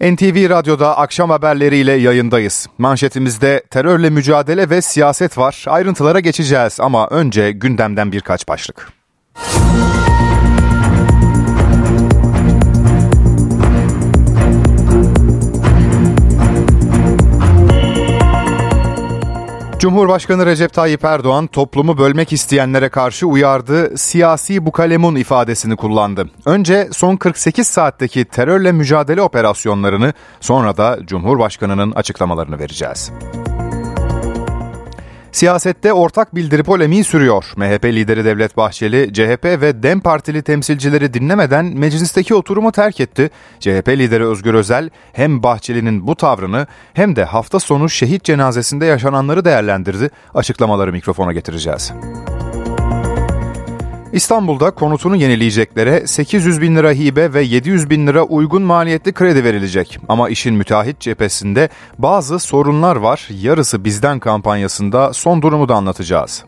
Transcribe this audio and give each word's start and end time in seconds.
NTV 0.00 0.50
Radyo'da 0.50 0.98
akşam 0.98 1.30
haberleriyle 1.30 1.92
yayındayız. 1.92 2.66
Manşetimizde 2.78 3.62
terörle 3.70 4.10
mücadele 4.10 4.70
ve 4.70 4.82
siyaset 4.82 5.38
var. 5.38 5.64
Ayrıntılara 5.68 6.20
geçeceğiz 6.20 6.80
ama 6.80 7.08
önce 7.08 7.52
gündemden 7.52 8.12
birkaç 8.12 8.48
başlık. 8.48 8.92
Cumhurbaşkanı 19.84 20.46
Recep 20.46 20.72
Tayyip 20.72 21.04
Erdoğan 21.04 21.46
toplumu 21.46 21.98
bölmek 21.98 22.32
isteyenlere 22.32 22.88
karşı 22.88 23.26
uyardı, 23.26 23.98
siyasi 23.98 24.66
bukalemun 24.66 25.14
ifadesini 25.14 25.76
kullandı. 25.76 26.30
Önce 26.46 26.88
son 26.92 27.16
48 27.16 27.66
saatteki 27.66 28.24
terörle 28.24 28.72
mücadele 28.72 29.22
operasyonlarını 29.22 30.12
sonra 30.40 30.76
da 30.76 30.98
Cumhurbaşkanı'nın 31.06 31.92
açıklamalarını 31.92 32.58
vereceğiz. 32.58 33.12
Siyasette 35.34 35.92
ortak 35.92 36.34
bildiri 36.34 36.62
polemiği 36.62 37.04
sürüyor. 37.04 37.44
MHP 37.56 37.84
lideri 37.84 38.24
Devlet 38.24 38.56
Bahçeli, 38.56 39.12
CHP 39.12 39.44
ve 39.44 39.82
DEM 39.82 40.00
Partili 40.00 40.42
temsilcileri 40.42 41.14
dinlemeden 41.14 41.64
meclisteki 41.64 42.34
oturumu 42.34 42.72
terk 42.72 43.00
etti. 43.00 43.30
CHP 43.60 43.88
lideri 43.88 44.24
Özgür 44.26 44.54
Özel 44.54 44.90
hem 45.12 45.42
Bahçeli'nin 45.42 46.06
bu 46.06 46.16
tavrını 46.16 46.66
hem 46.92 47.16
de 47.16 47.24
hafta 47.24 47.60
sonu 47.60 47.88
şehit 47.88 48.24
cenazesinde 48.24 48.86
yaşananları 48.86 49.44
değerlendirdi. 49.44 50.10
Açıklamaları 50.34 50.92
mikrofona 50.92 51.32
getireceğiz. 51.32 51.92
İstanbul'da 54.14 54.70
konutunu 54.70 55.16
yenileyeceklere 55.16 56.06
800 56.06 56.60
bin 56.60 56.76
lira 56.76 56.92
hibe 56.92 57.34
ve 57.34 57.42
700 57.42 57.90
bin 57.90 58.06
lira 58.06 58.22
uygun 58.22 58.62
maliyetli 58.62 59.12
kredi 59.12 59.44
verilecek. 59.44 59.98
Ama 60.08 60.28
işin 60.28 60.54
müteahhit 60.54 61.00
cephesinde 61.00 61.68
bazı 61.98 62.38
sorunlar 62.38 62.96
var. 62.96 63.28
Yarısı 63.40 63.84
bizden 63.84 64.18
kampanyasında 64.18 65.12
son 65.12 65.42
durumu 65.42 65.68
da 65.68 65.74
anlatacağız. 65.74 66.44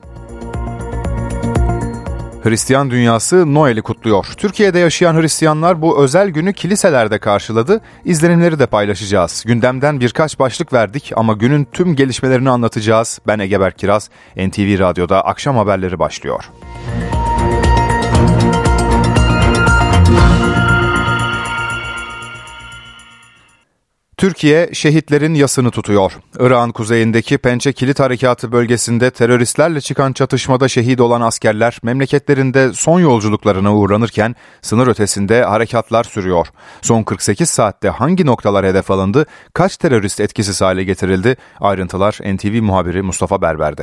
Hristiyan 2.42 2.90
dünyası 2.90 3.54
Noel'i 3.54 3.82
kutluyor. 3.82 4.26
Türkiye'de 4.36 4.78
yaşayan 4.78 5.20
Hristiyanlar 5.20 5.82
bu 5.82 6.02
özel 6.02 6.28
günü 6.28 6.52
kiliselerde 6.52 7.18
karşıladı. 7.18 7.80
İzlenimleri 8.04 8.58
de 8.58 8.66
paylaşacağız. 8.66 9.44
Gündemden 9.46 10.00
birkaç 10.00 10.38
başlık 10.38 10.72
verdik 10.72 11.12
ama 11.16 11.32
günün 11.32 11.64
tüm 11.72 11.96
gelişmelerini 11.96 12.50
anlatacağız. 12.50 13.20
Ben 13.26 13.38
Egeber 13.38 13.72
Kiraz, 13.72 14.10
NTV 14.36 14.78
Radyo'da 14.78 15.24
akşam 15.24 15.56
haberleri 15.56 15.98
başlıyor. 15.98 16.44
Türkiye 24.18 24.66
şehitlerin 24.72 25.34
yasını 25.34 25.70
tutuyor. 25.70 26.12
Irak'ın 26.40 26.72
kuzeyindeki 26.72 27.38
Pençe 27.38 27.72
Kilit 27.72 28.00
Harekatı 28.00 28.52
bölgesinde 28.52 29.10
teröristlerle 29.10 29.80
çıkan 29.80 30.12
çatışmada 30.12 30.68
şehit 30.68 31.00
olan 31.00 31.20
askerler 31.20 31.78
memleketlerinde 31.82 32.68
son 32.72 33.00
yolculuklarına 33.00 33.76
uğranırken 33.76 34.34
sınır 34.60 34.86
ötesinde 34.86 35.42
harekatlar 35.42 36.04
sürüyor. 36.04 36.46
Son 36.82 37.02
48 37.02 37.48
saatte 37.48 37.88
hangi 37.88 38.26
noktalar 38.26 38.66
hedef 38.66 38.90
alındı, 38.90 39.24
kaç 39.54 39.76
terörist 39.76 40.20
etkisiz 40.20 40.62
hale 40.62 40.84
getirildi? 40.84 41.36
Ayrıntılar 41.60 42.12
NTV 42.34 42.62
muhabiri 42.62 43.02
Mustafa 43.02 43.42
Berber'de. 43.42 43.82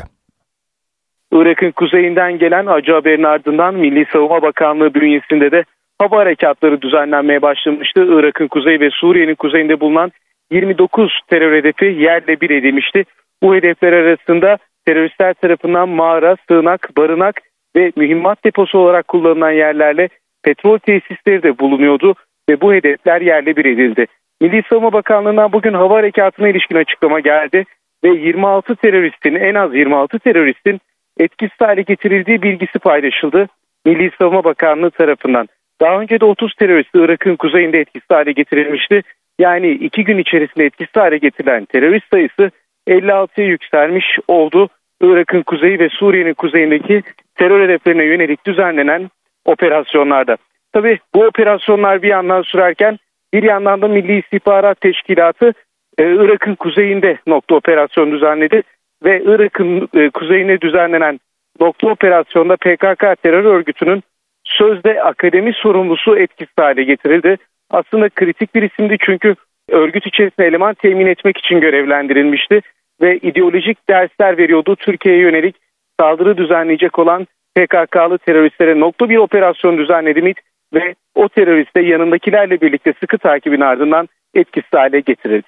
Irak'ın 1.31 1.71
kuzeyinden 1.71 2.37
gelen 2.37 2.65
acı 2.65 2.91
haberin 2.91 3.23
ardından 3.23 3.75
Milli 3.75 4.05
Savunma 4.13 4.41
Bakanlığı 4.41 4.93
bünyesinde 4.93 5.51
de 5.51 5.63
hava 5.99 6.17
harekatları 6.17 6.81
düzenlenmeye 6.81 7.41
başlamıştı. 7.41 8.05
Irak'ın 8.09 8.47
kuzeyi 8.47 8.79
ve 8.79 8.89
Suriye'nin 8.89 9.35
kuzeyinde 9.35 9.79
bulunan 9.79 10.11
29 10.51 11.19
terör 11.27 11.57
hedefi 11.57 11.85
yerle 11.85 12.41
bir 12.41 12.49
edilmişti. 12.49 13.03
Bu 13.43 13.55
hedefler 13.55 13.93
arasında 13.93 14.57
teröristler 14.85 15.33
tarafından 15.33 15.89
mağara, 15.89 16.35
sığınak, 16.47 16.89
barınak 16.97 17.41
ve 17.75 17.91
mühimmat 17.95 18.45
deposu 18.45 18.79
olarak 18.79 19.07
kullanılan 19.07 19.51
yerlerle 19.51 20.09
petrol 20.43 20.77
tesisleri 20.77 21.43
de 21.43 21.59
bulunuyordu 21.59 22.15
ve 22.49 22.61
bu 22.61 22.73
hedefler 22.73 23.21
yerle 23.21 23.55
bir 23.55 23.65
edildi. 23.65 24.05
Milli 24.41 24.63
Savunma 24.69 24.93
Bakanlığı'ndan 24.93 25.51
bugün 25.51 25.73
hava 25.73 25.95
harekatına 25.95 26.49
ilişkin 26.49 26.75
açıklama 26.75 27.19
geldi 27.19 27.65
ve 28.03 28.09
26 28.09 28.75
teröristin 28.75 29.35
en 29.35 29.55
az 29.55 29.75
26 29.75 30.19
teröristin 30.19 30.79
etkisiz 31.19 31.61
hale 31.61 31.81
getirildiği 31.81 32.41
bilgisi 32.41 32.79
paylaşıldı. 32.79 33.47
Milli 33.85 34.11
Savunma 34.19 34.43
Bakanlığı 34.43 34.91
tarafından. 34.91 35.47
Daha 35.83 35.99
önce 35.99 36.19
de 36.19 36.25
30 36.25 36.53
terörist 36.53 36.89
Irak'ın 36.95 37.35
kuzeyinde 37.35 37.79
etkisiz 37.79 38.09
hale 38.09 38.31
getirilmişti. 38.31 39.01
Yani 39.39 39.71
iki 39.71 40.03
gün 40.03 40.17
içerisinde 40.17 40.65
etkisiz 40.65 40.95
hale 40.95 41.17
getirilen 41.17 41.65
terörist 41.65 42.05
sayısı 42.13 42.51
56'ya 42.87 43.47
yükselmiş 43.47 44.05
oldu. 44.27 44.69
Irak'ın 45.01 45.41
kuzeyi 45.41 45.79
ve 45.79 45.89
Suriye'nin 45.89 46.33
kuzeyindeki 46.33 47.03
terör 47.35 47.63
hedeflerine 47.63 48.03
yönelik 48.03 48.45
düzenlenen 48.45 49.09
operasyonlarda. 49.45 50.37
Tabi 50.73 50.99
bu 51.15 51.23
operasyonlar 51.23 52.01
bir 52.01 52.07
yandan 52.07 52.41
sürerken 52.41 52.97
bir 53.33 53.43
yandan 53.43 53.81
da 53.81 53.87
Milli 53.87 54.19
İstihbarat 54.19 54.81
Teşkilatı 54.81 55.53
e, 55.97 56.03
Irak'ın 56.03 56.55
kuzeyinde 56.55 57.17
nokta 57.27 57.55
operasyon 57.55 58.11
düzenledi 58.11 58.63
ve 59.05 59.21
Irak'ın 59.25 59.89
e, 59.95 60.09
kuzeyine 60.09 60.61
düzenlenen 60.61 61.19
nokta 61.59 61.87
operasyonda 61.87 62.55
PKK 62.55 63.23
terör 63.23 63.43
örgütünün 63.43 64.03
sözde 64.43 65.03
akademi 65.03 65.53
sorumlusu 65.53 66.17
etkisiz 66.17 66.53
hale 66.57 66.83
getirildi. 66.83 67.37
Aslında 67.69 68.09
kritik 68.09 68.55
bir 68.55 68.63
isimdi 68.63 68.97
çünkü 69.05 69.35
örgüt 69.69 70.07
içerisinde 70.07 70.47
eleman 70.47 70.73
temin 70.73 71.07
etmek 71.07 71.37
için 71.37 71.59
görevlendirilmişti 71.61 72.61
ve 73.01 73.17
ideolojik 73.17 73.89
dersler 73.89 74.37
veriyordu 74.37 74.75
Türkiye'ye 74.75 75.21
yönelik 75.21 75.55
saldırı 75.99 76.37
düzenleyecek 76.37 76.99
olan 76.99 77.27
PKK'lı 77.55 78.17
teröristlere 78.17 78.79
nokta 78.79 79.09
bir 79.09 79.17
operasyon 79.17 79.77
düzenledi 79.77 80.21
MİT 80.21 80.37
ve 80.73 80.95
o 81.15 81.29
teröriste 81.29 81.81
yanındakilerle 81.81 82.61
birlikte 82.61 82.93
sıkı 82.99 83.17
takibin 83.17 83.61
ardından 83.61 84.09
etkisiz 84.33 84.73
hale 84.73 84.99
getirildi. 84.99 85.47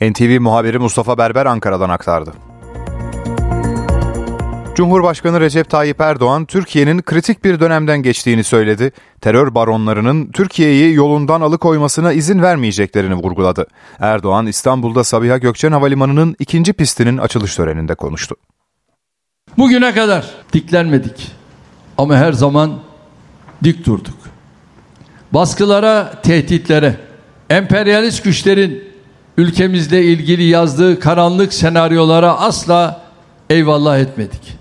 NTV 0.00 0.40
muhabiri 0.40 0.78
Mustafa 0.78 1.18
Berber 1.18 1.46
Ankara'dan 1.46 1.90
aktardı. 1.90 2.30
Cumhurbaşkanı 4.78 5.40
Recep 5.40 5.70
Tayyip 5.70 6.00
Erdoğan 6.00 6.44
Türkiye'nin 6.44 7.02
kritik 7.02 7.44
bir 7.44 7.60
dönemden 7.60 8.02
geçtiğini 8.02 8.44
söyledi. 8.44 8.92
Terör 9.20 9.54
baronlarının 9.54 10.32
Türkiye'yi 10.32 10.94
yolundan 10.94 11.40
alıkoymasına 11.40 12.12
izin 12.12 12.42
vermeyeceklerini 12.42 13.14
vurguladı. 13.14 13.66
Erdoğan 14.00 14.46
İstanbul'da 14.46 15.04
Sabiha 15.04 15.38
Gökçen 15.38 15.72
Havalimanı'nın 15.72 16.36
ikinci 16.38 16.72
pistinin 16.72 17.18
açılış 17.18 17.56
töreninde 17.56 17.94
konuştu. 17.94 18.36
Bugüne 19.56 19.94
kadar 19.94 20.26
diklenmedik 20.52 21.32
ama 21.96 22.16
her 22.16 22.32
zaman 22.32 22.78
dik 23.64 23.86
durduk. 23.86 24.18
Baskılara, 25.32 26.22
tehditlere, 26.22 26.96
emperyalist 27.50 28.24
güçlerin 28.24 28.84
ülkemizle 29.36 30.04
ilgili 30.04 30.44
yazdığı 30.44 31.00
karanlık 31.00 31.52
senaryolara 31.52 32.38
asla 32.38 33.02
eyvallah 33.50 33.98
etmedik 33.98 34.57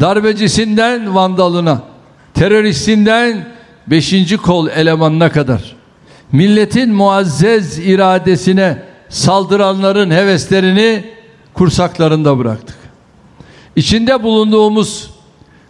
darbecisinden 0.00 1.14
vandalına, 1.14 1.82
teröristinden 2.34 3.48
beşinci 3.86 4.36
kol 4.36 4.68
elemanına 4.68 5.32
kadar 5.32 5.76
milletin 6.32 6.94
muazzez 6.94 7.78
iradesine 7.78 8.82
saldıranların 9.08 10.10
heveslerini 10.10 11.04
kursaklarında 11.54 12.38
bıraktık. 12.38 12.76
İçinde 13.76 14.22
bulunduğumuz 14.22 15.10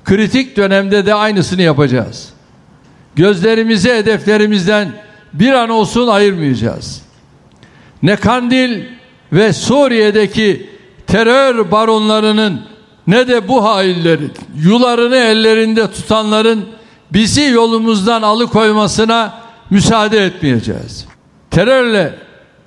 kritik 0.04 0.56
dönemde 0.56 1.06
de 1.06 1.14
aynısını 1.14 1.62
yapacağız. 1.62 2.28
Gözlerimizi 3.16 3.92
hedeflerimizden 3.92 4.92
bir 5.32 5.52
an 5.52 5.68
olsun 5.68 6.08
ayırmayacağız. 6.08 7.02
Ne 8.02 8.16
Kandil 8.16 8.84
ve 9.32 9.52
Suriye'deki 9.52 10.70
terör 11.06 11.70
baronlarının 11.70 12.60
ne 13.06 13.28
de 13.28 13.48
bu 13.48 13.64
hainlerin 13.64 14.32
yularını 14.56 15.16
ellerinde 15.16 15.90
tutanların 15.90 16.64
bizi 17.12 17.42
yolumuzdan 17.42 18.22
alıkoymasına 18.22 19.40
müsaade 19.70 20.24
etmeyeceğiz. 20.24 21.06
Terörle 21.50 22.14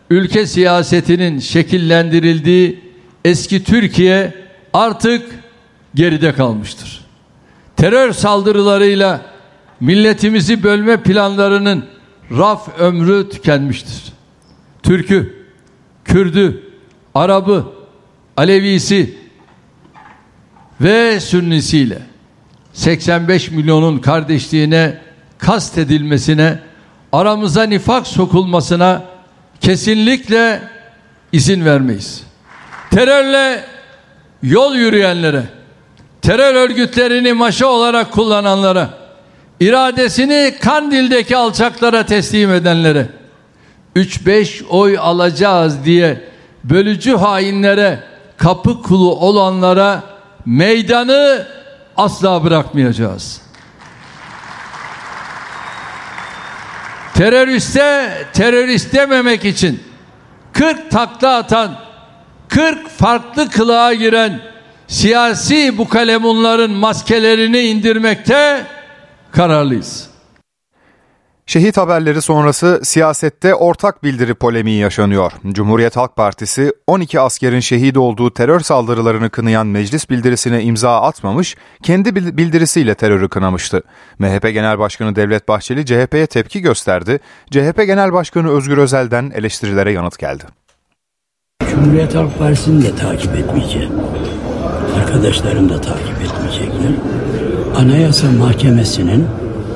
ülke 0.09 0.45
siyasetinin 0.45 1.39
şekillendirildiği 1.39 2.81
eski 3.25 3.63
Türkiye 3.63 4.33
artık 4.73 5.21
geride 5.95 6.33
kalmıştır. 6.33 7.05
Terör 7.75 8.13
saldırılarıyla 8.13 9.21
milletimizi 9.79 10.63
bölme 10.63 10.97
planlarının 10.97 11.85
raf 12.31 12.79
ömrü 12.79 13.29
tükenmiştir. 13.29 14.13
Türk'ü, 14.83 15.45
Kürd'ü, 16.05 16.63
Arap'ı, 17.15 17.65
Alevisi, 18.37 19.17
ve 20.81 21.19
Sünnisiyle 21.19 21.99
85 22.73 23.51
milyonun 23.51 23.97
kardeşliğine 23.97 24.97
kast 25.37 25.77
edilmesine, 25.77 26.59
aramıza 27.11 27.63
nifak 27.63 28.07
sokulmasına 28.07 29.01
kesinlikle 29.61 30.61
izin 31.31 31.65
vermeyiz. 31.65 32.23
Terörle 32.91 33.63
yol 34.43 34.75
yürüyenlere, 34.75 35.43
terör 36.21 36.55
örgütlerini 36.55 37.33
maşa 37.33 37.67
olarak 37.67 38.11
kullananlara, 38.11 38.89
iradesini 39.59 40.55
Kandil'deki 40.61 41.37
alçaklara 41.37 42.05
teslim 42.05 42.51
edenlere, 42.51 43.07
3-5 43.95 44.65
oy 44.67 44.97
alacağız 44.97 45.85
diye 45.85 46.21
bölücü 46.63 47.15
hainlere, 47.15 47.99
kapı 48.37 48.81
kulu 48.81 49.15
olanlara 49.15 50.12
meydanı 50.45 51.47
asla 51.97 52.43
bırakmayacağız. 52.43 53.41
Teröriste 57.13 58.11
terörist 58.33 58.93
dememek 58.93 59.45
için 59.45 59.83
40 60.53 60.91
takla 60.91 61.35
atan 61.35 61.75
40 62.47 62.89
farklı 62.89 63.49
kılığa 63.49 63.93
giren 63.93 64.41
siyasi 64.87 65.77
bu 65.77 65.89
kalemunların 65.89 66.71
maskelerini 66.71 67.59
indirmekte 67.59 68.65
kararlıyız. 69.31 70.12
Şehit 71.45 71.77
haberleri 71.77 72.21
sonrası 72.21 72.79
siyasette 72.83 73.55
ortak 73.55 74.03
bildiri 74.03 74.33
polemiği 74.33 74.79
yaşanıyor. 74.79 75.31
Cumhuriyet 75.51 75.97
Halk 75.97 76.15
Partisi 76.15 76.73
12 76.87 77.19
askerin 77.19 77.59
şehit 77.59 77.97
olduğu 77.97 78.33
terör 78.33 78.59
saldırılarını 78.59 79.29
kınayan 79.29 79.67
meclis 79.67 80.09
bildirisine 80.09 80.63
imza 80.63 81.01
atmamış, 81.01 81.55
kendi 81.83 82.15
bildirisiyle 82.15 82.95
terörü 82.95 83.29
kınamıştı. 83.29 83.83
MHP 84.19 84.53
Genel 84.53 84.79
Başkanı 84.79 85.15
Devlet 85.15 85.47
Bahçeli 85.47 85.85
CHP'ye 85.85 86.27
tepki 86.27 86.61
gösterdi. 86.61 87.19
CHP 87.51 87.85
Genel 87.85 88.13
Başkanı 88.13 88.49
Özgür 88.49 88.77
Özel'den 88.77 89.31
eleştirilere 89.35 89.91
yanıt 89.91 90.19
geldi. 90.19 90.43
Cumhuriyet 91.69 92.15
Halk 92.15 92.39
Partisi'ni 92.39 92.83
de 92.83 92.95
takip 92.95 93.35
etmeyeceğim. 93.35 93.91
Arkadaşlarım 94.97 95.69
da 95.69 95.81
takip 95.81 96.21
etmeyecekler. 96.21 96.91
Anayasa 97.75 98.27
Mahkemesi'nin 98.31 99.27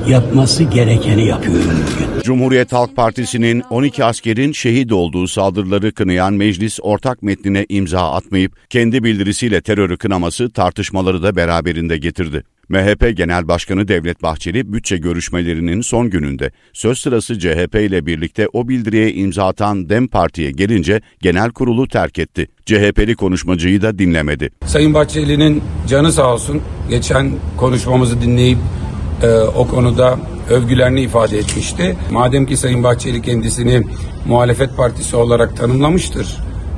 yapması 0.08 0.64
gerekeni 0.64 1.26
yapıyorum 1.26 1.76
bugün. 1.92 2.22
Cumhuriyet 2.22 2.72
Halk 2.72 2.96
Partisi'nin 2.96 3.62
12 3.70 4.04
askerin 4.04 4.52
şehit 4.52 4.92
olduğu 4.92 5.28
saldırıları 5.28 5.92
kınayan 5.92 6.34
meclis 6.34 6.78
ortak 6.82 7.22
metnine 7.22 7.66
imza 7.68 8.12
atmayıp 8.12 8.70
kendi 8.70 9.04
bildirisiyle 9.04 9.60
terörü 9.60 9.96
kınaması 9.96 10.50
tartışmaları 10.50 11.22
da 11.22 11.36
beraberinde 11.36 11.98
getirdi. 11.98 12.44
MHP 12.68 13.16
Genel 13.16 13.48
Başkanı 13.48 13.88
Devlet 13.88 14.22
Bahçeli 14.22 14.72
bütçe 14.72 14.96
görüşmelerinin 14.96 15.80
son 15.80 16.10
gününde 16.10 16.50
söz 16.72 16.98
sırası 16.98 17.38
CHP 17.38 17.74
ile 17.74 18.06
birlikte 18.06 18.48
o 18.52 18.68
bildiriye 18.68 19.12
imza 19.12 19.46
atan 19.46 19.88
DEM 19.88 20.08
Parti'ye 20.08 20.50
gelince 20.50 21.00
genel 21.22 21.50
kurulu 21.50 21.88
terk 21.88 22.18
etti. 22.18 22.48
CHP'li 22.66 23.16
konuşmacıyı 23.16 23.82
da 23.82 23.98
dinlemedi. 23.98 24.50
Sayın 24.66 24.94
Bahçeli'nin 24.94 25.62
canı 25.88 26.12
sağ 26.12 26.34
olsun 26.34 26.62
geçen 26.90 27.32
konuşmamızı 27.56 28.20
dinleyip 28.20 28.58
e, 29.22 29.28
o 29.40 29.68
konuda 29.68 30.18
övgülerini 30.50 31.00
ifade 31.00 31.38
etmişti. 31.38 31.96
Madem 32.10 32.46
ki 32.46 32.56
Sayın 32.56 32.84
Bahçeli 32.84 33.22
kendisini 33.22 33.82
muhalefet 34.26 34.76
partisi 34.76 35.16
olarak 35.16 35.56
tanımlamıştır. 35.56 36.36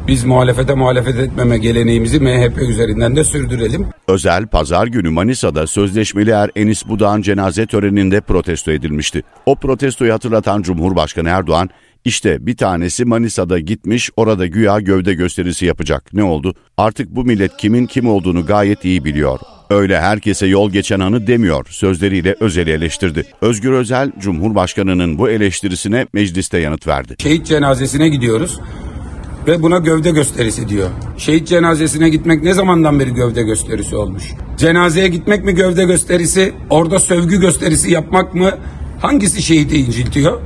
Biz 0.09 0.25
muhalefete 0.25 0.75
muhalefet 0.75 1.17
etmeme 1.17 1.59
geleneğimizi 1.59 2.21
MHP 2.21 2.59
üzerinden 2.59 3.17
de 3.17 3.25
sürdürelim. 3.25 3.87
Özel 4.09 4.47
pazar 4.47 4.87
günü 4.87 5.11
Manisa'da 5.11 5.67
sözleşmeli 5.67 6.31
er 6.31 6.51
Enis 6.57 6.89
Budağ'ın 6.89 7.23
cenaze 7.23 7.67
töreninde 7.67 8.21
protesto 8.21 8.73
edilmişti. 8.73 9.23
O 9.47 9.55
protestoyu 9.57 10.13
hatırlatan 10.13 10.63
Cumhurbaşkanı 10.63 11.29
Erdoğan, 11.29 11.71
işte 12.05 12.47
bir 12.47 12.57
tanesi 12.57 13.05
Manisa'da 13.05 13.59
gitmiş 13.59 14.11
orada 14.17 14.47
güya 14.47 14.81
gövde 14.81 15.15
gösterisi 15.15 15.67
yapacak. 15.67 16.13
Ne 16.13 16.23
oldu? 16.23 16.55
Artık 16.77 17.11
bu 17.11 17.25
millet 17.25 17.57
kimin 17.57 17.87
kim 17.87 18.09
olduğunu 18.09 18.47
gayet 18.47 18.85
iyi 18.85 19.05
biliyor. 19.05 19.39
Öyle 19.71 20.01
herkese 20.01 20.47
yol 20.47 20.71
geçen 20.71 21.01
anı 21.01 21.27
demiyor 21.27 21.67
sözleriyle 21.71 22.37
Özel'i 22.41 22.71
eleştirdi. 22.71 23.27
Özgür 23.41 23.73
Özel, 23.73 24.13
Cumhurbaşkanı'nın 24.19 25.19
bu 25.19 25.31
eleştirisine 25.31 26.07
mecliste 26.13 26.59
yanıt 26.59 26.87
verdi. 26.87 27.15
Şehit 27.19 27.47
cenazesine 27.47 28.09
gidiyoruz 28.09 28.61
ve 29.47 29.63
buna 29.63 29.79
gövde 29.79 30.11
gösterisi 30.11 30.69
diyor. 30.69 30.89
Şehit 31.19 31.49
cenazesine 31.49 32.09
gitmek 32.09 32.43
ne 32.43 32.55
zamandan 32.55 33.01
beri 33.01 33.15
gövde 33.15 33.43
gösterisi 33.43 33.97
olmuş? 33.97 34.25
Cenazeye 34.57 35.09
gitmek 35.09 35.45
mi 35.45 35.55
gövde 35.55 35.85
gösterisi, 35.85 36.53
orada 36.71 36.99
sövgü 36.99 37.41
gösterisi 37.41 37.91
yapmak 37.91 38.35
mı? 38.35 38.59
Hangisi 39.01 39.43
şehidi 39.43 39.77
inciltiyor? 39.77 40.41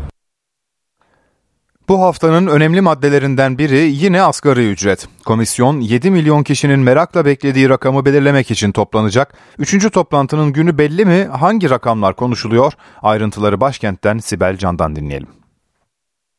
Bu 1.89 2.01
haftanın 2.01 2.47
önemli 2.47 2.81
maddelerinden 2.81 3.59
biri 3.59 3.83
yine 4.05 4.23
asgari 4.23 4.71
ücret. 4.71 5.09
Komisyon 5.27 5.81
7 5.81 6.11
milyon 6.11 6.43
kişinin 6.43 6.81
merakla 6.81 7.25
beklediği 7.25 7.69
rakamı 7.69 8.05
belirlemek 8.05 8.51
için 8.51 8.73
toplanacak. 8.73 9.29
Üçüncü 9.59 9.91
toplantının 9.91 10.53
günü 10.53 10.79
belli 10.79 11.05
mi? 11.05 11.25
Hangi 11.41 11.71
rakamlar 11.71 12.17
konuşuluyor? 12.17 12.73
Ayrıntıları 13.03 13.61
başkentten 13.61 14.19
Sibel 14.19 14.57
Can'dan 14.57 14.97
dinleyelim. 14.97 15.29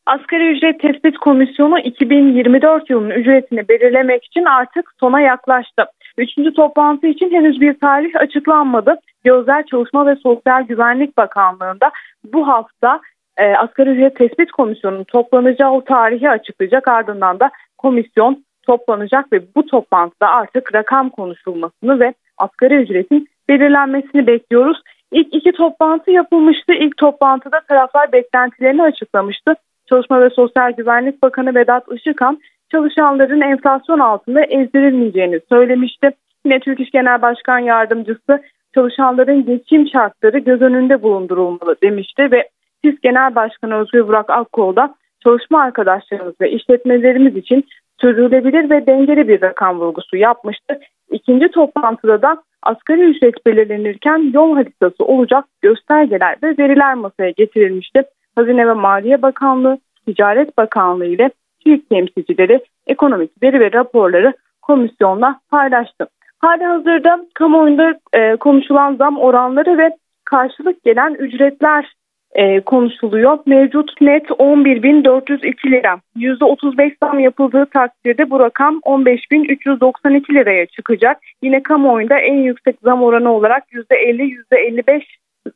Asgari 0.06 0.52
ücret 0.52 0.80
tespit 0.80 1.18
komisyonu 1.18 1.78
2024 1.78 2.90
yılının 2.90 3.10
ücretini 3.10 3.68
belirlemek 3.68 4.24
için 4.24 4.44
artık 4.44 4.92
sona 5.00 5.20
yaklaştı. 5.20 5.84
Üçüncü 6.18 6.54
toplantı 6.54 7.06
için 7.06 7.30
henüz 7.30 7.60
bir 7.60 7.78
tarih 7.80 8.20
açıklanmadı. 8.20 8.94
Gözler 9.24 9.66
Çalışma 9.66 10.06
ve 10.06 10.16
Sosyal 10.16 10.62
Güvenlik 10.62 11.16
Bakanlığı'nda 11.16 11.90
bu 12.32 12.48
hafta 12.48 13.00
e, 13.38 13.54
asgari 13.56 13.90
ücret 13.90 14.16
tespit 14.16 14.52
komisyonunun 14.52 15.04
toplanacağı 15.04 15.70
o 15.70 15.84
tarihi 15.84 16.30
açıklayacak. 16.30 16.88
Ardından 16.88 17.40
da 17.40 17.50
komisyon 17.78 18.44
toplanacak 18.66 19.32
ve 19.32 19.42
bu 19.56 19.66
toplantıda 19.66 20.28
artık 20.28 20.74
rakam 20.74 21.10
konuşulmasını 21.10 22.00
ve 22.00 22.14
asgari 22.38 22.74
ücretin 22.74 23.28
belirlenmesini 23.48 24.26
bekliyoruz. 24.26 24.82
İlk 25.12 25.34
iki 25.34 25.52
toplantı 25.52 26.10
yapılmıştı. 26.10 26.72
İlk 26.72 26.96
toplantıda 26.96 27.60
taraflar 27.68 28.12
beklentilerini 28.12 28.82
açıklamıştı. 28.82 29.54
Çalışma 29.88 30.20
ve 30.20 30.30
Sosyal 30.30 30.72
Güvenlik 30.72 31.22
Bakanı 31.22 31.54
Vedat 31.54 31.84
Işıkhan 31.92 32.40
çalışanların 32.72 33.40
enflasyon 33.40 33.98
altında 33.98 34.44
ezdirilmeyeceğini 34.44 35.40
söylemişti. 35.48 36.10
Yine 36.44 36.60
Türk 36.60 36.80
İş 36.80 36.90
Genel 36.90 37.22
Başkan 37.22 37.58
Yardımcısı 37.58 38.42
çalışanların 38.74 39.46
geçim 39.46 39.88
şartları 39.88 40.38
göz 40.38 40.62
önünde 40.62 41.02
bulundurulmalı 41.02 41.76
demişti 41.82 42.30
ve 42.30 42.48
TİS 42.86 43.00
Genel 43.00 43.34
Başkanı 43.34 43.74
Özgür 43.74 44.08
Burak 44.08 44.30
Akkol 44.30 44.76
da 44.76 44.94
çalışma 45.24 45.62
arkadaşlarımız 45.62 46.34
ve 46.40 46.50
işletmelerimiz 46.50 47.36
için 47.36 47.64
sürdürülebilir 48.00 48.70
ve 48.70 48.86
dengeli 48.86 49.28
bir 49.28 49.42
rakam 49.42 49.80
vurgusu 49.80 50.16
yapmıştı. 50.16 50.80
İkinci 51.10 51.48
toplantıda 51.48 52.22
da 52.22 52.42
asgari 52.62 53.00
ücret 53.00 53.46
belirlenirken 53.46 54.30
yol 54.34 54.54
haritası 54.54 55.04
olacak 55.04 55.44
göstergeler 55.62 56.36
ve 56.42 56.54
veriler 56.58 56.94
masaya 56.94 57.30
getirilmişti. 57.30 58.02
Hazine 58.36 58.68
ve 58.68 58.72
Maliye 58.72 59.22
Bakanlığı, 59.22 59.78
Ticaret 60.06 60.58
Bakanlığı 60.58 61.06
ile 61.06 61.30
TÜİK 61.64 61.90
temsilcileri 61.90 62.60
ekonomik 62.86 63.42
veri 63.42 63.60
ve 63.60 63.72
raporları 63.72 64.32
komisyonla 64.62 65.40
paylaştı. 65.50 66.06
Hali 66.38 66.64
hazırda 66.64 67.26
kamuoyunda 67.34 67.94
e, 68.12 68.36
konuşulan 68.36 68.94
zam 68.94 69.18
oranları 69.18 69.78
ve 69.78 69.90
karşılık 70.24 70.84
gelen 70.84 71.14
ücretler 71.14 71.96
e, 72.32 72.60
konuşuluyor. 72.60 73.38
Mevcut 73.46 74.00
net 74.00 74.30
11.402 74.30 75.70
lira. 75.70 76.00
%35 76.16 76.96
zam 77.02 77.18
yapıldığı 77.18 77.66
takdirde 77.66 78.30
bu 78.30 78.40
rakam 78.40 78.78
15.392 78.78 80.34
liraya 80.34 80.66
çıkacak. 80.66 81.18
Yine 81.42 81.62
kamuoyunda 81.62 82.18
en 82.18 82.36
yüksek 82.36 82.76
zam 82.82 83.02
oranı 83.02 83.32
olarak 83.32 83.72
%50-%55 83.72 85.02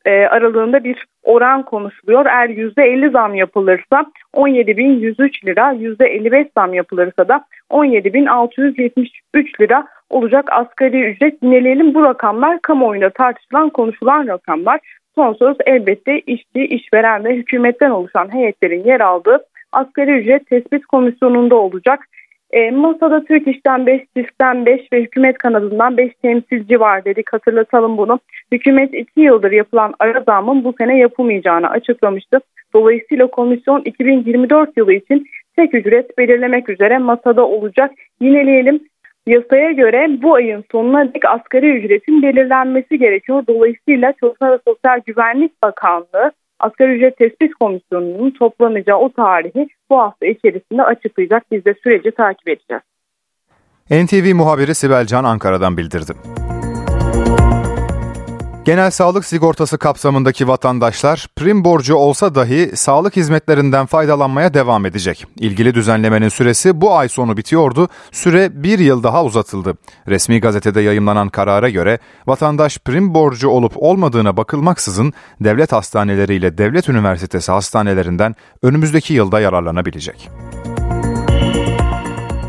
e, 0.05 0.11
aralığında 0.11 0.83
bir 0.83 1.05
oran 1.23 1.63
konuşuluyor. 1.63 2.25
Eğer 2.25 2.49
%50 2.49 3.11
zam 3.11 3.35
yapılırsa 3.35 4.05
17.103 4.35 5.45
lira, 5.45 5.73
%55 5.73 6.49
zam 6.57 6.73
yapılırsa 6.73 7.27
da 7.27 7.45
17.673 7.69 9.61
lira 9.61 9.87
olacak 10.09 10.49
asgari 10.51 11.11
ücret. 11.11 11.43
Yineleyelim 11.43 11.93
bu 11.93 12.03
rakamlar 12.03 12.61
kamuoyunda 12.61 13.09
tartışılan, 13.09 13.69
konuşulan 13.69 14.27
rakamlar. 14.27 14.79
Son 15.15 15.33
söz 15.33 15.57
elbette 15.65 16.19
işçi, 16.19 16.65
işveren 16.65 17.23
ve 17.23 17.35
hükümetten 17.35 17.89
oluşan 17.89 18.33
heyetlerin 18.33 18.83
yer 18.83 18.99
aldığı 18.99 19.45
asgari 19.71 20.11
ücret 20.11 20.47
tespit 20.47 20.85
komisyonunda 20.85 21.55
olacak. 21.55 21.99
E, 22.51 22.71
masada 22.71 23.23
Türk 23.23 23.47
İş'ten 23.47 23.85
5, 23.85 24.01
TİS'ten 24.15 24.65
5 24.65 24.81
ve 24.93 25.01
hükümet 25.01 25.37
kanadından 25.37 25.97
5 25.97 26.11
temsilci 26.21 26.79
var 26.79 27.05
dedik 27.05 27.33
hatırlatalım 27.33 27.97
bunu. 27.97 28.19
Hükümet 28.51 28.93
2 28.93 29.21
yıldır 29.21 29.51
yapılan 29.51 29.93
ara 29.99 30.21
zamın 30.21 30.63
bu 30.63 30.73
sene 30.77 30.97
yapılmayacağını 30.97 31.69
açıklamıştı. 31.69 32.39
Dolayısıyla 32.73 33.27
komisyon 33.27 33.81
2024 33.85 34.77
yılı 34.77 34.93
için 34.93 35.25
tek 35.55 35.73
ücret 35.73 36.17
belirlemek 36.17 36.69
üzere 36.69 36.97
masada 36.97 37.47
olacak. 37.47 37.91
Yineleyelim 38.21 38.79
Yasaya 39.27 39.71
göre 39.71 40.21
bu 40.21 40.35
ayın 40.35 40.63
sonuna 40.71 41.13
dek 41.13 41.25
asgari 41.25 41.77
ücretin 41.77 42.21
belirlenmesi 42.21 42.99
gerekiyor. 42.99 43.43
Dolayısıyla 43.47 44.13
Çalışma 44.19 44.51
ve 44.51 44.59
Sosyal 44.67 44.99
Güvenlik 45.05 45.63
Bakanlığı 45.63 46.31
Asgari 46.59 46.91
ücret 46.91 47.17
tespit 47.17 47.53
komisyonunun 47.53 48.31
toplanacağı 48.31 48.97
o 48.97 49.09
tarihi 49.13 49.67
bu 49.89 49.97
hafta 49.99 50.25
içerisinde 50.25 50.83
açıklayacak. 50.83 51.43
Biz 51.51 51.65
de 51.65 51.75
süreci 51.83 52.11
takip 52.11 52.47
edeceğiz. 52.47 52.83
NTV 53.91 54.35
muhabiri 54.35 54.75
Sibel 54.75 55.05
Can 55.05 55.23
Ankara'dan 55.23 55.77
bildirdi. 55.77 56.11
Genel 58.65 58.91
sağlık 58.91 59.25
sigortası 59.25 59.77
kapsamındaki 59.77 60.47
vatandaşlar 60.47 61.27
prim 61.35 61.63
borcu 61.63 61.95
olsa 61.95 62.35
dahi 62.35 62.71
sağlık 62.75 63.15
hizmetlerinden 63.15 63.85
faydalanmaya 63.85 64.53
devam 64.53 64.85
edecek. 64.85 65.25
İlgili 65.39 65.75
düzenlemenin 65.75 66.29
süresi 66.29 66.81
bu 66.81 66.95
ay 66.95 67.09
sonu 67.09 67.37
bitiyordu. 67.37 67.89
Süre 68.11 68.63
bir 68.63 68.79
yıl 68.79 69.03
daha 69.03 69.23
uzatıldı. 69.23 69.77
Resmi 70.07 70.39
gazetede 70.41 70.81
yayımlanan 70.81 71.29
karara 71.29 71.69
göre 71.69 71.99
vatandaş 72.27 72.77
prim 72.77 73.13
borcu 73.13 73.49
olup 73.49 73.73
olmadığına 73.75 74.37
bakılmaksızın 74.37 75.13
devlet 75.39 75.71
hastaneleriyle 75.71 76.57
devlet 76.57 76.89
üniversitesi 76.89 77.51
hastanelerinden 77.51 78.35
önümüzdeki 78.61 79.13
yılda 79.13 79.39
yararlanabilecek. 79.39 80.29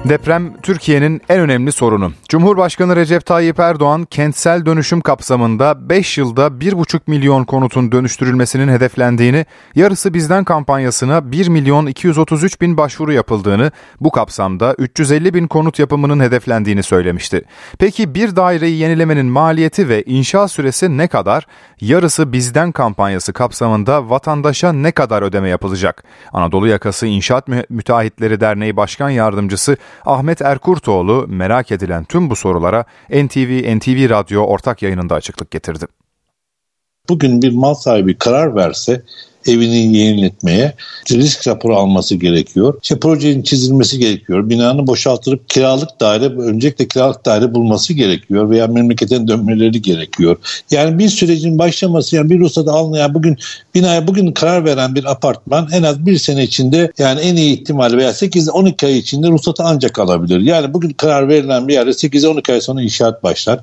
Deprem 0.08 0.60
Türkiye'nin 0.62 1.20
en 1.28 1.40
önemli 1.40 1.72
sorunu. 1.72 2.12
Cumhurbaşkanı 2.28 2.96
Recep 2.96 3.26
Tayyip 3.26 3.60
Erdoğan 3.60 4.04
kentsel 4.04 4.66
dönüşüm 4.66 5.00
kapsamında 5.00 5.88
5 5.88 6.18
yılda 6.18 6.46
1,5 6.46 7.00
milyon 7.06 7.44
konutun 7.44 7.92
dönüştürülmesinin 7.92 8.68
hedeflendiğini, 8.68 9.46
yarısı 9.74 10.14
bizden 10.14 10.44
kampanyasına 10.44 11.32
1 11.32 11.48
milyon 11.48 11.86
233 11.86 12.60
bin 12.60 12.76
başvuru 12.76 13.12
yapıldığını, 13.12 13.70
bu 14.00 14.10
kapsamda 14.10 14.74
350 14.78 15.34
bin 15.34 15.46
konut 15.46 15.78
yapımının 15.78 16.20
hedeflendiğini 16.20 16.82
söylemişti. 16.82 17.42
Peki 17.78 18.14
bir 18.14 18.36
daireyi 18.36 18.78
yenilemenin 18.78 19.26
maliyeti 19.26 19.88
ve 19.88 20.02
inşa 20.02 20.48
süresi 20.48 20.98
ne 20.98 21.08
kadar? 21.08 21.46
Yarısı 21.80 22.32
bizden 22.32 22.72
kampanyası 22.72 23.32
kapsamında 23.32 24.10
vatandaşa 24.10 24.72
ne 24.72 24.92
kadar 24.92 25.22
ödeme 25.22 25.48
yapılacak? 25.48 26.04
Anadolu 26.32 26.66
Yakası 26.66 27.06
İnşaat 27.06 27.48
Müteahhitleri 27.70 28.40
Derneği 28.40 28.76
Başkan 28.76 29.10
Yardımcısı 29.10 29.76
Ahmet 30.06 30.42
Erkurtoğlu 30.42 31.26
merak 31.28 31.72
edilen 31.72 32.04
tüm 32.04 32.30
bu 32.30 32.36
sorulara 32.36 32.84
NTV 33.10 33.76
NTV 33.78 34.10
Radyo 34.10 34.42
ortak 34.42 34.82
yayınında 34.82 35.14
açıklık 35.14 35.50
getirdi. 35.50 35.86
Bugün 37.08 37.42
bir 37.42 37.52
mal 37.52 37.74
sahibi 37.74 38.18
karar 38.18 38.56
verse 38.56 39.02
evini 39.46 39.96
yeniletmeye 39.96 40.74
risk 41.10 41.48
raporu 41.48 41.76
alması 41.76 42.14
gerekiyor. 42.14 42.78
İşte 42.82 42.98
projenin 42.98 43.42
çizilmesi 43.42 43.98
gerekiyor. 43.98 44.48
Binanın 44.48 44.86
boşaltılıp 44.86 45.48
kiralık 45.48 46.00
daire, 46.00 46.24
öncelikle 46.24 46.88
kiralık 46.88 47.26
daire 47.26 47.54
bulması 47.54 47.92
gerekiyor 47.92 48.50
veya 48.50 48.66
memlekete 48.66 49.28
dönmeleri 49.28 49.82
gerekiyor. 49.82 50.36
Yani 50.70 50.98
bir 50.98 51.08
sürecin 51.08 51.58
başlaması 51.58 52.16
yani 52.16 52.30
bir 52.30 52.38
ruhsatı 52.38 52.70
alınıyor. 52.70 53.14
bugün 53.14 53.36
binaya 53.74 54.06
bugün 54.06 54.32
karar 54.32 54.64
veren 54.64 54.94
bir 54.94 55.10
apartman 55.10 55.68
en 55.72 55.82
az 55.82 56.06
bir 56.06 56.18
sene 56.18 56.42
içinde 56.42 56.92
yani 56.98 57.20
en 57.20 57.36
iyi 57.36 57.60
ihtimalle 57.60 57.96
veya 57.96 58.10
8-12 58.10 58.86
ay 58.86 58.98
içinde 58.98 59.28
ruhsatı 59.28 59.62
ancak 59.62 59.98
alabilir. 59.98 60.40
Yani 60.40 60.74
bugün 60.74 60.90
karar 60.90 61.28
verilen 61.28 61.68
bir 61.68 61.72
yerde 61.72 61.90
8-12 61.90 62.52
ay 62.52 62.60
sonra 62.60 62.82
inşaat 62.82 63.22
başlar. 63.22 63.60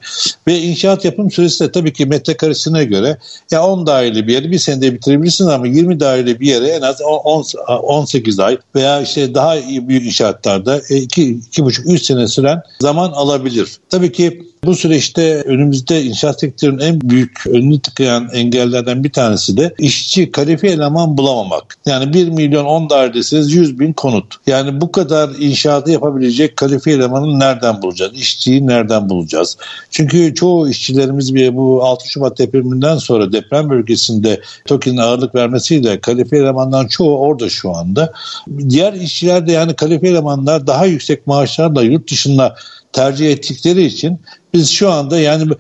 Ve 0.48 0.60
inşaat 0.60 1.06
yapım 1.06 1.32
süresi 1.32 1.64
de 1.64 1.72
tabii 1.72 1.94
ki 1.94 2.06
metrekaresine 2.06 2.86
göre 2.86 3.18
ya 3.52 3.64
10 3.64 3.88
daireli 3.88 4.28
bir 4.28 4.34
yeri 4.34 4.52
bir 4.52 4.58
senede 4.58 4.94
bitirebilirsin 4.94 5.48
ama 5.48 5.68
20 5.74 6.00
daire 6.00 6.40
bir 6.40 6.48
yere 6.48 6.68
en 6.68 6.82
az 6.82 7.02
10, 7.02 7.46
18 7.68 8.40
ay 8.40 8.58
veya 8.76 9.02
işte 9.02 9.34
daha 9.34 9.56
büyük 9.88 10.06
inşaatlarda 10.06 10.78
2,5-3 10.78 11.96
e, 11.96 11.98
sene 11.98 12.28
süren 12.28 12.62
zaman 12.80 13.12
alabilir. 13.12 13.78
Tabii 13.90 14.12
ki 14.12 14.44
bu 14.66 14.76
süreçte 14.76 15.42
önümüzde 15.42 16.04
inşaat 16.04 16.40
sektörünün 16.40 16.80
en 16.80 17.02
büyük 17.02 17.48
önünü 17.48 17.80
tıkayan 17.80 18.30
engellerden 18.34 19.04
bir 19.04 19.12
tanesi 19.12 19.58
de 19.58 19.74
işçi 19.78 20.32
kalifiye 20.32 20.74
eleman 20.74 21.18
bulamamak. 21.18 21.78
Yani 21.86 22.14
1 22.14 22.30
milyon 22.30 22.66
10 22.66 22.90
dairesiniz 22.90 23.52
100 23.54 23.80
bin 23.80 23.94
konut. 23.94 24.36
Yani 24.48 24.82
bu 24.82 24.92
kadar 24.92 25.30
inşaatı 25.40 25.92
yapabilecek 25.92 26.58
kalifiye 26.58 26.96
elemanı 26.96 27.40
nereden 27.40 27.82
bulacağız? 27.82 28.12
İşçiyi 28.16 28.68
nereden 28.68 29.10
bulacağız? 29.10 29.58
Çünkü 29.92 30.36
çoğu 30.36 30.70
işçilerimiz 30.70 31.36
bir 31.36 31.56
bu 31.56 31.84
6 31.84 32.10
Şubat 32.10 32.38
depreminden 32.38 32.98
sonra 32.98 33.32
deprem 33.32 33.70
bölgesinde 33.70 34.42
TOKİ'nin 34.66 34.98
ağırlık 34.98 35.36
vermesiyle 35.36 36.00
kalifiye 36.00 36.42
elemanların 36.42 36.88
çoğu 36.88 37.18
orada 37.18 37.50
şu 37.50 37.76
anda. 37.76 38.14
Diğer 38.70 38.94
işçiler 38.94 39.48
de 39.48 39.52
yani 39.52 39.74
kalifiye 39.74 40.12
elemanlar 40.12 40.68
daha 40.68 40.86
yüksek 40.86 41.28
maaşlarla 41.28 41.82
yurt 41.82 42.12
dışında 42.12 42.56
tercih 42.94 43.32
ettikleri 43.32 43.86
için 43.86 44.20
biz 44.54 44.70
şu 44.70 44.90
anda 44.90 45.20
yani 45.20 45.52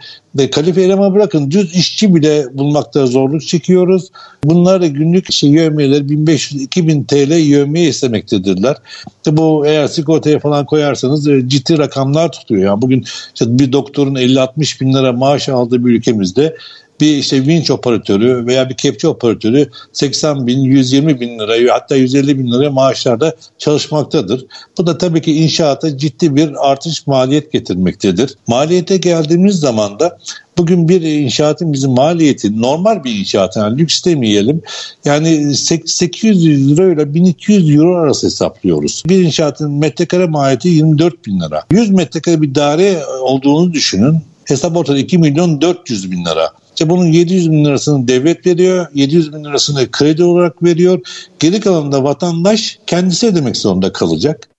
kalifiye 0.52 0.86
eleman 0.86 1.16
bırakın 1.16 1.52
düz 1.52 1.76
işçi 1.76 2.16
bile 2.16 2.46
bulmakta 2.54 3.06
zorluk 3.06 3.42
çekiyoruz. 3.42 4.12
Bunlar 4.44 4.82
da 4.82 4.88
günlük 4.88 5.32
şey 5.32 5.50
yövmeleri 5.50 6.04
1500-2000 6.04 7.06
TL 7.06 7.34
yövmeye 7.34 7.90
istemektedirler. 7.90 8.78
İşte 9.18 9.38
bu 9.38 9.66
eğer 9.66 9.88
sigortaya 9.88 10.40
falan 10.40 10.66
koyarsanız 10.66 11.28
e, 11.28 11.42
ciddi 11.48 11.78
rakamlar 11.78 12.32
tutuyor. 12.32 12.64
Yani 12.64 12.82
bugün 12.82 13.06
işte 13.34 13.60
bir 13.60 13.72
doktorun 13.72 14.16
50-60 14.16 14.82
bin 14.82 14.94
lira 14.94 15.14
maaş 15.14 15.50
aldığı 15.50 15.86
bir 15.86 15.92
ülkemizde 15.92 16.56
bir 17.02 17.18
işte 17.18 17.48
vinç 17.48 17.72
operatörü 17.72 18.46
veya 18.48 18.70
bir 18.70 18.76
kepçe 18.76 19.08
operatörü 19.08 19.70
80 19.94 20.48
bin, 20.48 20.60
120 20.60 21.20
bin 21.20 21.40
lira 21.40 21.76
hatta 21.76 21.96
150 21.96 22.40
bin 22.40 22.52
lira 22.52 22.72
maaşlarda 22.72 23.36
çalışmaktadır. 23.58 24.46
Bu 24.78 24.88
da 24.88 24.98
tabii 24.98 25.22
ki 25.22 25.34
inşaata 25.34 25.98
ciddi 25.98 26.36
bir 26.36 26.72
artış 26.72 27.08
maliyet 27.08 27.52
getirmektedir. 27.52 28.36
Maliyete 28.48 28.98
geldiğimiz 28.98 29.60
zaman 29.60 30.00
da 30.00 30.18
Bugün 30.60 30.90
bir 30.90 31.02
inşaatın 31.02 31.74
bizim 31.74 31.92
maliyeti 31.92 32.62
normal 32.62 33.04
bir 33.04 33.20
inşaat 33.20 33.58
yani 33.58 33.78
lüks 33.78 34.06
demeyelim. 34.06 34.62
Yani 35.06 35.56
800 35.56 36.70
lira 36.70 36.94
ile 36.94 37.14
1200 37.14 37.76
euro 37.76 37.96
arası 37.96 38.28
hesaplıyoruz. 38.28 39.04
Bir 39.08 39.24
inşaatın 39.24 39.72
metrekare 39.72 40.26
maliyeti 40.26 40.68
24 40.70 41.26
bin 41.26 41.40
lira. 41.40 41.64
100 41.72 41.90
metrekare 41.90 42.42
bir 42.42 42.56
daire 42.56 43.06
olduğunu 43.22 43.74
düşünün. 43.74 44.18
Hesap 44.50 44.78
ortada 44.78 44.98
2 44.98 45.18
milyon 45.18 45.62
400 45.62 46.12
bin 46.12 46.26
lira. 46.26 46.52
İşte 46.70 46.90
bunun 46.90 47.06
700 47.06 47.52
bin 47.52 47.66
lirasını 47.66 48.08
devlet 48.08 48.48
veriyor, 48.48 48.88
700 48.94 49.34
bin 49.34 49.44
lirasını 49.44 49.92
kredi 49.92 50.24
olarak 50.24 50.64
veriyor. 50.64 51.00
Geri 51.40 51.60
kalanında 51.60 52.04
vatandaş 52.04 52.80
kendisi 52.88 53.28
ödemek 53.28 53.58
zorunda 53.58 53.94
kalacak. 53.94 54.50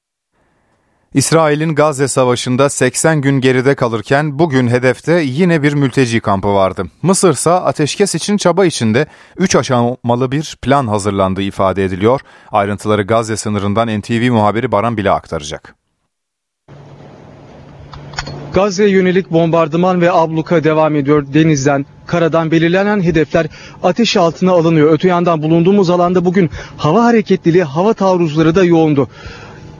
İsrail'in 1.15 1.75
Gazze 1.75 2.09
Savaşı'nda 2.09 2.69
80 2.69 3.21
gün 3.21 3.41
geride 3.41 3.75
kalırken 3.75 4.39
bugün 4.39 4.69
hedefte 4.69 5.13
yine 5.21 5.63
bir 5.63 5.73
mülteci 5.73 6.21
kampı 6.21 6.49
vardı. 6.49 6.85
Mısır 7.03 7.33
ise 7.33 7.51
ateşkes 7.51 8.15
için 8.15 8.37
çaba 8.37 8.67
içinde 8.67 9.07
3 9.37 9.57
aşamalı 9.57 10.33
bir 10.33 10.57
plan 10.63 10.87
hazırlandığı 10.87 11.43
ifade 11.43 11.85
ediliyor. 11.85 12.21
Ayrıntıları 12.53 13.03
Gazze 13.03 13.37
sınırından 13.37 14.01
NTV 14.01 14.31
muhabiri 14.31 14.73
Baran 14.73 14.97
Bile 14.97 15.11
aktaracak. 15.11 15.80
Gazze'ye 18.55 18.91
yönelik 18.91 19.31
bombardıman 19.31 20.01
ve 20.01 20.13
abluka 20.13 20.65
devam 20.65 20.97
ediyor. 20.97 21.27
Denizden, 21.35 21.87
karadan 22.07 22.51
belirlenen 22.51 23.03
hedefler 23.03 23.47
ateş 23.83 24.17
altına 24.17 24.53
alınıyor. 24.53 24.93
Öte 24.93 25.09
yandan 25.09 25.43
bulunduğumuz 25.43 25.91
alanda 25.91 26.25
bugün 26.25 26.51
hava 26.77 27.05
hareketliliği, 27.05 27.65
hava 27.65 27.93
taarruzları 27.95 28.55
da 28.55 28.65
yoğundu. 28.65 29.09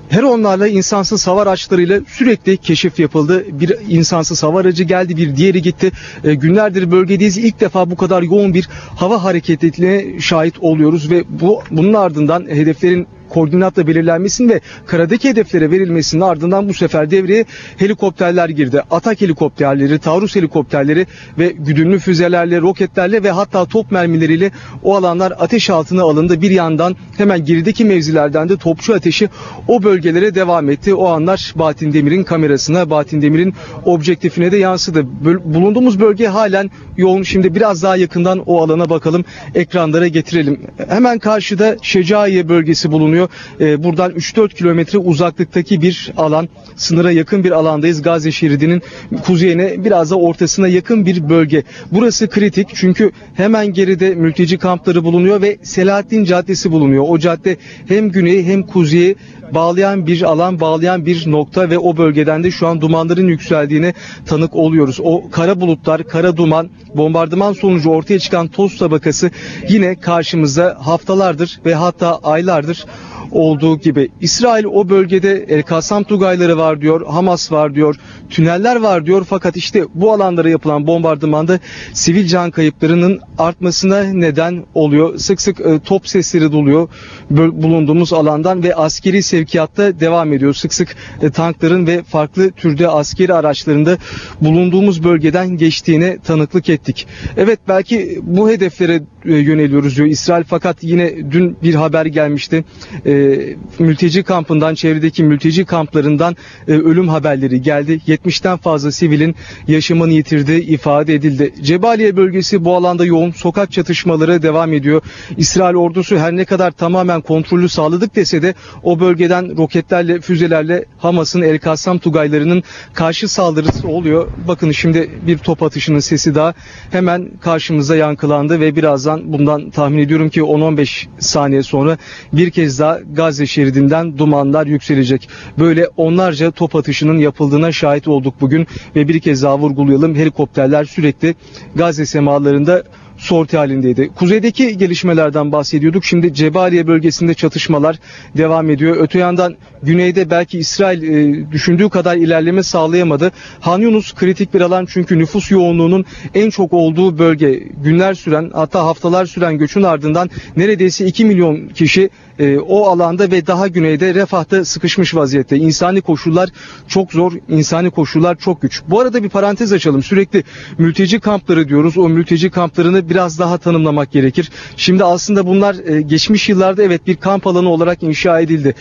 Her 0.09 0.23
onlarla 0.23 0.69
insansız 0.69 1.27
hava 1.27 1.43
araçlarıyla 1.43 2.01
sürekli 2.09 2.57
keşif 2.57 3.01
yapıldı. 3.01 3.45
Bir 3.53 3.77
insansız 3.89 4.43
hava 4.43 4.61
aracı 4.61 4.85
geldi, 4.85 5.17
bir 5.17 5.37
diğeri 5.37 5.63
gitti. 5.63 5.93
E, 6.25 6.35
günlerdir 6.35 6.91
bölgedeyiz. 6.91 7.39
İlk 7.39 7.61
defa 7.61 7.91
bu 7.91 7.97
kadar 7.97 8.23
yoğun 8.23 8.55
bir 8.55 8.69
hava 8.97 9.25
hareketliliğine 9.25 10.21
şahit 10.21 10.55
oluyoruz 10.61 11.11
ve 11.11 11.25
bu 11.29 11.63
bunun 11.71 11.95
ardından 11.95 12.47
hedeflerin 12.47 13.07
koordinatla 13.31 13.87
belirlenmesinin 13.87 14.49
ve 14.49 14.61
karadaki 14.87 15.29
hedeflere 15.29 15.71
verilmesinin 15.71 16.23
ardından 16.23 16.69
bu 16.69 16.75
sefer 16.75 17.11
devreye 17.11 17.45
helikopterler 17.77 18.49
girdi. 18.49 18.83
Atak 18.91 19.21
helikopterleri, 19.21 19.99
taarruz 19.99 20.37
helikopterleri 20.37 21.07
ve 21.39 21.49
güdümlü 21.59 21.99
füzelerle, 21.99 22.61
roketlerle 22.61 23.23
ve 23.23 23.31
hatta 23.31 23.65
top 23.65 23.91
mermileriyle 23.91 24.51
o 24.83 24.97
alanlar 24.97 25.33
ateş 25.39 25.71
altına 25.71 26.03
alındı. 26.03 26.43
Bir 26.43 26.51
yandan 26.51 26.97
hemen 27.17 27.45
gerideki 27.45 27.85
mevzilerden 27.85 28.49
de 28.49 28.57
topçu 28.57 28.95
ateşi 28.95 29.29
o 29.69 29.83
bölgelere 29.83 30.35
devam 30.35 30.71
etti. 30.71 30.95
O 30.95 31.07
anlar 31.07 31.53
Batin 31.57 31.93
Demir'in 31.93 32.25
kamerasına, 32.25 32.91
Batin 32.91 33.23
Demir'in 33.23 33.55
objektifine 33.85 34.53
de 34.53 34.57
yansıdı. 34.57 35.07
Bulunduğumuz 35.45 36.01
bölge 36.01 36.27
halen 36.27 36.71
yoğun. 36.97 37.23
Şimdi 37.23 37.55
biraz 37.55 37.83
daha 37.83 37.97
yakından 37.97 38.39
o 38.39 38.63
alana 38.63 38.91
bakalım. 38.91 39.25
Ekranlara 39.55 40.09
getirelim. 40.09 40.61
Hemen 40.89 41.19
karşıda 41.19 41.77
Şecaiye 41.83 42.49
bölgesi 42.49 42.93
bulunuyor 42.93 43.20
bulunuyor. 43.21 43.29
E, 43.61 43.83
buradan 43.83 44.13
3-4 44.13 44.55
kilometre 44.55 44.99
uzaklıktaki 44.99 45.83
bir 45.83 46.13
alan, 46.17 46.49
sınıra 46.77 47.13
yakın 47.13 47.45
bir 47.45 47.51
alandayız. 47.51 48.03
Gazze 48.03 48.33
şeridinin 48.33 48.83
kuzeyine 49.25 49.85
biraz 49.85 50.11
da 50.11 50.17
ortasına 50.17 50.69
yakın 50.69 51.07
bir 51.07 51.29
bölge. 51.29 51.63
Burası 51.93 52.29
kritik 52.29 52.69
çünkü 52.75 53.11
hemen 53.35 53.73
geride 53.73 54.15
mülteci 54.15 54.59
kampları 54.59 55.05
bulunuyor 55.05 55.43
ve 55.43 55.59
Selahattin 55.63 56.25
Caddesi 56.25 56.73
bulunuyor. 56.73 57.05
O 57.09 57.19
cadde 57.19 57.57
hem 57.89 58.11
güneye 58.11 58.43
hem 58.43 58.63
kuzeye 58.63 59.15
bağlayan 59.55 60.07
bir 60.07 60.23
alan, 60.23 60.61
bağlayan 60.61 61.07
bir 61.07 61.31
nokta 61.31 61.71
ve 61.71 61.79
o 61.79 61.97
bölgeden 61.97 62.45
de 62.45 62.51
şu 62.51 62.67
an 62.67 62.81
dumanların 62.81 63.29
yükseldiğine 63.29 63.95
tanık 64.27 64.57
oluyoruz. 64.57 64.99
O 65.03 65.31
kara 65.31 65.61
bulutlar, 65.61 66.05
kara 66.05 66.37
duman, 66.37 66.71
bombardıman 66.95 67.53
sonucu 67.53 67.91
ortaya 67.91 68.19
çıkan 68.19 68.49
toz 68.49 68.79
tabakası 68.79 69.31
yine 69.69 69.95
karşımızda 69.95 70.77
haftalardır 70.81 71.61
ve 71.67 71.75
hatta 71.75 72.19
aylardır 72.19 72.85
olduğu 73.31 73.79
gibi 73.79 74.09
İsrail 74.21 74.65
o 74.65 74.89
bölgede 74.89 75.47
El 75.49 75.63
Kassam 75.63 76.05
Tugayları 76.05 76.59
var 76.59 76.81
diyor, 76.81 77.07
Hamas 77.07 77.53
var 77.53 77.75
diyor, 77.75 77.97
tüneller 78.31 78.77
var 78.77 79.07
diyor 79.07 79.27
fakat 79.31 79.57
işte 79.57 79.85
bu 79.95 80.13
alanlara 80.13 80.49
yapılan 80.49 80.87
bombardımanda 80.87 81.59
sivil 81.93 82.27
can 82.27 82.51
kayıplarının 82.51 83.21
artmasına 83.39 84.03
neden 84.03 84.65
oluyor. 84.75 85.19
Sık 85.19 85.41
sık 85.41 85.61
e, 85.61 85.79
top 85.79 86.09
sesleri 86.09 86.53
doluyor 86.53 86.89
bulunduğumuz 87.31 88.13
alandan 88.13 88.63
ve 88.63 88.75
askeri 88.75 89.23
sevkiyatta 89.41 90.01
devam 90.01 90.33
ediyor. 90.33 90.55
Sık 90.55 90.75
sık 90.75 90.97
e, 91.23 91.31
tankların 91.31 91.87
ve 91.87 92.03
farklı 92.03 92.51
türde 92.51 92.89
askeri 92.89 93.35
araçlarında 93.35 93.99
bulunduğumuz 94.41 95.05
bölgeden 95.05 95.49
geçtiğine 95.49 96.19
tanıklık 96.19 96.69
ettik. 96.69 97.07
Evet 97.37 97.59
belki 97.69 98.19
bu 98.23 98.51
hedeflere 98.51 99.03
e, 99.25 99.37
yöneliyoruz 99.37 99.97
diyor 99.97 100.09
İsrail 100.09 100.45
fakat 100.45 100.77
yine 100.83 101.31
dün 101.31 101.57
bir 101.63 101.75
haber 101.75 102.07
gelmişti. 102.07 102.65
E, 103.07 103.39
mülteci 103.79 104.23
kampından, 104.23 104.75
çevredeki 104.75 105.25
mülteci 105.25 105.65
kamplarından 105.65 106.37
ölüm 106.67 107.09
haberleri 107.09 107.63
geldi. 107.63 108.01
70'ten 108.09 108.57
fazla 108.57 108.93
sivilin 108.93 109.35
yaşamını 109.69 110.13
yitirdiği 110.13 110.63
ifade 110.63 111.15
edildi. 111.15 111.55
Cebaliye 111.63 112.17
bölgesi 112.17 112.65
bu 112.65 112.77
alanda 112.77 113.05
yoğun 113.05 113.31
sokak 113.31 113.73
çatışmaları 113.73 114.43
devam 114.43 114.73
ediyor. 114.73 115.03
İsrail 115.37 115.75
ordusu 115.75 116.17
her 116.19 116.37
ne 116.37 116.45
kadar 116.45 116.71
tamamen 116.71 117.21
kontrolü 117.21 117.69
sağladık 117.69 118.17
dese 118.17 118.43
de 118.43 118.55
o 118.83 119.01
bölgeden 119.31 119.57
roketlerle, 119.57 120.21
füzelerle 120.21 120.85
Hamas'ın 120.99 121.43
El 121.43 121.59
Kassam 121.59 121.99
Tugaylarının 121.99 122.63
karşı 122.95 123.29
saldırısı 123.29 123.89
oluyor. 123.89 124.29
Bakın 124.49 124.71
şimdi 124.71 125.11
bir 125.27 125.39
top 125.39 125.63
atışının 125.63 125.99
sesi 125.99 126.35
daha 126.35 126.55
hemen 126.91 127.31
karşımıza 127.41 127.97
yankılandı 127.97 128.61
ve 128.61 128.77
birazdan 128.77 129.33
bundan 129.33 129.71
tahmin 129.71 129.99
ediyorum 129.99 130.29
ki 130.29 130.41
10-15 130.41 131.07
saniye 131.19 131.63
sonra 131.63 131.99
bir 132.33 132.51
kez 132.51 132.79
daha 132.79 132.99
Gazze 133.13 133.47
şeridinden 133.47 134.19
dumanlar 134.19 134.67
yükselecek. 134.67 135.29
Böyle 135.59 135.89
onlarca 135.97 136.51
top 136.51 136.77
atışının 136.77 137.19
yapıldığına 137.19 137.73
şahit 137.73 138.09
olduk 138.09 138.35
bugün 138.41 138.67
ve 138.97 139.09
bir 139.09 139.21
kez 139.21 139.43
daha 139.43 139.59
vurgulayalım. 139.59 140.15
Helikopterler 140.15 140.85
sürekli 140.85 141.35
Gazze 141.75 142.07
semalarında 142.07 142.83
sorti 143.21 143.57
halindeydi. 143.57 144.11
Kuzeydeki 144.15 144.79
gelişmelerden 144.79 145.53
bahsediyorduk. 145.53 146.05
Şimdi 146.05 146.35
Cebaliye 146.35 146.87
bölgesinde 146.87 147.35
çatışmalar 147.35 147.97
devam 148.37 148.71
ediyor. 148.71 148.97
Öte 149.01 149.19
yandan 149.19 149.57
güneyde 149.83 150.31
belki 150.31 150.59
İsrail 150.59 151.03
e, 151.03 151.51
düşündüğü 151.53 151.89
kadar 151.89 152.17
ilerleme 152.17 152.63
sağlayamadı. 152.63 153.33
Han 153.61 153.81
Yunus 153.81 154.15
kritik 154.15 154.55
bir 154.55 154.61
alan 154.61 154.87
çünkü 154.91 155.19
nüfus 155.19 155.51
yoğunluğunun 155.51 156.05
en 156.35 156.51
çok 156.51 156.73
olduğu 156.73 157.19
bölge. 157.19 157.63
Günler 157.85 158.15
süren 158.15 158.51
hatta 158.55 158.85
haftalar 158.85 159.27
süren 159.27 159.59
göçün 159.59 159.83
ardından 159.83 160.31
neredeyse 160.57 161.07
2 161.07 161.25
milyon 161.25 161.69
kişi 161.69 162.11
e, 162.39 162.59
o 162.59 162.87
alanda 162.87 163.31
ve 163.31 163.47
daha 163.47 163.69
güneyde 163.69 164.15
Refah'ta 164.15 164.65
sıkışmış 164.65 165.15
vaziyette. 165.15 165.57
İnsani 165.57 166.01
koşullar 166.01 166.49
çok 166.89 167.13
zor, 167.13 167.33
insani 167.49 167.91
koşullar 167.91 168.37
çok 168.37 168.63
güç. 168.63 168.83
Bu 168.89 169.01
arada 169.01 169.23
bir 169.23 169.29
parantez 169.29 169.73
açalım. 169.73 170.03
Sürekli 170.03 170.45
mülteci 170.79 171.21
kampları 171.21 171.69
diyoruz. 171.69 171.99
O 171.99 172.09
mülteci 172.09 172.51
kamplarını 172.51 173.10
biraz 173.11 173.39
daha 173.39 173.59
tanımlamak 173.59 174.13
gerekir. 174.13 174.51
Şimdi 174.77 175.05
aslında 175.05 175.47
bunlar 175.47 175.77
e, 175.87 176.01
geçmiş 176.01 176.49
yıllarda 176.49 176.83
evet 176.83 177.07
bir 177.07 177.17
kamp 177.17 177.47
alanı 177.47 177.69
olarak 177.69 178.03
inşa 178.03 178.41
edildi. 178.41 178.75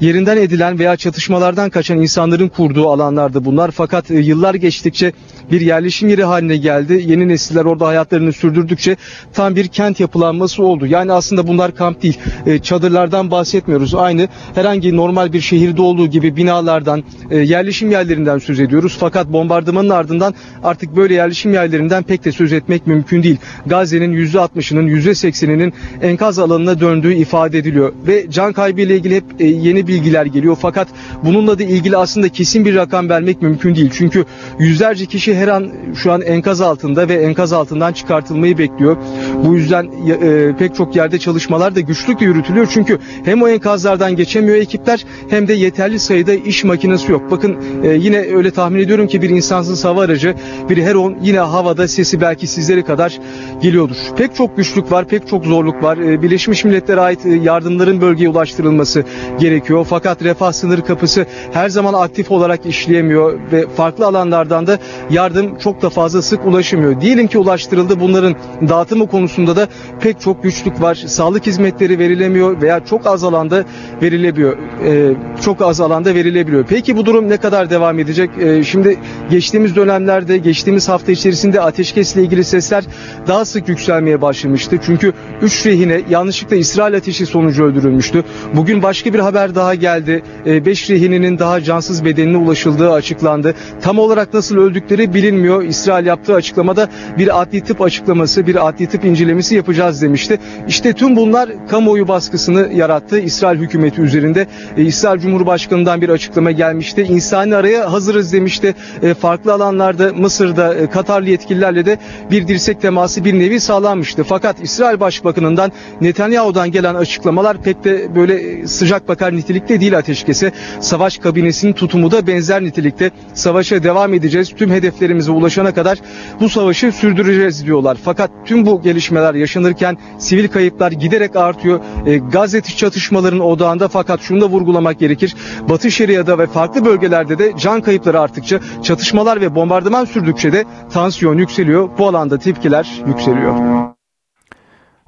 Yerinden 0.00 0.36
edilen 0.36 0.78
veya 0.78 0.96
çatışmalardan 0.96 1.70
kaçan 1.70 1.98
insanların 1.98 2.48
kurduğu 2.48 2.88
alanlardı 2.88 3.44
bunlar. 3.44 3.70
Fakat 3.70 4.10
e, 4.10 4.14
yıllar 4.18 4.54
geçtikçe 4.54 5.12
bir 5.52 5.60
yerleşim 5.60 6.08
yeri 6.08 6.24
haline 6.24 6.56
geldi. 6.56 7.04
Yeni 7.06 7.28
nesiller 7.28 7.64
orada 7.64 7.86
hayatlarını 7.86 8.32
sürdürdükçe 8.32 8.96
tam 9.32 9.56
bir 9.56 9.68
kent 9.68 10.00
yapılanması 10.00 10.62
oldu. 10.62 10.86
Yani 10.86 11.12
aslında 11.12 11.46
bunlar 11.46 11.74
kamp 11.74 12.02
değil. 12.02 12.18
E, 12.46 12.58
çadırlardan 12.58 13.30
bahsetmiyoruz. 13.30 13.94
Aynı 13.94 14.28
herhangi 14.54 14.96
normal 14.96 15.32
bir 15.32 15.40
şehirde 15.40 15.82
olduğu 15.82 16.06
gibi 16.06 16.36
binalardan, 16.36 17.04
yerleşim 17.30 17.90
yerlerinden 17.90 18.38
söz 18.38 18.60
ediyoruz. 18.60 18.96
Fakat 19.00 19.32
bombardımanın 19.32 19.90
ardından 19.90 20.34
artık 20.64 20.96
böyle 20.96 21.14
yerleşim 21.14 21.52
yerlerinden 21.52 22.02
pek 22.02 22.24
de 22.24 22.32
söz 22.32 22.52
etmek 22.52 22.86
mümkün 22.86 23.22
değil. 23.22 23.36
Gazze'nin 23.66 24.26
%60'ının 24.26 24.88
%80'inin 24.88 25.72
enkaz 26.02 26.38
alanına 26.38 26.80
döndüğü 26.80 27.14
ifade 27.14 27.58
ediliyor. 27.58 27.92
Ve 28.06 28.26
can 28.30 28.52
kaybı 28.52 28.80
ile 28.80 28.96
ilgili 28.96 29.16
hep 29.16 29.24
e, 29.38 29.46
yeni 29.46 29.86
bilgiler 29.86 30.26
geliyor. 30.26 30.56
Fakat 30.60 30.88
bununla 31.24 31.58
da 31.58 31.62
ilgili 31.62 31.96
aslında 31.96 32.28
kesin 32.28 32.64
bir 32.64 32.74
rakam 32.74 33.08
vermek 33.08 33.42
mümkün 33.42 33.74
değil. 33.74 33.90
Çünkü 33.92 34.24
yüzlerce 34.58 35.06
kişi 35.06 35.34
her 35.42 35.62
şu 35.94 36.12
an 36.12 36.20
enkaz 36.20 36.60
altında 36.60 37.08
ve 37.08 37.14
enkaz 37.14 37.52
altından 37.52 37.92
çıkartılmayı 37.92 38.58
bekliyor. 38.58 38.96
Bu 39.44 39.54
yüzden 39.54 39.84
e, 39.84 40.56
pek 40.56 40.74
çok 40.74 40.96
yerde 40.96 41.18
çalışmalar 41.18 41.74
da 41.74 41.80
güçlükle 41.80 42.26
yürütülüyor. 42.26 42.66
Çünkü 42.70 42.98
hem 43.24 43.42
o 43.42 43.48
enkazlardan 43.48 44.16
geçemiyor 44.16 44.56
ekipler 44.56 45.04
hem 45.30 45.48
de 45.48 45.52
yeterli 45.52 45.98
sayıda 45.98 46.34
iş 46.34 46.64
makinesi 46.64 47.12
yok. 47.12 47.30
Bakın 47.30 47.56
e, 47.82 47.88
yine 47.88 48.18
öyle 48.18 48.50
tahmin 48.50 48.80
ediyorum 48.80 49.06
ki 49.06 49.22
bir 49.22 49.30
insansız 49.30 49.84
hava 49.84 50.02
aracı 50.02 50.34
bir 50.70 50.82
Heron 50.82 51.16
yine 51.22 51.38
havada 51.38 51.88
sesi 51.88 52.20
belki 52.20 52.46
sizleri 52.46 52.84
kadar 52.84 53.18
geliyordur. 53.62 53.96
Pek 54.16 54.34
çok 54.34 54.56
güçlük 54.56 54.92
var, 54.92 55.04
pek 55.04 55.28
çok 55.28 55.44
zorluk 55.44 55.82
var. 55.82 55.98
Ee, 55.98 56.22
Birleşmiş 56.22 56.64
Milletler'e 56.64 57.00
ait 57.00 57.26
e, 57.26 57.30
yardımların 57.30 58.00
bölgeye 58.00 58.28
ulaştırılması 58.28 59.04
gerekiyor. 59.40 59.86
Fakat 59.90 60.22
refah 60.22 60.52
sınır 60.52 60.80
kapısı 60.80 61.26
her 61.52 61.68
zaman 61.68 61.94
aktif 61.94 62.30
olarak 62.30 62.66
işleyemiyor 62.66 63.38
ve 63.52 63.66
farklı 63.76 64.06
alanlardan 64.06 64.66
da 64.66 64.78
yardım 65.10 65.21
çok 65.58 65.82
da 65.82 65.90
fazla 65.90 66.22
sık 66.22 66.46
ulaşamıyor. 66.46 67.00
Diyelim 67.00 67.26
ki 67.26 67.38
ulaştırıldı 67.38 68.00
bunların 68.00 68.34
dağıtımı 68.68 69.06
konusunda 69.06 69.56
da 69.56 69.68
pek 70.00 70.20
çok 70.20 70.42
güçlük 70.42 70.80
var. 70.80 70.94
Sağlık 70.94 71.46
hizmetleri 71.46 71.98
verilemiyor 71.98 72.62
veya 72.62 72.84
çok 72.84 73.06
az 73.06 73.24
alanda 73.24 73.64
verilebiliyor. 74.02 74.58
Ee, 74.86 75.14
çok 75.44 75.62
az 75.62 75.80
alanda 75.80 76.14
verilebiliyor. 76.14 76.64
Peki 76.68 76.96
bu 76.96 77.06
durum 77.06 77.28
ne 77.28 77.36
kadar 77.36 77.70
devam 77.70 77.98
edecek? 77.98 78.30
Ee, 78.40 78.64
şimdi 78.64 78.98
geçtiğimiz 79.30 79.76
dönemlerde, 79.76 80.38
geçtiğimiz 80.38 80.88
hafta 80.88 81.12
içerisinde 81.12 81.60
ateşkesle 81.60 82.22
ilgili 82.22 82.44
sesler 82.44 82.84
daha 83.26 83.44
sık 83.44 83.68
yükselmeye 83.68 84.22
başlamıştı. 84.22 84.78
Çünkü 84.86 85.12
3 85.42 85.66
rehine 85.66 86.00
yanlışlıkla 86.10 86.56
İsrail 86.56 86.96
ateşi 86.96 87.26
sonucu 87.26 87.64
öldürülmüştü. 87.64 88.24
Bugün 88.54 88.82
başka 88.82 89.14
bir 89.14 89.18
haber 89.18 89.54
daha 89.54 89.74
geldi. 89.74 90.22
5 90.46 90.90
e, 90.90 90.94
rehinenin 90.94 91.38
daha 91.38 91.60
cansız 91.60 92.04
bedenine 92.04 92.36
ulaşıldığı 92.36 92.92
açıklandı. 92.92 93.54
Tam 93.82 93.98
olarak 93.98 94.34
nasıl 94.34 94.56
öldükleri 94.56 95.11
bilinmiyor. 95.14 95.62
İsrail 95.62 96.06
yaptığı 96.06 96.34
açıklamada 96.34 96.88
bir 97.18 97.42
adli 97.42 97.60
tıp 97.60 97.80
açıklaması, 97.80 98.46
bir 98.46 98.68
adli 98.68 98.86
tıp 98.86 99.04
incelemesi 99.04 99.54
yapacağız 99.54 100.02
demişti. 100.02 100.38
İşte 100.68 100.92
tüm 100.92 101.16
bunlar 101.16 101.50
kamuoyu 101.68 102.08
baskısını 102.08 102.68
yarattı 102.74 103.18
İsrail 103.18 103.58
hükümeti 103.58 104.00
üzerinde. 104.00 104.46
E, 104.76 104.82
İsrail 104.82 105.20
Cumhurbaşkanı'ndan 105.20 106.00
bir 106.00 106.08
açıklama 106.08 106.50
gelmişti. 106.50 107.02
İnsani 107.02 107.56
araya 107.56 107.92
hazırız 107.92 108.32
demişti. 108.32 108.74
E, 109.02 109.14
farklı 109.14 109.52
alanlarda 109.52 110.12
Mısır'da 110.12 110.90
Katarlı 110.90 111.30
yetkililerle 111.30 111.86
de 111.86 111.98
bir 112.30 112.48
dirsek 112.48 112.80
teması 112.80 113.24
bir 113.24 113.34
nevi 113.38 113.60
sağlanmıştı. 113.60 114.24
Fakat 114.24 114.56
İsrail 114.62 115.00
Başbakanı'ndan 115.00 115.72
Netanyahu'dan 116.00 116.70
gelen 116.70 116.94
açıklamalar 116.94 117.62
pek 117.62 117.84
de 117.84 118.14
böyle 118.14 118.66
sıcak 118.66 119.08
bakar 119.08 119.36
nitelikte 119.36 119.80
değil 119.80 119.98
ateşkese. 119.98 120.52
Savaş 120.80 121.18
kabinesinin 121.18 121.72
tutumu 121.72 122.10
da 122.10 122.26
benzer 122.26 122.62
nitelikte. 122.62 123.10
Savaşa 123.34 123.82
devam 123.82 124.14
edeceğiz. 124.14 124.52
Tüm 124.56 124.70
hedeflerimize 125.02 125.32
ulaşana 125.32 125.74
kadar 125.74 125.98
bu 126.40 126.48
savaşı 126.48 126.92
sürdüreceğiz 126.92 127.66
diyorlar. 127.66 127.98
Fakat 128.04 128.30
tüm 128.44 128.66
bu 128.66 128.82
gelişmeler 128.82 129.34
yaşanırken 129.34 129.98
sivil 130.18 130.48
kayıplar 130.48 130.92
giderek 130.92 131.36
artıyor. 131.36 131.80
E, 132.06 132.18
Gazze 132.18 132.62
çatışmaların 132.62 133.40
odağında 133.40 133.88
fakat 133.88 134.20
şunu 134.20 134.40
da 134.40 134.48
vurgulamak 134.48 134.98
gerekir. 134.98 135.36
Batı 135.68 135.90
Şeria'da 135.90 136.38
ve 136.38 136.46
farklı 136.46 136.84
bölgelerde 136.84 137.38
de 137.38 137.52
can 137.58 137.80
kayıpları 137.80 138.20
arttıkça 138.20 138.60
çatışmalar 138.82 139.40
ve 139.40 139.54
bombardıman 139.54 140.04
sürdükçe 140.04 140.52
de 140.52 140.64
tansiyon 140.92 141.38
yükseliyor. 141.38 141.88
Bu 141.98 142.08
alanda 142.08 142.38
tepkiler 142.38 143.02
yükseliyor. 143.06 143.92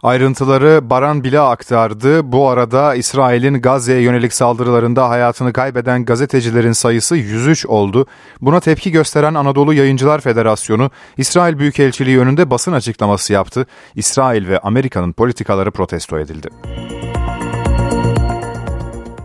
Ayrıntıları 0.04 0.90
Baran 0.90 1.24
Bila 1.24 1.50
aktardı. 1.50 2.32
Bu 2.32 2.48
arada 2.48 2.94
İsrail'in 2.94 3.62
Gazze'ye 3.62 4.00
yönelik 4.00 4.32
saldırılarında 4.32 5.08
hayatını 5.08 5.52
kaybeden 5.52 6.04
gazetecilerin 6.04 6.72
sayısı 6.72 7.16
103 7.16 7.66
oldu. 7.66 8.06
Buna 8.40 8.60
tepki 8.60 8.90
gösteren 8.90 9.34
Anadolu 9.34 9.74
Yayıncılar 9.74 10.20
Federasyonu 10.20 10.90
İsrail 11.16 11.58
Büyükelçiliği 11.58 12.18
önünde 12.20 12.50
basın 12.50 12.72
açıklaması 12.72 13.32
yaptı. 13.32 13.66
İsrail 13.94 14.48
ve 14.48 14.58
Amerika'nın 14.58 15.12
politikaları 15.12 15.70
protesto 15.70 16.18
edildi. 16.18 16.48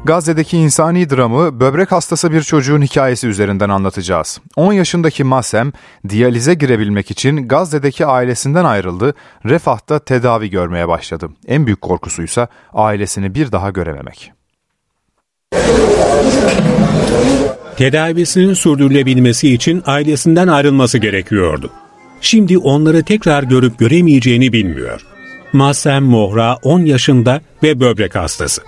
Gazze'deki 0.10 0.58
insani 0.58 1.10
dramı 1.10 1.60
böbrek 1.60 1.92
hastası 1.92 2.32
bir 2.32 2.42
çocuğun 2.42 2.82
hikayesi 2.82 3.28
üzerinden 3.28 3.70
anlatacağız. 3.70 4.40
10 4.56 4.74
yaşındaki 4.74 5.24
Masem 5.24 5.72
diyalize 6.10 6.54
girebilmek 6.54 7.12
için 7.12 7.48
Gazze'deki 7.48 8.06
ailesinden 8.06 8.66
ayrıldı, 8.66 9.14
Refah'ta 9.46 10.00
tedavi 10.00 10.50
görmeye 10.50 10.88
başladı. 10.88 11.30
En 11.48 11.66
büyük 11.66 11.82
korkusuysa 11.82 12.48
ailesini 12.74 13.36
bir 13.36 13.52
daha 13.52 13.70
görememek. 13.70 14.32
Tedavisinin 17.78 18.54
sürdürülebilmesi 18.54 19.54
için 19.54 19.84
ailesinden 19.86 20.48
ayrılması 20.48 20.98
gerekiyordu. 20.98 21.72
Şimdi 22.22 22.58
onları 22.58 23.04
tekrar 23.04 23.44
görüp 23.44 23.80
göremeyeceğini 23.80 24.54
bilmiyor. 24.54 25.06
Masem 25.54 26.04
Mohra 26.04 26.56
10 26.64 26.80
yaşında 26.80 27.42
ve 27.64 27.80
böbrek 27.80 28.16
hastası. 28.16 28.62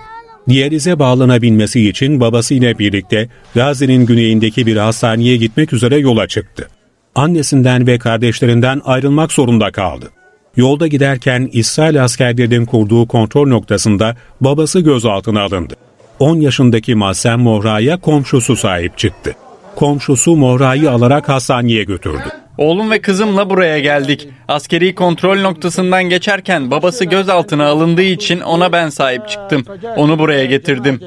Diyalize 0.48 0.98
bağlanabilmesi 0.98 1.88
için 1.88 2.20
babasıyla 2.20 2.78
birlikte 2.78 3.28
Gazze'nin 3.54 4.06
güneyindeki 4.06 4.66
bir 4.66 4.76
hastaneye 4.76 5.36
gitmek 5.36 5.72
üzere 5.72 5.98
yola 5.98 6.28
çıktı. 6.28 6.68
Annesinden 7.14 7.86
ve 7.86 7.98
kardeşlerinden 7.98 8.80
ayrılmak 8.84 9.32
zorunda 9.32 9.70
kaldı. 9.70 10.10
Yolda 10.56 10.86
giderken 10.86 11.48
İsrail 11.52 12.04
askerlerinin 12.04 12.64
kurduğu 12.64 13.06
kontrol 13.06 13.48
noktasında 13.48 14.16
babası 14.40 14.80
gözaltına 14.80 15.42
alındı. 15.42 15.74
10 16.18 16.36
yaşındaki 16.36 16.94
Masem 16.94 17.40
Mohra'ya 17.40 18.00
komşusu 18.00 18.56
sahip 18.56 18.98
çıktı. 18.98 19.34
Komşusu 19.76 20.36
Mohra'yı 20.36 20.90
alarak 20.90 21.28
hastaneye 21.28 21.84
götürdü. 21.84 22.41
Oğlum 22.62 22.90
ve 22.90 23.00
kızımla 23.00 23.50
buraya 23.50 23.78
geldik. 23.78 24.28
Askeri 24.48 24.94
kontrol 24.94 25.40
noktasından 25.40 26.04
geçerken 26.04 26.70
babası 26.70 27.04
gözaltına 27.04 27.66
alındığı 27.66 28.02
için 28.02 28.40
ona 28.40 28.72
ben 28.72 28.88
sahip 28.88 29.28
çıktım. 29.28 29.64
Onu 29.96 30.18
buraya 30.18 30.44
getirdim. 30.44 31.00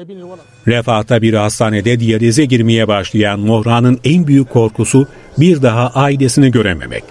Refah'ta 0.66 1.22
bir 1.22 1.34
hastanede 1.34 2.00
diyalize 2.00 2.44
girmeye 2.44 2.88
başlayan 2.88 3.40
Mohra'nın 3.40 4.00
en 4.04 4.26
büyük 4.26 4.50
korkusu 4.50 5.08
bir 5.38 5.62
daha 5.62 5.90
ailesini 5.94 6.50
görememek. 6.50 7.04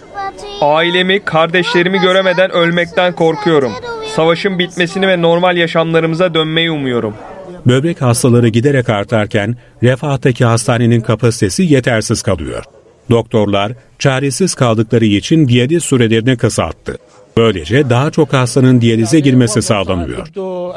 Ailemi, 0.62 1.20
kardeşlerimi 1.20 2.00
göremeden 2.00 2.52
ölmekten 2.52 3.14
korkuyorum. 3.14 3.72
Savaşın 4.16 4.60
bitmesini 4.60 5.08
ve 5.08 5.22
normal 5.22 5.58
yaşamlarımıza 5.58 6.34
dönmeyi 6.34 6.72
umuyorum. 6.72 7.14
Böbrek 7.66 8.02
hastaları 8.02 8.48
giderek 8.48 8.90
artarken 8.90 9.56
Refah'taki 9.84 10.46
hastanenin 10.46 11.02
kapasitesi 11.02 11.64
yetersiz 11.64 12.22
kalıyor. 12.22 12.64
Doktorlar 13.10 13.72
çaresiz 14.00 14.56
kaldıkları 14.56 15.06
için 15.06 15.48
diyaliz 15.48 15.84
sürelerini 15.84 16.38
kısalttı. 16.38 16.98
Böylece 17.38 17.90
daha 17.90 18.12
çok 18.12 18.34
hastanın 18.34 18.82
diyalize 18.82 19.20
girmesi 19.20 19.62
sağlanıyor. 19.62 20.28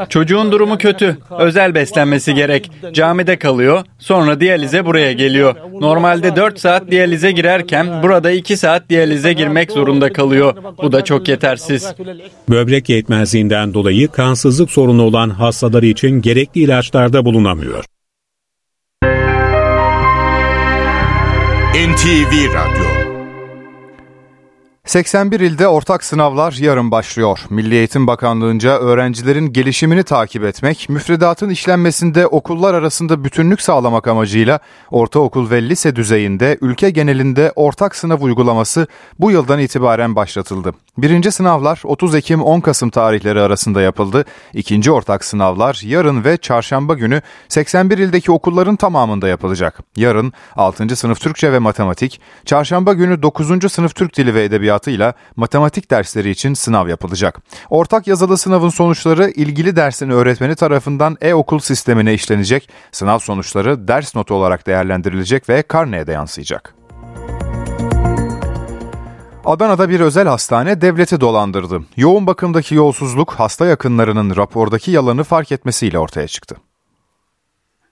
Çocuğun 0.09 0.53
durumu 0.53 0.79
kötü. 0.79 1.19
Özel 1.39 1.75
beslenmesi 1.75 2.35
gerek. 2.35 2.71
Camide 2.93 3.37
kalıyor. 3.39 3.85
Sonra 3.99 4.41
diyalize 4.41 4.87
buraya 4.87 5.13
geliyor. 5.13 5.55
Normalde 5.81 6.37
4 6.37 6.61
saat 6.61 6.91
diyalize 6.91 7.33
girerken 7.33 8.03
burada 8.03 8.31
2 8.31 8.57
saat 8.57 8.89
diyalize 8.91 9.33
girmek 9.33 9.73
zorunda 9.73 10.13
kalıyor. 10.13 10.55
Bu 10.83 10.93
da 10.93 11.05
çok 11.05 11.29
yetersiz. 11.29 11.95
Böbrek 12.49 12.89
yetmezliğinden 12.89 13.75
dolayı 13.75 14.09
kansızlık 14.09 14.71
sorunu 14.71 15.03
olan 15.03 15.31
hastalar 15.31 15.83
için 15.83 16.23
gerekli 16.23 16.61
ilaçlarda 16.61 17.25
bulunamıyor. 17.25 17.85
NTV 21.79 22.51
Radyo 22.55 22.98
81 24.89 25.41
ilde 25.41 25.69
ortak 25.69 26.05
sınavlar 26.05 26.53
yarın 26.53 26.91
başlıyor. 26.91 27.41
Milli 27.51 27.75
Eğitim 27.75 28.07
Bakanlığı'nca 28.07 28.79
öğrencilerin 28.79 29.53
gelişimini 29.53 30.03
takip 30.03 30.45
etmek, 30.45 30.89
müfredatın 30.89 31.51
işlenmesinde 31.51 32.27
okullar 32.27 32.75
arasında 32.75 33.25
bütünlük 33.25 33.61
sağlamak 33.61 34.09
amacıyla 34.09 34.61
ortaokul 34.91 35.51
ve 35.51 35.69
lise 35.69 35.97
düzeyinde 35.97 36.59
ülke 36.61 36.91
genelinde 36.91 37.53
ortak 37.57 37.97
sınav 37.97 38.21
uygulaması 38.21 38.87
bu 39.19 39.31
yıldan 39.31 39.59
itibaren 39.59 40.17
başlatıldı. 40.17 40.73
Birinci 40.99 41.33
sınavlar 41.33 41.81
30 41.85 42.15
Ekim 42.15 42.43
10 42.43 42.61
Kasım 42.61 42.91
tarihleri 42.91 43.41
arasında 43.41 43.83
yapıldı. 43.83 44.25
İkinci 44.55 44.93
ortak 44.93 45.25
sınavlar 45.25 45.81
yarın 45.85 46.25
ve 46.25 46.37
çarşamba 46.37 46.95
günü 46.95 47.23
81 47.49 47.99
ildeki 47.99 48.33
okulların 48.33 48.77
tamamında 48.77 49.29
yapılacak. 49.29 49.81
Yarın 49.97 50.33
6. 50.57 50.97
sınıf 50.97 51.21
Türkçe 51.21 51.53
ve 51.53 51.59
matematik, 51.59 52.21
çarşamba 52.45 52.93
günü 52.93 53.23
9. 53.23 53.73
sınıf 53.73 53.95
Türk 53.95 54.17
Dili 54.17 54.35
ve 54.35 54.45
Edebiyatı'yla 54.79 55.15
matematik 55.37 55.91
dersleri 55.91 56.31
için 56.31 56.55
sınav 56.55 56.89
yapılacak. 56.89 57.41
Ortak 57.71 58.07
yazılı 58.07 58.39
sınavın 58.39 58.69
sonuçları 58.69 59.31
ilgili 59.31 59.77
dersin 59.77 60.11
öğretmeni 60.11 60.55
tarafından 60.55 61.17
e-okul 61.21 61.59
sistemine 61.59 62.15
işlenecek. 62.15 62.69
Sınav 62.93 63.19
sonuçları 63.19 63.89
ders 63.89 64.15
notu 64.15 64.35
olarak 64.35 64.67
değerlendirilecek 64.67 65.49
ve 65.49 65.63
karneye 65.63 66.07
de 66.07 66.13
yansıyacak. 66.13 66.75
Adana'da 69.45 69.89
bir 69.89 70.01
özel 70.01 70.29
hastane 70.29 70.81
devleti 70.81 71.21
dolandırdı. 71.21 71.83
Yoğun 71.97 72.27
bakımdaki 72.27 72.75
yolsuzluk 72.75 73.33
hasta 73.33 73.67
yakınlarının 73.67 74.37
rapordaki 74.37 74.91
yalanı 74.91 75.25
fark 75.25 75.53
etmesiyle 75.53 75.99
ortaya 75.99 76.29
çıktı. 76.29 76.57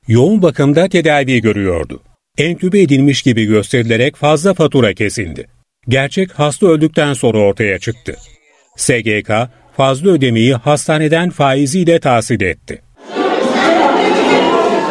Yoğun 0.09 0.43
bakımda 0.43 0.89
tedavi 0.89 1.41
görüyordu. 1.41 2.01
Entübe 2.39 2.81
edilmiş 2.81 3.23
gibi 3.23 3.45
gösterilerek 3.45 4.17
fazla 4.17 4.55
fatura 4.55 4.95
kesildi. 4.95 5.56
Gerçek 5.89 6.33
hasta 6.33 6.67
öldükten 6.67 7.13
sonra 7.13 7.39
ortaya 7.39 7.79
çıktı. 7.79 8.17
SGK 8.77 9.31
fazla 9.77 10.11
ödemeyi 10.11 10.55
hastaneden 10.55 11.31
faiziyle 11.31 11.99
tahsil 11.99 12.41
etti. 12.41 12.83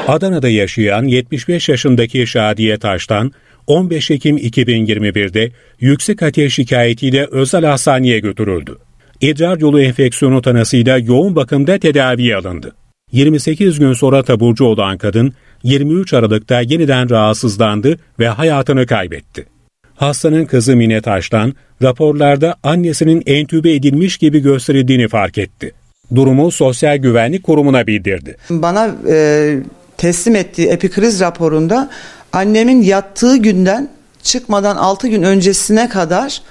Adana'da 0.08 0.50
yaşayan 0.50 1.04
75 1.04 1.70
yaşındaki 1.70 2.28
Şadiye 2.28 2.78
Taş'tan 2.78 3.32
15 3.68 4.12
Ekim 4.12 4.38
2021'de 4.38 5.52
yüksek 5.80 6.24
ateş 6.24 6.54
şikayetiyle 6.54 7.28
özel 7.32 7.66
hastaneye 7.66 8.20
götürüldü. 8.20 8.78
İdrar 9.22 9.58
yolu 9.58 9.82
enfeksiyonu 9.82 10.42
tanısıyla 10.42 10.98
yoğun 10.98 11.36
bakımda 11.36 11.78
tedaviye 11.78 12.36
alındı. 12.36 12.76
28 13.12 13.80
gün 13.80 13.94
sonra 13.94 14.24
taburcu 14.24 14.66
olan 14.66 14.98
kadın 14.98 15.34
23 15.64 16.14
Aralık'ta 16.14 16.62
yeniden 16.62 17.10
rahatsızlandı 17.10 17.98
ve 18.20 18.28
hayatını 18.28 18.86
kaybetti. 18.86 19.55
Hastanın 19.96 20.46
kızı 20.46 20.76
Mine 20.76 21.02
Taş'tan 21.02 21.54
raporlarda 21.82 22.56
annesinin 22.64 23.24
entübe 23.26 23.74
edilmiş 23.74 24.18
gibi 24.18 24.40
gösterildiğini 24.40 25.08
fark 25.08 25.38
etti. 25.38 25.74
Durumu 26.16 26.52
Sosyal 26.52 26.98
Güvenlik 26.98 27.44
Kurumu'na 27.44 27.88
bildirdi. 27.88 28.38
Bana 28.50 28.96
e, 29.10 29.58
teslim 29.98 30.36
ettiği 30.36 30.68
epikriz 30.68 31.20
raporunda 31.20 31.90
annemin 32.34 32.82
yattığı 32.82 33.38
günden 33.38 33.90
çıkmadan 34.24 34.76
6 34.76 35.08
gün 35.08 35.24
öncesine 35.24 35.90
kadar 35.90 36.42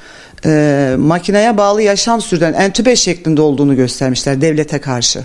e, 0.46 0.94
makineye 0.98 1.56
bağlı 1.56 1.82
yaşam 1.82 2.20
süren 2.20 2.52
entübe 2.52 2.96
şeklinde 2.96 3.40
olduğunu 3.42 3.76
göstermişler 3.76 4.40
devlete 4.40 4.78
karşı. 4.78 5.24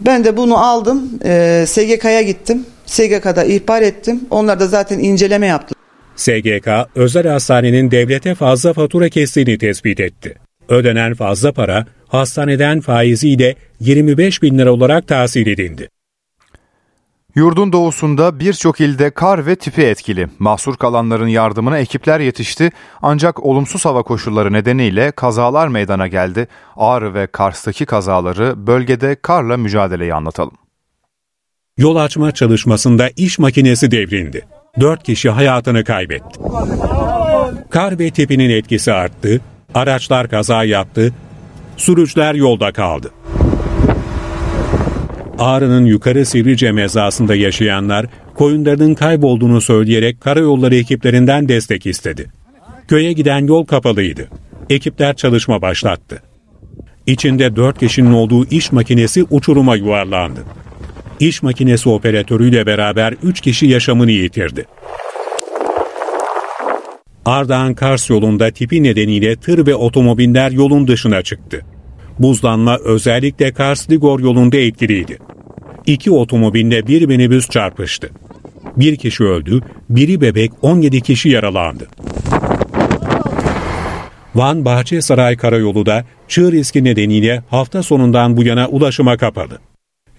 Ben 0.00 0.24
de 0.24 0.36
bunu 0.36 0.58
aldım, 0.58 1.10
e, 1.24 1.64
SGK'ya 1.68 2.22
gittim. 2.22 2.66
SGK'da 2.86 3.44
ihbar 3.44 3.82
ettim. 3.82 4.20
Onlar 4.30 4.60
da 4.60 4.66
zaten 4.66 4.98
inceleme 4.98 5.46
yaptı. 5.46 5.74
SGK, 6.16 6.68
özel 6.94 7.28
hastanenin 7.28 7.90
devlete 7.90 8.34
fazla 8.34 8.72
fatura 8.72 9.08
kestiğini 9.08 9.58
tespit 9.58 10.00
etti. 10.00 10.34
Ödenen 10.68 11.14
fazla 11.14 11.52
para 11.52 11.86
hastaneden 12.08 12.80
faiziyle 12.80 13.54
25 13.80 14.42
bin 14.42 14.58
lira 14.58 14.72
olarak 14.72 15.08
tahsil 15.08 15.46
edildi. 15.46 15.88
Yurdun 17.34 17.72
doğusunda 17.72 18.40
birçok 18.40 18.80
ilde 18.80 19.10
kar 19.10 19.46
ve 19.46 19.56
tipi 19.56 19.82
etkili. 19.82 20.28
Mahsur 20.38 20.76
kalanların 20.76 21.26
yardımına 21.26 21.78
ekipler 21.78 22.20
yetişti 22.20 22.70
ancak 23.02 23.44
olumsuz 23.44 23.84
hava 23.84 24.02
koşulları 24.02 24.52
nedeniyle 24.52 25.10
kazalar 25.10 25.68
meydana 25.68 26.06
geldi. 26.06 26.48
Ağrı 26.76 27.14
ve 27.14 27.26
Kars'taki 27.26 27.86
kazaları 27.86 28.66
bölgede 28.66 29.16
karla 29.22 29.56
mücadeleyi 29.56 30.14
anlatalım. 30.14 30.54
Yol 31.78 31.96
açma 31.96 32.32
çalışmasında 32.32 33.10
iş 33.16 33.38
makinesi 33.38 33.90
devrildi. 33.90 34.42
Dört 34.80 35.02
kişi 35.02 35.30
hayatını 35.30 35.84
kaybetti. 35.84 36.40
Kar 37.70 37.98
ve 37.98 38.10
tipinin 38.10 38.50
etkisi 38.50 38.92
arttı, 38.92 39.40
araçlar 39.74 40.28
kaza 40.28 40.64
yaptı, 40.64 41.12
sürücüler 41.76 42.34
yolda 42.34 42.72
kaldı. 42.72 43.10
Ağrı'nın 45.38 45.84
yukarı 45.84 46.26
Sivrice 46.26 46.72
mezasında 46.72 47.34
yaşayanlar 47.34 48.06
koyunlarının 48.34 48.94
kaybolduğunu 48.94 49.60
söyleyerek 49.60 50.20
karayolları 50.20 50.76
ekiplerinden 50.76 51.48
destek 51.48 51.86
istedi. 51.86 52.30
Köye 52.88 53.12
giden 53.12 53.46
yol 53.46 53.64
kapalıydı. 53.64 54.28
Ekipler 54.70 55.16
çalışma 55.16 55.62
başlattı. 55.62 56.22
İçinde 57.06 57.56
dört 57.56 57.78
kişinin 57.78 58.12
olduğu 58.12 58.46
iş 58.46 58.72
makinesi 58.72 59.24
uçuruma 59.30 59.76
yuvarlandı. 59.76 60.40
İş 61.20 61.42
makinesi 61.42 61.88
operatörüyle 61.88 62.66
beraber 62.66 63.14
üç 63.22 63.40
kişi 63.40 63.66
yaşamını 63.66 64.10
yitirdi. 64.10 64.66
Ardahan 67.24 67.74
Kars 67.74 68.10
yolunda 68.10 68.50
tipi 68.50 68.82
nedeniyle 68.82 69.36
tır 69.36 69.66
ve 69.66 69.74
otomobiller 69.74 70.50
yolun 70.50 70.88
dışına 70.88 71.22
çıktı. 71.22 71.60
Buzlanma 72.18 72.78
özellikle 72.78 73.48
Kars-Ligor 73.48 74.22
yolunda 74.22 74.56
etkiliydi. 74.56 75.18
iki 75.86 76.10
otomobille 76.10 76.86
bir 76.86 77.06
minibüs 77.06 77.48
çarpıştı. 77.48 78.10
Bir 78.76 78.96
kişi 78.96 79.24
öldü, 79.24 79.60
biri 79.90 80.20
bebek 80.20 80.52
17 80.62 81.00
kişi 81.00 81.28
yaralandı. 81.28 81.88
Van 84.34 84.64
Bahçesaray 84.64 85.36
Karayolu 85.36 85.86
da 85.86 86.04
çığ 86.28 86.52
riski 86.52 86.84
nedeniyle 86.84 87.42
hafta 87.50 87.82
sonundan 87.82 88.36
bu 88.36 88.44
yana 88.44 88.68
ulaşıma 88.68 89.16
kapalı. 89.16 89.58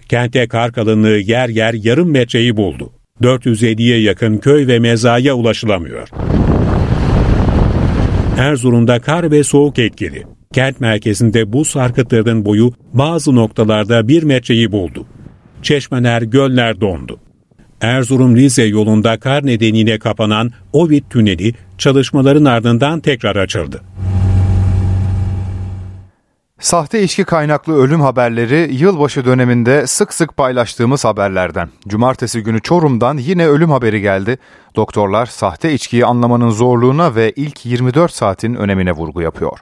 Kente 0.08 0.48
kar 0.48 0.72
kalınlığı 0.72 1.18
yer 1.18 1.48
yer 1.48 1.74
yarım 1.74 2.10
metreyi 2.10 2.56
buldu. 2.56 2.92
450'ye 3.22 4.00
yakın 4.00 4.38
köy 4.38 4.66
ve 4.66 4.78
mezaya 4.78 5.34
ulaşılamıyor. 5.34 6.08
Erzurum'da 8.38 9.00
kar 9.00 9.30
ve 9.30 9.44
soğuk 9.44 9.78
etkili. 9.78 10.24
Kent 10.52 10.80
merkezinde 10.80 11.52
buz 11.52 11.68
sarkıtlarının 11.68 12.44
boyu 12.44 12.72
bazı 12.92 13.34
noktalarda 13.34 14.08
bir 14.08 14.22
metreyi 14.22 14.72
buldu. 14.72 15.06
Çeşmeler, 15.62 16.22
göller 16.22 16.80
dondu. 16.80 17.20
Erzurum-Rize 17.80 18.64
yolunda 18.64 19.18
kar 19.18 19.46
nedeniyle 19.46 19.98
kapanan 19.98 20.50
Ovid 20.72 21.02
Tüneli 21.10 21.54
çalışmaların 21.78 22.44
ardından 22.44 23.00
tekrar 23.00 23.36
açıldı. 23.36 23.80
Sahte 26.60 27.02
içki 27.02 27.24
kaynaklı 27.24 27.74
ölüm 27.82 28.00
haberleri 28.00 28.74
yılbaşı 28.74 29.24
döneminde 29.24 29.86
sık 29.86 30.14
sık 30.14 30.36
paylaştığımız 30.36 31.04
haberlerden. 31.04 31.68
Cumartesi 31.88 32.40
günü 32.40 32.60
Çorum'dan 32.60 33.18
yine 33.18 33.46
ölüm 33.46 33.70
haberi 33.70 34.00
geldi. 34.00 34.38
Doktorlar 34.76 35.26
sahte 35.26 35.72
içkiyi 35.72 36.06
anlamanın 36.06 36.50
zorluğuna 36.50 37.14
ve 37.14 37.32
ilk 37.36 37.66
24 37.66 38.12
saatin 38.12 38.54
önemine 38.54 38.92
vurgu 38.92 39.22
yapıyor. 39.22 39.58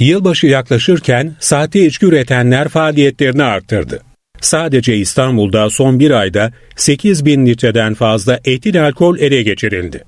Yılbaşı 0.00 0.46
yaklaşırken 0.46 1.36
sahte 1.40 1.86
içki 1.86 2.06
üretenler 2.06 2.68
faaliyetlerini 2.68 3.42
arttırdı. 3.42 4.02
Sadece 4.40 4.96
İstanbul'da 4.96 5.70
son 5.70 6.00
bir 6.00 6.10
ayda 6.10 6.52
8 6.76 7.24
bin 7.24 7.46
litreden 7.46 7.94
fazla 7.94 8.40
etil 8.44 8.86
alkol 8.86 9.18
ele 9.18 9.42
geçirildi. 9.42 10.04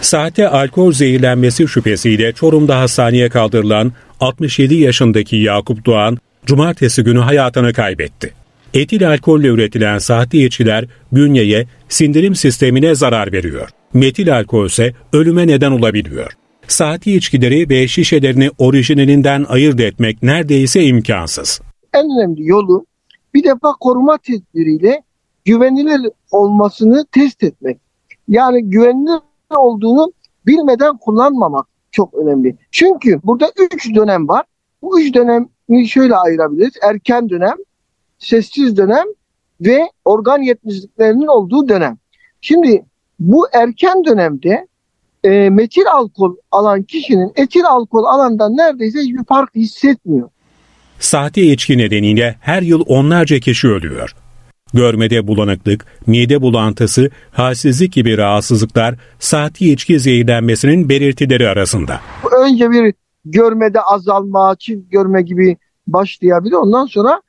Sahte 0.00 0.48
alkol 0.48 0.92
zehirlenmesi 0.92 1.68
şüphesiyle 1.68 2.32
Çorum'da 2.32 2.80
hastaneye 2.80 3.28
kaldırılan 3.28 3.92
67 4.20 4.74
yaşındaki 4.74 5.36
Yakup 5.36 5.86
Doğan, 5.86 6.18
cumartesi 6.46 7.04
günü 7.04 7.18
hayatını 7.18 7.72
kaybetti. 7.72 8.34
Etil 8.74 9.08
alkolle 9.08 9.46
üretilen 9.46 9.98
sahte 9.98 10.38
içkiler 10.38 10.84
bünyeye, 11.12 11.66
sindirim 11.88 12.34
sistemine 12.34 12.94
zarar 12.94 13.32
veriyor. 13.32 13.68
Metil 13.94 14.36
alkol 14.36 14.66
ise 14.66 14.94
ölüme 15.12 15.46
neden 15.46 15.70
olabiliyor. 15.70 16.32
Sahte 16.68 17.12
içkileri 17.12 17.68
ve 17.68 17.88
şişelerini 17.88 18.50
orijinalinden 18.58 19.46
ayırt 19.48 19.80
etmek 19.80 20.22
neredeyse 20.22 20.84
imkansız. 20.84 21.60
En 21.94 22.04
önemli 22.04 22.46
yolu 22.46 22.86
bir 23.34 23.44
defa 23.44 23.72
koruma 23.80 24.18
tedbiriyle 24.18 25.02
güvenilir 25.44 26.10
olmasını 26.30 27.06
test 27.12 27.44
etmek. 27.44 27.78
Yani 28.28 28.70
güvenilir 28.70 29.20
olduğunu 29.56 30.12
bilmeden 30.46 30.96
kullanmamak 30.96 31.66
çok 31.90 32.14
önemli. 32.14 32.56
Çünkü 32.70 33.20
burada 33.24 33.52
üç 33.74 33.94
dönem 33.94 34.28
var. 34.28 34.44
Bu 34.82 35.00
üç 35.00 35.14
dönemi 35.14 35.88
şöyle 35.88 36.14
ayırabiliriz. 36.14 36.72
Erken 36.82 37.28
dönem, 37.28 37.56
sessiz 38.18 38.76
dönem 38.76 39.04
ve 39.60 39.90
organ 40.04 40.42
yetmezliklerinin 40.42 41.26
olduğu 41.26 41.68
dönem. 41.68 41.98
Şimdi 42.40 42.84
bu 43.20 43.46
erken 43.52 44.04
dönemde 44.04 44.66
e, 45.24 45.50
metil 45.50 45.84
alkol 45.92 46.36
alan 46.52 46.82
kişinin 46.82 47.32
etil 47.36 47.64
alkol 47.64 48.04
alandan 48.04 48.56
neredeyse 48.56 48.98
hiçbir 48.98 49.24
fark 49.24 49.54
hissetmiyor. 49.54 50.28
Sahte 51.00 51.42
içki 51.42 51.78
nedeniyle 51.78 52.36
her 52.40 52.62
yıl 52.62 52.84
onlarca 52.86 53.38
kişi 53.38 53.68
ölüyor. 53.68 54.14
Görmede 54.74 55.26
bulanıklık, 55.26 55.86
mide 56.06 56.42
bulantısı, 56.42 57.10
halsizlik 57.30 57.92
gibi 57.92 58.18
rahatsızlıklar 58.18 58.94
sahte 59.18 59.64
içki 59.64 60.00
zehirlenmesinin 60.00 60.88
belirtileri 60.88 61.48
arasında. 61.48 62.00
Önce 62.44 62.70
bir 62.70 62.94
görmede 63.24 63.80
azalma, 63.80 64.56
çift 64.58 64.90
görme 64.90 65.22
gibi 65.22 65.56
başlayabilir. 65.86 66.54
Ondan 66.54 66.86
sonra 66.86 67.22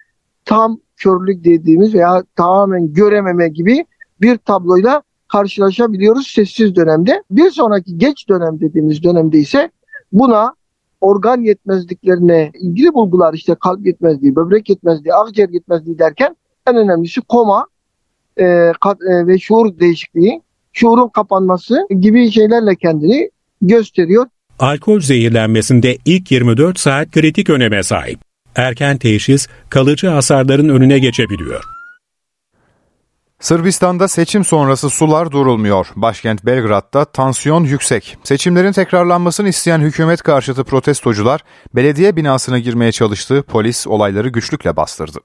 tam 0.46 0.80
körlük 0.98 1.44
dediğimiz 1.44 1.94
veya 1.94 2.24
tamamen 2.36 2.94
görememe 2.94 3.50
gibi 3.50 3.86
bir 4.22 4.38
tabloyla 4.38 5.04
karşılaşabiliyoruz 5.28 6.28
sessiz 6.28 6.76
dönemde. 6.76 7.24
Bir 7.32 7.52
sonraki 7.52 7.98
geç 7.98 8.30
dönem 8.30 8.60
dediğimiz 8.60 9.04
dönemde 9.04 9.38
ise 9.38 9.72
buna 10.12 10.54
organ 11.02 11.42
yetmezliklerine 11.42 12.52
ilgili 12.60 12.94
bulgular 12.94 13.34
işte 13.34 13.56
kalp 13.56 13.86
yetmezliği, 13.86 14.36
böbrek 14.36 14.70
yetmezliği, 14.70 15.14
akciğer 15.14 15.50
yetmezliği 15.50 16.00
derken 16.00 16.36
en 16.70 16.78
önemlisi 16.78 17.22
koma 17.22 17.68
e, 18.40 18.72
kat, 18.82 18.98
e, 19.02 19.28
ve 19.28 19.40
şuur 19.40 19.80
değişikliği, 19.80 20.42
şuurun 20.74 21.10
kapanması 21.10 21.88
gibi 22.00 22.32
şeylerle 22.32 22.76
kendini 22.76 23.30
gösteriyor. 23.62 24.26
Alkol 24.60 25.00
zehirlenmesinde 25.00 25.98
ilk 26.06 26.32
24 26.32 26.80
saat 26.80 27.12
kritik 27.12 27.50
öneme 27.50 27.84
sahip. 27.84 28.20
Erken 28.56 28.98
teşhis 28.98 29.48
kalıcı 29.70 30.08
hasarların 30.08 30.70
önüne 30.70 31.00
geçebiliyor. 31.00 31.64
Sırbistan'da 33.40 34.08
seçim 34.08 34.46
sonrası 34.46 34.90
sular 34.90 35.32
durulmuyor. 35.32 35.88
Başkent 35.96 36.46
Belgrad'da 36.46 37.06
tansiyon 37.06 37.64
yüksek. 37.64 38.18
Seçimlerin 38.24 38.72
tekrarlanmasını 38.72 39.50
isteyen 39.50 39.80
hükümet 39.80 40.22
karşıtı 40.22 40.64
protestocular 40.64 41.42
belediye 41.76 42.16
binasına 42.16 42.60
girmeye 42.60 42.92
çalıştı. 42.92 43.44
Polis 43.48 43.88
olayları 43.88 44.30
güçlükle 44.30 44.76
bastırdı. 44.76 45.20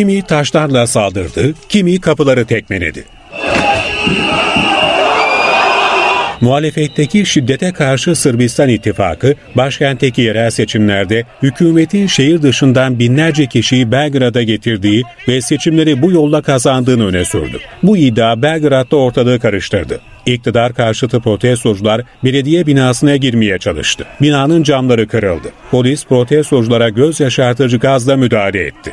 Kimi 0.00 0.22
taşlarla 0.22 0.86
saldırdı, 0.86 1.54
kimi 1.68 2.00
kapıları 2.00 2.44
tekmeledi. 2.44 3.04
Muhalefetteki 6.40 7.26
şiddete 7.26 7.72
karşı 7.72 8.16
Sırbistan 8.16 8.68
ittifakı, 8.68 9.34
başkentteki 9.54 10.22
yerel 10.22 10.50
seçimlerde 10.50 11.24
hükümetin 11.42 12.06
şehir 12.06 12.42
dışından 12.42 12.98
binlerce 12.98 13.46
kişiyi 13.46 13.92
Belgrad'a 13.92 14.42
getirdiği 14.42 15.02
ve 15.28 15.40
seçimleri 15.40 16.02
bu 16.02 16.12
yolla 16.12 16.42
kazandığını 16.42 17.06
öne 17.06 17.24
sürdü. 17.24 17.58
Bu 17.82 17.96
iddia 17.96 18.42
Belgrad'da 18.42 18.96
ortalığı 18.96 19.40
karıştırdı. 19.40 20.00
İktidar 20.26 20.74
karşıtı 20.74 21.20
protestocular 21.20 22.02
belediye 22.24 22.66
binasına 22.66 23.16
girmeye 23.16 23.58
çalıştı. 23.58 24.04
Binanın 24.20 24.62
camları 24.62 25.08
kırıldı. 25.08 25.48
Polis 25.70 26.06
protestoculara 26.06 26.88
göz 26.88 27.20
yaşartıcı 27.20 27.76
gazla 27.76 28.16
müdahale 28.16 28.66
etti. 28.66 28.92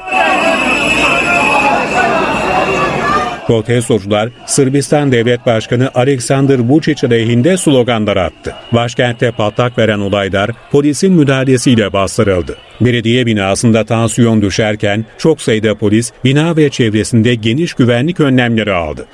Protestocular 3.48 4.30
Sırbistan 4.46 5.12
Devlet 5.12 5.46
Başkanı 5.46 5.92
Aleksandr 5.96 6.60
Vučić 6.60 7.06
aleyhinde 7.08 7.58
sloganlar 7.58 8.18
attı. 8.18 8.56
Başkentte 8.72 9.32
patlak 9.32 9.78
veren 9.78 10.00
olaylar 10.00 10.52
polisin 10.72 11.14
müdahalesiyle 11.14 11.94
bastırıldı. 11.94 12.58
Belediye 12.82 13.26
binasında 13.26 13.86
tansiyon 13.86 14.42
düşerken 14.42 15.06
çok 15.18 15.42
sayıda 15.42 15.76
polis 15.76 16.12
bina 16.24 16.58
ve 16.58 16.70
çevresinde 16.70 17.36
geniş 17.36 17.74
güvenlik 17.74 18.20
önlemleri 18.20 18.74
aldı. 18.74 19.08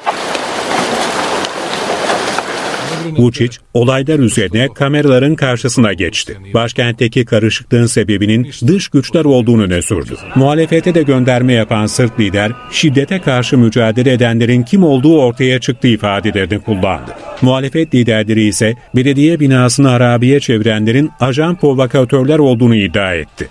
Vučić 3.12 3.58
olaylar 3.74 4.20
üzerine 4.20 4.68
kameraların 4.76 5.36
karşısına 5.36 5.94
geçti. 5.94 6.38
Başkentteki 6.54 7.26
karışıklığın 7.26 7.86
sebebinin 7.86 8.52
dış 8.68 8.88
güçler 8.88 9.26
olduğunu 9.26 9.64
öne 9.64 9.82
sürdü. 9.82 10.16
Muhalefete 10.36 10.96
de 10.96 11.04
gönderme 11.04 11.54
yapan 11.54 11.86
Sırp 11.86 12.20
lider 12.20 12.52
şiddete 12.72 13.22
karşı 13.22 13.58
mücadele 13.58 14.14
edenlerin 14.14 14.64
kim 14.64 14.84
olduğu 14.84 15.22
ortaya 15.22 15.60
çıktı 15.60 15.88
ifadelerini 15.88 16.60
kullandı. 16.60 17.12
Muhalefet 17.42 17.96
liderleri 17.96 18.44
ise 18.44 18.76
belediye 18.96 19.40
binasını 19.40 19.88
harabiye 19.88 20.40
çevirenlerin 20.40 21.12
ajan 21.20 21.56
provokatörler 21.56 22.40
olduğunu 22.40 22.76
iddia 22.76 23.14
etti. 23.14 23.50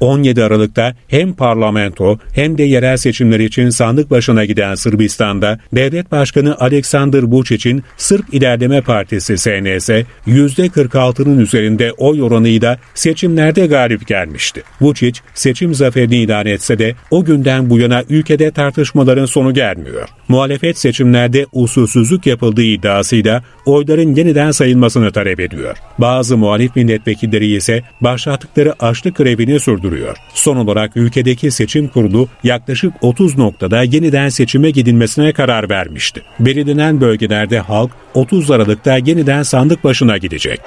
17 0.00 0.44
Aralık'ta 0.44 0.94
hem 1.08 1.32
parlamento 1.32 2.18
hem 2.32 2.58
de 2.58 2.62
yerel 2.62 2.96
seçimler 2.96 3.40
için 3.40 3.70
sandık 3.70 4.10
başına 4.10 4.44
giden 4.44 4.74
Sırbistan'da 4.74 5.58
devlet 5.72 6.12
başkanı 6.12 6.56
Aleksandr 6.58 7.22
Vučić'in 7.22 7.82
Sırp 7.96 8.34
İlerleme 8.34 8.80
Partisi 8.80 9.38
SNS 9.38 9.90
%46'nın 10.26 11.38
üzerinde 11.38 11.92
oy 11.92 12.22
oranıyla 12.22 12.78
seçimlerde 12.94 13.66
galip 13.66 14.06
gelmişti. 14.06 14.62
Vučić 14.80 15.20
seçim 15.34 15.74
zaferini 15.74 16.16
ilan 16.16 16.46
etse 16.46 16.78
de 16.78 16.94
o 17.10 17.24
günden 17.24 17.70
bu 17.70 17.78
yana 17.78 18.02
ülkede 18.08 18.50
tartışmaların 18.50 19.26
sonu 19.26 19.54
gelmiyor. 19.54 20.08
Muhalefet 20.28 20.78
seçimlerde 20.78 21.46
usulsüzlük 21.52 22.26
yapıldığı 22.26 22.62
iddiasıyla 22.62 23.42
oyların 23.66 24.14
yeniden 24.14 24.50
sayılmasını 24.50 25.12
talep 25.12 25.40
ediyor. 25.40 25.76
Bazı 25.98 26.36
muhalif 26.36 26.76
milletvekilleri 26.76 27.56
ise 27.56 27.82
başlattıkları 28.00 28.74
açlık 28.84 29.16
grevini 29.16 29.60
sürdürüyor 29.60 29.85
sürdürüyor. 29.86 30.16
Son 30.34 30.56
olarak 30.56 30.96
ülkedeki 30.96 31.50
seçim 31.50 31.88
kurulu 31.88 32.28
yaklaşık 32.44 32.94
30 33.00 33.38
noktada 33.38 33.82
yeniden 33.82 34.28
seçime 34.28 34.70
gidilmesine 34.70 35.32
karar 35.32 35.70
vermişti. 35.70 36.22
Belirlenen 36.40 37.00
bölgelerde 37.00 37.58
halk 37.60 37.90
30 38.14 38.50
Aralık'ta 38.50 38.96
yeniden 38.96 39.42
sandık 39.42 39.84
başına 39.84 40.16
gidecek. 40.16 40.60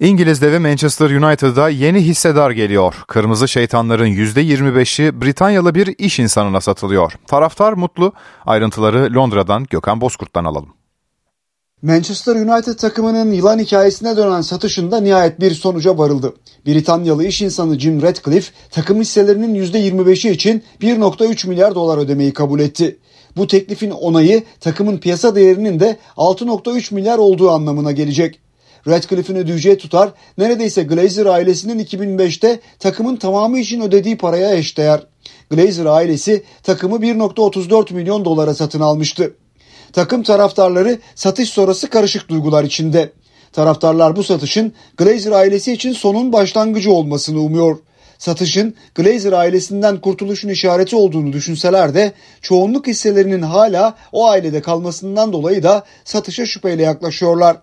İngiliz 0.00 0.42
devi 0.42 0.58
Manchester 0.58 1.10
United'a 1.10 1.68
yeni 1.68 2.00
hissedar 2.00 2.50
geliyor. 2.50 2.94
Kırmızı 3.06 3.48
şeytanların 3.48 4.06
%25'i 4.06 5.20
Britanyalı 5.20 5.74
bir 5.74 5.94
iş 5.98 6.18
insanına 6.18 6.60
satılıyor. 6.60 7.12
Taraftar 7.26 7.72
mutlu. 7.72 8.12
Ayrıntıları 8.46 9.14
Londra'dan 9.14 9.66
Gökhan 9.70 10.00
Bozkurt'tan 10.00 10.44
alalım. 10.44 10.77
Manchester 11.82 12.34
United 12.36 12.74
takımının 12.74 13.32
yılan 13.32 13.58
hikayesine 13.58 14.16
dönen 14.16 14.40
satışında 14.40 15.00
nihayet 15.00 15.40
bir 15.40 15.50
sonuca 15.50 15.98
varıldı. 15.98 16.34
Britanyalı 16.66 17.24
iş 17.24 17.42
insanı 17.42 17.78
Jim 17.78 18.02
Ratcliffe 18.02 18.52
takım 18.70 19.00
hisselerinin 19.00 19.54
%25'i 19.54 20.30
için 20.30 20.62
1.3 20.80 21.48
milyar 21.48 21.74
dolar 21.74 21.98
ödemeyi 21.98 22.32
kabul 22.32 22.60
etti. 22.60 22.98
Bu 23.36 23.46
teklifin 23.46 23.90
onayı 23.90 24.42
takımın 24.60 24.98
piyasa 24.98 25.34
değerinin 25.34 25.80
de 25.80 25.96
6.3 26.16 26.94
milyar 26.94 27.18
olduğu 27.18 27.50
anlamına 27.50 27.92
gelecek. 27.92 28.40
Radcliffe'in 28.86 29.38
ödeyeceği 29.38 29.78
tutar 29.78 30.12
neredeyse 30.38 30.82
Glazer 30.82 31.26
ailesinin 31.26 31.84
2005'te 31.84 32.60
takımın 32.78 33.16
tamamı 33.16 33.58
için 33.58 33.80
ödediği 33.80 34.18
paraya 34.18 34.54
eşdeğer. 34.54 35.06
Glazer 35.50 35.86
ailesi 35.86 36.42
takımı 36.62 36.96
1.34 36.96 37.94
milyon 37.94 38.24
dolara 38.24 38.54
satın 38.54 38.80
almıştı. 38.80 39.34
Takım 39.92 40.22
taraftarları 40.22 40.98
satış 41.14 41.48
sonrası 41.48 41.90
karışık 41.90 42.28
duygular 42.28 42.64
içinde. 42.64 43.12
Taraftarlar 43.52 44.16
bu 44.16 44.24
satışın 44.24 44.72
Glazer 44.96 45.32
ailesi 45.32 45.72
için 45.72 45.92
sonun 45.92 46.32
başlangıcı 46.32 46.92
olmasını 46.92 47.40
umuyor. 47.40 47.78
Satışın 48.18 48.74
Glazer 48.94 49.32
ailesinden 49.32 50.00
kurtuluşun 50.00 50.48
işareti 50.48 50.96
olduğunu 50.96 51.32
düşünseler 51.32 51.94
de 51.94 52.12
çoğunluk 52.42 52.86
hisselerinin 52.86 53.42
hala 53.42 53.94
o 54.12 54.28
ailede 54.28 54.60
kalmasından 54.60 55.32
dolayı 55.32 55.62
da 55.62 55.84
satışa 56.04 56.46
şüpheyle 56.46 56.82
yaklaşıyorlar. 56.82 57.56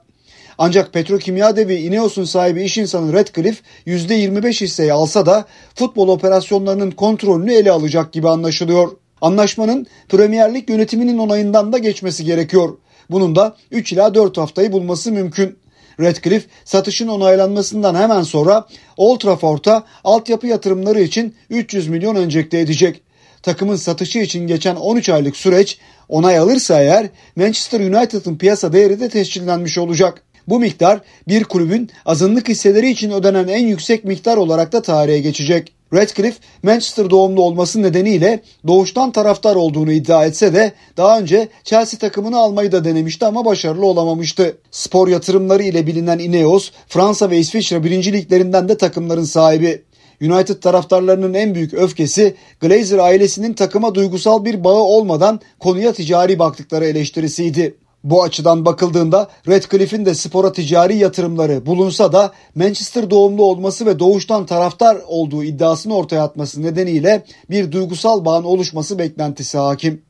Ancak 0.57 0.93
petrokimya 0.93 1.55
devi 1.55 1.75
Ineos'un 1.75 2.23
sahibi 2.23 2.63
iş 2.63 2.77
insanı 2.77 3.13
Radcliffe 3.13 3.61
%25 3.88 4.61
hisseyi 4.61 4.93
alsa 4.93 5.25
da 5.25 5.45
futbol 5.75 6.07
operasyonlarının 6.07 6.91
kontrolünü 6.91 7.53
ele 7.53 7.71
alacak 7.71 8.13
gibi 8.13 8.29
anlaşılıyor. 8.29 8.91
Anlaşmanın 9.21 9.88
Premier 10.10 10.54
Lig 10.54 10.69
yönetiminin 10.69 11.17
onayından 11.17 11.73
da 11.73 11.78
geçmesi 11.78 12.25
gerekiyor. 12.25 12.78
Bunun 13.10 13.36
da 13.36 13.56
3 13.71 13.93
ila 13.93 14.13
4 14.13 14.38
haftayı 14.38 14.71
bulması 14.71 15.12
mümkün. 15.12 15.58
Radcliffe 15.99 16.47
satışın 16.65 17.08
onaylanmasından 17.08 17.95
hemen 17.95 18.23
sonra 18.23 18.67
Old 18.97 19.19
Trafford'a 19.19 19.84
altyapı 20.04 20.47
yatırımları 20.47 21.01
için 21.01 21.36
300 21.49 21.88
milyon 21.88 22.15
enjekte 22.15 22.60
edecek. 22.60 23.01
Takımın 23.41 23.75
satışı 23.75 24.19
için 24.19 24.47
geçen 24.47 24.75
13 24.75 25.10
aylık 25.10 25.38
süreç 25.38 25.80
onay 26.10 26.38
alırsa 26.38 26.82
eğer 26.82 27.10
Manchester 27.36 27.80
United'ın 27.80 28.38
piyasa 28.38 28.73
değeri 28.73 28.99
de 28.99 29.10
tescillenmiş 29.10 29.78
olacak. 29.78 30.21
Bu 30.47 30.60
miktar 30.60 30.99
bir 31.27 31.43
kulübün 31.43 31.89
azınlık 32.05 32.49
hisseleri 32.49 32.89
için 32.89 33.12
ödenen 33.12 33.47
en 33.47 33.67
yüksek 33.67 34.03
miktar 34.03 34.38
olarak 34.38 34.71
da 34.71 34.81
tarihe 34.81 35.19
geçecek. 35.19 35.71
Radcliffe 35.93 36.39
Manchester 36.63 37.10
doğumlu 37.10 37.41
olması 37.41 37.81
nedeniyle 37.81 38.39
doğuştan 38.67 39.12
taraftar 39.12 39.55
olduğunu 39.55 39.91
iddia 39.91 40.25
etse 40.25 40.53
de 40.53 40.71
daha 40.97 41.19
önce 41.19 41.47
Chelsea 41.63 41.99
takımını 41.99 42.38
almayı 42.38 42.71
da 42.71 42.86
denemişti 42.86 43.25
ama 43.25 43.45
başarılı 43.45 43.86
olamamıştı. 43.86 44.58
Spor 44.71 45.08
yatırımları 45.08 45.63
ile 45.63 45.88
bilinen 45.88 46.19
Ineos, 46.19 46.71
Fransa 46.88 47.29
ve 47.29 47.38
İsviçre 47.38 47.84
birinci 47.84 48.13
liglerinden 48.13 48.69
de 48.69 48.77
takımların 48.77 49.23
sahibi. 49.23 49.81
United 50.21 50.55
taraftarlarının 50.55 51.34
en 51.34 51.55
büyük 51.55 51.73
öfkesi 51.73 52.36
Glazer 52.60 52.97
ailesinin 52.97 53.53
takıma 53.53 53.95
duygusal 53.95 54.45
bir 54.45 54.63
bağı 54.63 54.84
olmadan 54.84 55.39
konuya 55.60 55.93
ticari 55.93 56.39
baktıkları 56.39 56.86
eleştirisiydi. 56.86 57.75
Bu 58.05 58.23
açıdan 58.23 58.65
bakıldığında 58.65 59.29
Redcliffe'in 59.47 60.05
de 60.05 60.15
spora 60.15 60.51
ticari 60.51 60.97
yatırımları 60.97 61.65
bulunsa 61.65 62.13
da 62.13 62.33
Manchester 62.55 63.09
doğumlu 63.09 63.43
olması 63.43 63.85
ve 63.85 63.99
doğuştan 63.99 64.45
taraftar 64.45 64.97
olduğu 65.07 65.43
iddiasını 65.43 65.95
ortaya 65.95 66.23
atması 66.23 66.63
nedeniyle 66.63 67.25
bir 67.49 67.71
duygusal 67.71 68.25
bağın 68.25 68.43
oluşması 68.43 68.99
beklentisi 68.99 69.57
hakim. 69.57 70.01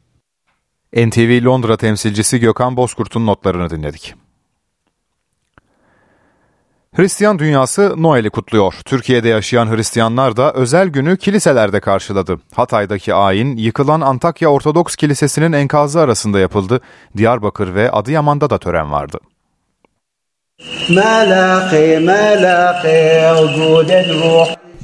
NTV 0.95 1.45
Londra 1.45 1.77
temsilcisi 1.77 2.39
Gökhan 2.39 2.77
Bozkurt'un 2.77 3.25
notlarını 3.25 3.69
dinledik. 3.69 4.24
Hristiyan 6.95 7.39
dünyası 7.39 7.93
Noel'i 7.97 8.29
kutluyor. 8.29 8.73
Türkiye'de 8.86 9.29
yaşayan 9.29 9.75
Hristiyanlar 9.75 10.38
da 10.38 10.53
özel 10.53 10.88
günü 10.88 11.17
kiliselerde 11.17 11.79
karşıladı. 11.79 12.39
Hatay'daki 12.53 13.13
ayin 13.13 13.58
yıkılan 13.58 14.01
Antakya 14.01 14.49
Ortodoks 14.49 14.95
Kilisesi'nin 14.95 15.51
enkazı 15.51 15.99
arasında 15.99 16.39
yapıldı. 16.39 16.81
Diyarbakır 17.17 17.75
ve 17.75 17.91
Adıyaman'da 17.91 18.49
da 18.49 18.58
tören 18.58 18.91
vardı. 18.91 19.19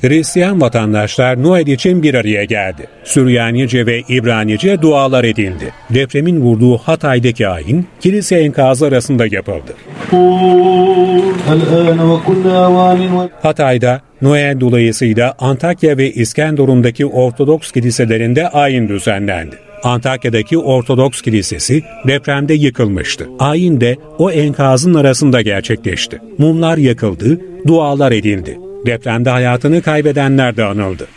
Hristiyan 0.01 0.61
vatandaşlar 0.61 1.43
Noel 1.43 1.67
için 1.67 2.03
bir 2.03 2.13
araya 2.13 2.43
geldi. 2.43 2.87
Süryanice 3.03 3.85
ve 3.85 4.01
İbranice 4.09 4.81
dualar 4.81 5.23
edildi. 5.23 5.73
Depremin 5.89 6.41
vurduğu 6.41 6.77
Hatay'daki 6.77 7.47
ayin 7.47 7.87
kilise 7.99 8.35
enkazı 8.35 8.85
arasında 8.85 9.25
yapıldı. 9.25 9.73
Hatay'da 13.41 14.01
Noel 14.21 14.59
dolayısıyla 14.59 15.35
Antakya 15.39 15.97
ve 15.97 16.11
İskenderun'daki 16.11 17.05
Ortodoks 17.05 17.71
kiliselerinde 17.71 18.47
ayin 18.47 18.89
düzenlendi. 18.89 19.55
Antakya'daki 19.83 20.57
Ortodoks 20.57 21.21
Kilisesi 21.21 21.83
depremde 22.07 22.53
yıkılmıştı. 22.53 23.27
Ayin 23.39 23.81
de 23.81 23.97
o 24.17 24.31
enkazın 24.31 24.93
arasında 24.93 25.41
gerçekleşti. 25.41 26.21
Mumlar 26.37 26.77
yakıldı, 26.77 27.39
dualar 27.67 28.11
edildi. 28.11 28.70
Depremde 28.85 29.29
hayatını 29.29 29.81
kaybedenler 29.81 30.57
de 30.57 30.63
anıldı. 30.65 31.07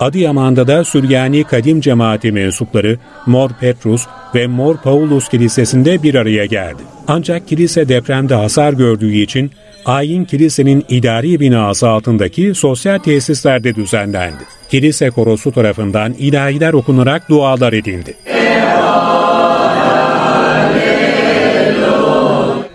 Adıyaman'da 0.00 0.66
da 0.66 0.84
Süryani 0.84 1.44
Kadim 1.44 1.80
Cemaati 1.80 2.32
mensupları 2.32 2.98
Mor 3.26 3.50
Petrus 3.60 4.06
ve 4.34 4.46
Mor 4.46 4.76
Paulus 4.76 5.28
Kilisesi'nde 5.28 6.02
bir 6.02 6.14
araya 6.14 6.46
geldi. 6.46 6.82
Ancak 7.08 7.48
kilise 7.48 7.88
depremde 7.88 8.34
hasar 8.34 8.72
gördüğü 8.72 9.14
için 9.14 9.50
ayin 9.84 10.24
kilisenin 10.24 10.84
idari 10.88 11.40
binası 11.40 11.88
altındaki 11.88 12.54
sosyal 12.54 12.98
tesislerde 12.98 13.74
düzenlendi. 13.74 14.42
Kilise 14.70 15.10
korosu 15.10 15.52
tarafından 15.52 16.12
ilahiler 16.12 16.72
okunarak 16.72 17.28
dualar 17.28 17.72
edildi. 17.72 18.14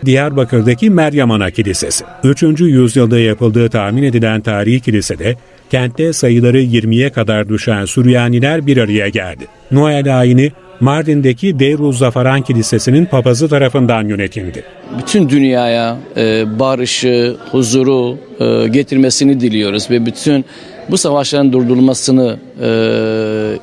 Diyarbakır'daki 0.06 0.90
Meryem 0.90 1.32
Ana 1.32 1.52
Kilisesi. 1.52 2.06
3. 2.24 2.44
yüzyılda 2.60 3.20
yapıldığı 3.20 3.70
tahmin 3.70 4.04
edilen 4.04 4.42
tarihi 4.42 4.80
kilisede 4.80 5.36
kentte 5.72 6.14
sayıları 6.14 6.62
20'ye 6.62 7.10
kadar 7.10 7.50
düşen 7.50 7.86
Süryaniler 7.86 8.68
bir 8.68 8.78
araya 8.78 9.10
geldi. 9.10 9.48
Noel 9.72 10.20
ayini 10.20 10.52
Mardin'deki 10.80 11.60
Deyruz 11.60 11.98
Zafaran 11.98 12.42
Kilisesi'nin 12.42 13.06
papazı 13.06 13.50
tarafından 13.50 14.08
yönetildi. 14.08 14.64
Bütün 15.00 15.30
dünyaya 15.30 15.98
e, 16.18 16.46
barışı, 16.60 17.36
huzuru 17.52 18.18
e, 18.40 18.68
getirmesini 18.68 19.40
diliyoruz 19.40 19.92
ve 19.92 20.06
bütün 20.06 20.46
bu 20.92 20.98
savaşların 20.98 21.54
durdurulmasını 21.54 22.38
e, 22.62 22.70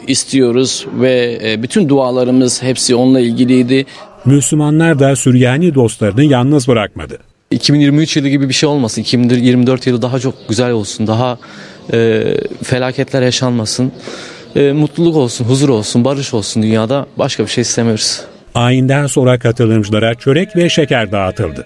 istiyoruz 0.07 0.87
ve 1.01 1.39
e, 1.45 1.63
bütün 1.63 1.89
dualarımız 1.89 2.63
hepsi 2.63 2.95
onunla 2.95 3.21
ilgiliydi. 3.21 3.87
Müslümanlar 4.25 4.99
da 4.99 5.17
Süryani 5.17 5.75
dostlarını 5.75 6.25
yalnız 6.25 6.69
bırakmadı. 6.69 7.19
2023 7.51 8.17
yılı 8.17 8.29
gibi 8.29 8.49
bir 8.49 8.55
şey 8.55 8.69
olmasın. 8.69 9.01
2024 9.03 9.87
yılı 9.87 10.03
daha 10.03 10.19
çok 10.19 10.49
güzel 10.49 10.71
olsun. 10.71 11.07
Daha 11.07 11.39
e, 11.93 12.23
felaketler 12.63 13.23
yaşanmasın. 13.23 13.93
E, 14.57 14.73
mutluluk 14.73 15.17
olsun, 15.17 15.45
huzur 15.45 15.69
olsun, 15.69 16.05
barış 16.05 16.35
olsun 16.35 16.63
dünyada. 16.63 17.07
Başka 17.17 17.43
bir 17.43 17.49
şey 17.49 17.63
istemiyoruz. 17.63 18.21
Ayinden 18.55 19.07
sonra 19.07 19.39
katılımcılara 19.39 20.15
çörek 20.15 20.57
ve 20.57 20.69
şeker 20.69 21.13
dağıtıldı. 21.13 21.65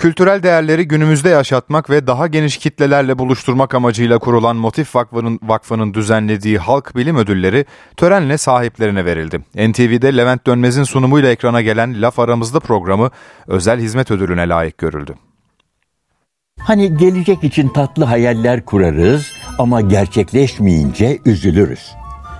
Kültürel 0.00 0.42
değerleri 0.42 0.88
günümüzde 0.88 1.28
yaşatmak 1.28 1.90
ve 1.90 2.06
daha 2.06 2.26
geniş 2.26 2.56
kitlelerle 2.56 3.18
buluşturmak 3.18 3.74
amacıyla 3.74 4.18
kurulan 4.18 4.56
Motif 4.56 4.96
Vakfı'nın, 4.96 5.40
Vakfı'nın 5.42 5.94
düzenlediği 5.94 6.58
Halk 6.58 6.96
Bilim 6.96 7.16
Ödülleri 7.16 7.64
törenle 7.96 8.38
sahiplerine 8.38 9.04
verildi. 9.04 9.38
NTV'de 9.38 10.16
Levent 10.16 10.46
Dönmez'in 10.46 10.84
sunumuyla 10.84 11.30
ekrana 11.30 11.62
gelen 11.62 12.02
Laf 12.02 12.18
Aramızda 12.18 12.60
programı 12.60 13.10
özel 13.46 13.80
hizmet 13.80 14.10
ödülüne 14.10 14.48
layık 14.48 14.78
görüldü. 14.78 15.14
Hani 16.60 16.96
gelecek 16.96 17.44
için 17.44 17.68
tatlı 17.68 18.04
hayaller 18.04 18.64
kurarız 18.64 19.32
ama 19.58 19.80
gerçekleşmeyince 19.80 21.18
üzülürüz. 21.26 21.92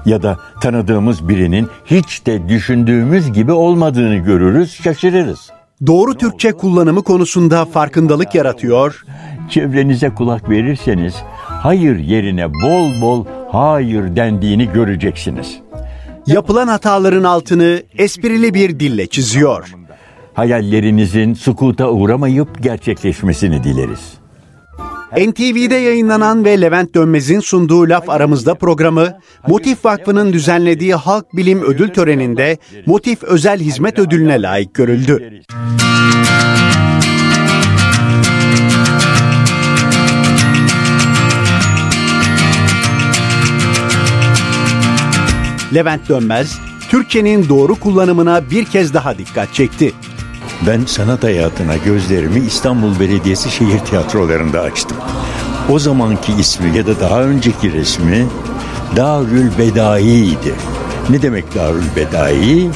Ya 0.07 0.23
da 0.23 0.39
tanıdığımız 0.61 1.29
birinin 1.29 1.69
hiç 1.85 2.27
de 2.27 2.49
düşündüğümüz 2.49 3.33
gibi 3.33 3.53
olmadığını 3.53 4.17
görürüz, 4.17 4.83
şaşırırız. 4.83 5.51
Doğru 5.87 6.15
Türkçe 6.15 6.53
kullanımı 6.53 7.03
konusunda 7.03 7.65
farkındalık 7.65 8.35
yaratıyor. 8.35 9.05
Çevrenize 9.51 10.11
kulak 10.11 10.51
verirseniz 10.51 11.15
hayır 11.45 11.99
yerine 11.99 12.55
bol 12.55 13.01
bol 13.01 13.25
hayır 13.53 14.17
dendiğini 14.17 14.73
göreceksiniz. 14.73 15.61
Yapılan 16.27 16.69
hataların 16.69 17.25
altını 17.25 17.83
esprili 17.99 18.55
bir 18.55 18.81
dille 18.81 19.07
çiziyor. 19.07 19.75
Hayallerinizin 20.35 21.35
sukuta 21.35 21.91
uğramayıp 21.91 22.63
gerçekleşmesini 22.63 23.65
dileriz. 23.65 24.20
NTV'de 25.17 25.75
yayınlanan 25.75 26.45
ve 26.45 26.61
Levent 26.61 26.95
Dönmez'in 26.95 27.41
sunduğu 27.41 27.89
Laf 27.89 28.09
Aramızda 28.09 28.55
programı, 28.55 29.19
Motif 29.49 29.85
Vakfı'nın 29.85 30.33
düzenlediği 30.33 30.95
Halk 30.95 31.37
Bilim 31.37 31.63
Ödül 31.63 31.89
Töreni'nde 31.89 32.59
Motif 32.87 33.23
Özel 33.23 33.61
Hizmet 33.61 33.99
Ödülüne 33.99 34.43
layık 34.43 34.75
görüldü. 34.75 35.43
Levent 45.75 46.09
Dönmez, 46.09 46.59
Türkçenin 46.91 47.49
doğru 47.49 47.75
kullanımına 47.75 48.51
bir 48.51 48.65
kez 48.65 48.95
daha 48.95 49.19
dikkat 49.19 49.55
çekti. 49.55 49.93
Ben 50.67 50.85
sanat 50.85 51.23
hayatına 51.23 51.77
gözlerimi 51.77 52.41
İstanbul 52.41 53.01
Belediyesi 53.01 53.51
şehir 53.51 53.79
tiyatrolarında 53.79 54.61
açtım. 54.61 54.97
O 55.71 55.79
zamanki 55.79 56.33
ismi 56.33 56.77
ya 56.77 56.87
da 56.87 57.01
daha 57.01 57.23
önceki 57.23 57.73
resmi 57.73 58.27
Darül 58.97 59.59
Bedai'ydi. 59.59 60.55
Ne 61.11 61.23
demek 61.23 61.55
Darül 61.55 61.97
Bedai? 61.97 62.71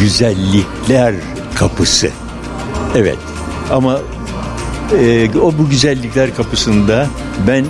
Güzellikler 0.00 1.14
kapısı. 1.54 2.10
Evet 2.96 3.18
ama 3.70 3.98
e, 5.00 5.30
o 5.38 5.52
bu 5.58 5.68
güzellikler 5.68 6.36
kapısında 6.36 7.06
ben 7.46 7.64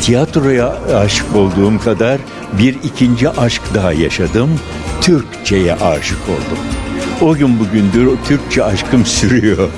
tiyatroya 0.00 0.76
aşık 0.96 1.36
olduğum 1.36 1.78
kadar 1.78 2.18
bir 2.58 2.74
ikinci 2.82 3.30
aşk 3.30 3.62
daha 3.74 3.92
yaşadım. 3.92 4.50
Türkçe'ye 5.00 5.74
aşık 5.74 6.18
oldum. 6.28 6.85
O 7.22 7.34
gün 7.34 7.60
bugündür 7.60 8.08
Türkçe 8.24 8.64
aşkım 8.64 9.04
sürüyor. 9.04 9.68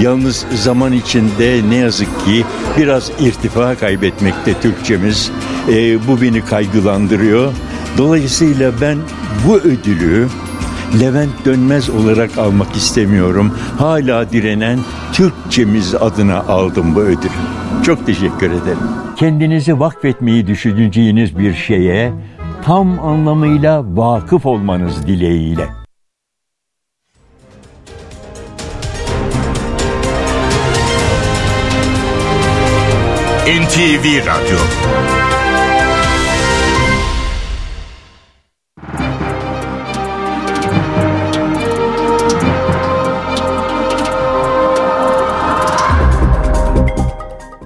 Yalnız 0.00 0.46
zaman 0.54 0.92
içinde 0.92 1.60
ne 1.68 1.74
yazık 1.74 2.24
ki 2.24 2.44
biraz 2.78 3.10
irtifa 3.20 3.74
kaybetmekte 3.74 4.60
Türkçemiz. 4.60 5.30
E, 5.68 6.08
bu 6.08 6.20
beni 6.20 6.44
kaygılandırıyor. 6.44 7.52
Dolayısıyla 7.98 8.72
ben 8.80 8.98
bu 9.46 9.56
ödülü 9.56 10.28
Levent 11.00 11.44
Dönmez 11.44 11.90
olarak 11.90 12.38
almak 12.38 12.76
istemiyorum. 12.76 13.54
Hala 13.78 14.32
direnen 14.32 14.78
Türkçemiz 15.12 15.94
adına 15.94 16.38
aldım 16.38 16.94
bu 16.94 17.00
ödülü. 17.00 17.30
Çok 17.82 18.06
teşekkür 18.06 18.50
ederim. 18.50 18.78
Kendinizi 19.16 19.80
vakfetmeyi 19.80 20.46
düşüneceğiniz 20.46 21.38
bir 21.38 21.54
şeye 21.54 22.12
tam 22.62 23.00
anlamıyla 23.00 23.84
vakıf 23.96 24.46
olmanız 24.46 25.06
dileğiyle. 25.06 25.77
NTV 33.48 34.20
Radyo 34.24 34.60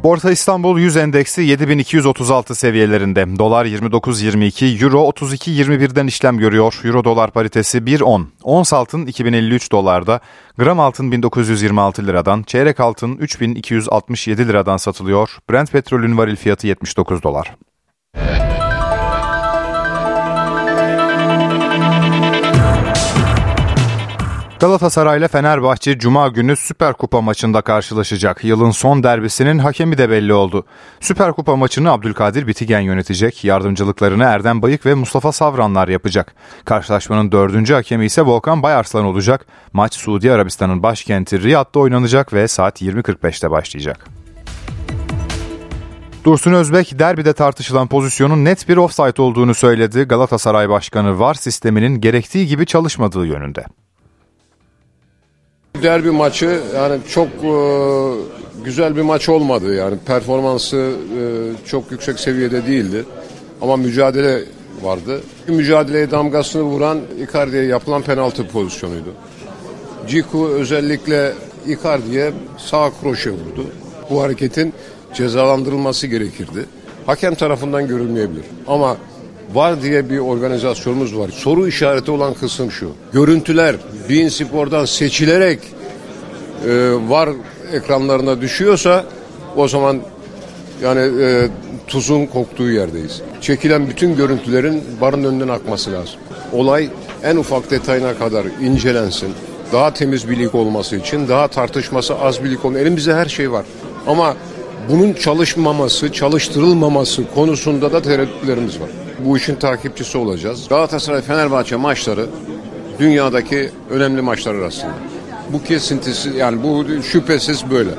Borsa 0.03 0.31
İstanbul 0.31 0.79
100 0.79 0.97
endeksi 0.97 1.43
7236 1.43 2.55
seviyelerinde. 2.55 3.39
Dolar 3.39 3.67
29.22, 3.67 4.85
Euro 4.85 5.11
32.21'den 5.11 6.07
işlem 6.07 6.39
görüyor. 6.39 6.81
Euro 6.85 7.05
dolar 7.05 7.31
paritesi 7.31 7.79
1.10. 7.79 8.25
Ons 8.43 8.73
altın 8.73 9.07
2053 9.07 9.73
dolarda, 9.73 10.21
gram 10.59 10.81
altın 10.81 11.13
1926 11.13 12.07
liradan, 12.07 12.43
çeyrek 12.43 12.81
altın 12.81 13.17
3267 13.17 14.49
liradan 14.49 14.77
satılıyor. 14.77 15.39
Brent 15.51 15.73
petrolün 15.73 16.19
varil 16.19 16.37
fiyatı 16.37 16.67
79 16.67 17.23
dolar. 17.23 17.57
Galatasaray 24.63 25.19
ile 25.19 25.29
Fenerbahçe 25.29 25.99
Cuma 25.99 26.29
günü 26.29 26.57
Süper 26.57 26.93
Kupa 26.93 27.21
maçında 27.21 27.63
karşılaşacak. 27.63 28.45
Yılın 28.45 28.71
son 28.71 29.03
derbisinin 29.03 29.59
hakemi 29.59 29.99
de 29.99 30.11
belli 30.11 30.35
oldu. 30.35 30.67
Süper 31.01 31.33
Kupa 31.33 31.57
maçını 31.57 31.93
Abdülkadir 31.93 32.47
Bitigen 32.47 32.81
yönetecek. 32.81 33.45
Yardımcılıklarını 33.45 34.25
Erdem 34.25 34.63
Bayık 34.63 34.87
ve 34.87 34.95
Mustafa 34.95 35.33
Savranlar 35.33 35.89
yapacak. 35.89 36.35
Karşılaşmanın 36.65 37.33
dördüncü 37.33 37.75
hakemi 37.75 38.05
ise 38.05 38.23
Volkan 38.23 38.63
Bayarslan 38.63 39.05
olacak. 39.05 39.47
Maç 39.73 39.95
Suudi 39.95 40.33
Arabistan'ın 40.33 40.83
başkenti 40.83 41.43
Riyad'da 41.43 41.79
oynanacak 41.79 42.33
ve 42.33 42.49
saat 42.49 42.83
20.45'te 42.83 43.51
başlayacak. 43.51 44.07
Dursun 46.25 46.53
Özbek 46.53 46.99
derbide 46.99 47.33
tartışılan 47.33 47.89
pozisyonun 47.89 48.45
net 48.45 48.69
bir 48.69 48.77
offside 48.77 49.23
olduğunu 49.23 49.55
söyledi. 49.55 50.03
Galatasaray 50.03 50.69
Başkanı 50.69 51.19
VAR 51.19 51.35
sisteminin 51.35 52.01
gerektiği 52.01 52.47
gibi 52.47 52.67
çalışmadığı 52.67 53.27
yönünde. 53.27 53.65
Derbi 55.75 56.11
maçı 56.11 56.61
yani 56.75 57.01
çok 57.09 57.29
e, 57.29 57.55
güzel 58.65 58.97
bir 58.97 59.03
maç 59.03 59.29
olmadı. 59.29 59.75
Yani 59.75 59.97
performansı 60.07 60.77
e, 60.77 61.21
çok 61.67 61.91
yüksek 61.91 62.21
seviyede 62.21 62.67
değildi. 62.67 63.05
Ama 63.63 63.77
mücadele 63.77 64.45
vardı. 64.83 65.21
Mücadeleye 65.49 66.11
damgasını 66.11 66.63
vuran 66.63 67.01
Icardi'ye 67.29 67.65
yapılan 67.65 68.03
penaltı 68.03 68.49
pozisyonuydu. 68.49 69.15
Ciku 70.09 70.49
özellikle 70.49 71.33
Icardi'ye 71.67 72.33
sağ 72.59 72.91
kroşe 73.03 73.31
vurdu. 73.31 73.67
Bu 74.11 74.23
hareketin 74.23 74.73
cezalandırılması 75.15 76.07
gerekirdi. 76.07 76.67
Hakem 77.07 77.35
tarafından 77.35 77.89
görülmeyebilir. 77.89 78.45
Ama 78.67 78.97
var 79.55 79.83
diye 79.83 80.11
bir 80.11 80.19
organizasyonumuz 80.19 81.19
var. 81.19 81.29
Soru 81.29 81.69
işareti 81.69 82.11
olan 82.11 82.35
kısım 82.35 82.71
şu. 82.71 82.91
Görüntüler 83.13 83.77
Bein 84.09 84.29
Spor'dan 84.29 84.85
seçilerek 84.85 85.59
e, 86.69 86.93
var 87.09 87.29
ekranlarına 87.73 88.41
düşüyorsa 88.41 89.05
o 89.57 89.69
zaman 89.69 89.99
yani 90.83 91.23
e, 91.23 91.49
tuzun 91.87 92.27
koktuğu 92.27 92.71
yerdeyiz. 92.71 93.23
Çekilen 93.41 93.89
bütün 93.89 94.17
görüntülerin 94.17 94.83
barın 95.01 95.25
önünden 95.25 95.49
akması 95.49 95.93
lazım. 95.93 96.15
Olay 96.53 96.89
en 97.25 97.37
ufak 97.37 97.71
detayına 97.71 98.19
kadar 98.19 98.45
incelensin. 98.63 99.29
Daha 99.73 99.95
temiz 99.95 100.31
bir 100.31 100.39
lig 100.39 100.55
olması 100.55 100.97
için, 100.97 101.29
daha 101.29 101.49
tartışması 101.49 102.15
az 102.19 102.45
bir 102.45 102.51
lig 102.51 102.65
olması. 102.65 102.83
Elimizde 102.83 103.15
her 103.15 103.27
şey 103.27 103.53
var. 103.53 103.65
Ama 104.07 104.37
bunun 104.91 105.13
çalışmaması, 105.13 106.13
çalıştırılmaması 106.13 107.23
konusunda 107.35 107.93
da 107.93 108.03
tereddütlerimiz 108.03 108.81
var. 108.81 108.89
Bu 109.25 109.37
işin 109.37 109.55
takipçisi 109.55 110.19
olacağız. 110.19 110.69
Galatasaray-Fenerbahçe 110.69 111.77
maçları 111.77 112.27
dünyadaki 112.99 113.71
önemli 113.91 114.23
maçlar 114.23 114.55
arasında. 114.55 114.93
Bu 115.53 115.63
kesintisi 115.63 116.31
yani 116.31 116.63
bu 116.63 116.85
şüphesiz 117.03 117.71
böyle. 117.71 117.91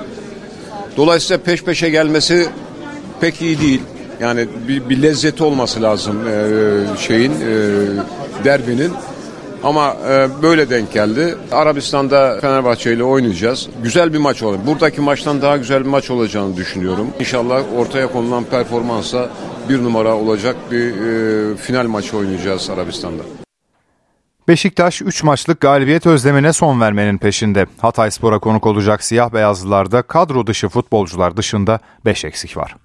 Dolayısıyla 0.98 1.44
peş 1.44 1.64
peşe 1.64 1.90
gelmesi 1.90 2.50
pek 3.22 3.42
iyi 3.42 3.60
değil. 3.62 3.82
Yani 4.22 4.48
bir, 4.68 4.90
bir 4.90 5.02
lezzeti 5.02 5.44
olması 5.44 5.82
lazım 5.82 6.28
e, 6.28 6.98
şeyin 6.98 7.32
e, 7.32 7.46
derbinin. 8.44 8.92
Ama 9.64 9.98
e, 10.10 10.28
böyle 10.42 10.70
denk 10.70 10.94
geldi. 10.94 11.36
Arabistan'da 11.52 12.38
Fenerbahçe 12.42 12.94
ile 12.94 13.04
oynayacağız. 13.04 13.68
Güzel 13.84 14.14
bir 14.14 14.18
maç 14.18 14.44
olacak. 14.44 14.68
Buradaki 14.68 15.02
maçtan 15.02 15.42
daha 15.42 15.58
güzel 15.58 15.80
bir 15.80 15.90
maç 15.90 16.12
olacağını 16.12 16.58
düşünüyorum. 16.58 17.08
İnşallah 17.20 17.64
ortaya 17.78 18.12
konulan 18.12 18.44
performansa 18.44 19.30
bir 19.70 19.84
numara 19.84 20.16
olacak 20.16 20.56
bir 20.72 21.02
e, 21.02 21.56
final 21.58 21.88
maçı 21.88 22.18
oynayacağız 22.18 22.70
Arabistan'da. 22.70 23.24
Beşiktaş 24.48 25.02
3 25.02 25.24
maçlık 25.24 25.60
galibiyet 25.60 26.06
özlemine 26.06 26.54
son 26.54 26.82
vermenin 26.82 27.18
peşinde. 27.18 27.66
Hatay 27.78 28.12
Spor'a 28.12 28.40
konuk 28.40 28.66
olacak 28.66 29.04
siyah 29.04 29.34
beyazlılarda 29.34 30.02
kadro 30.02 30.48
dışı 30.48 30.70
futbolcular 30.70 31.38
dışında 31.38 31.80
5 32.06 32.26
eksik 32.26 32.58
var. 32.58 32.76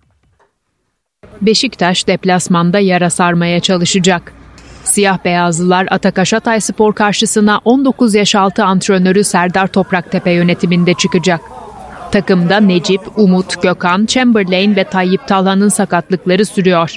Beşiktaş 1.40 2.06
deplasmanda 2.06 2.78
yara 2.78 3.10
sarmaya 3.10 3.60
çalışacak. 3.60 4.32
Siyah 4.84 5.24
beyazlılar 5.24 5.86
Atakaş 5.90 6.32
Hatay 6.32 6.60
Spor 6.60 6.94
karşısına 6.94 7.60
19 7.64 8.14
yaş 8.14 8.34
altı 8.34 8.64
antrenörü 8.64 9.24
Serdar 9.24 9.66
Topraktepe 9.66 10.30
yönetiminde 10.30 10.94
çıkacak. 10.94 11.40
Takımda 12.12 12.60
Necip, 12.60 13.00
Umut, 13.16 13.62
Gökhan, 13.62 14.06
Chamberlain 14.06 14.76
ve 14.76 14.84
Tayyip 14.84 15.28
Talhan'ın 15.28 15.68
sakatlıkları 15.68 16.46
sürüyor. 16.46 16.96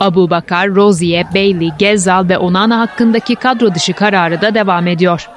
Abu 0.00 0.30
Bakar, 0.30 0.68
Rozier, 0.68 1.34
Bailey, 1.34 1.70
Gezzal 1.78 2.28
ve 2.28 2.38
Onana 2.38 2.80
hakkındaki 2.80 3.34
kadro 3.34 3.74
dışı 3.74 3.92
kararı 3.92 4.40
da 4.40 4.54
devam 4.54 4.86
ediyor. 4.86 5.28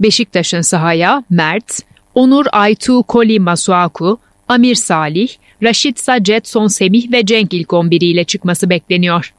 Beşiktaş'ın 0.00 0.60
sahaya 0.60 1.24
Mert, 1.30 1.80
Onur 2.14 2.46
Aytu 2.52 3.02
Koli 3.02 3.40
Masuaku, 3.40 4.18
Amir 4.48 4.74
Salih, 4.74 5.28
Raşit 5.62 6.24
Jetson 6.24 6.66
Semih 6.66 7.12
ve 7.12 7.26
Cenk 7.26 7.54
ilk 7.54 7.72
11 7.72 8.00
ile 8.00 8.24
çıkması 8.24 8.70
bekleniyor. 8.70 9.34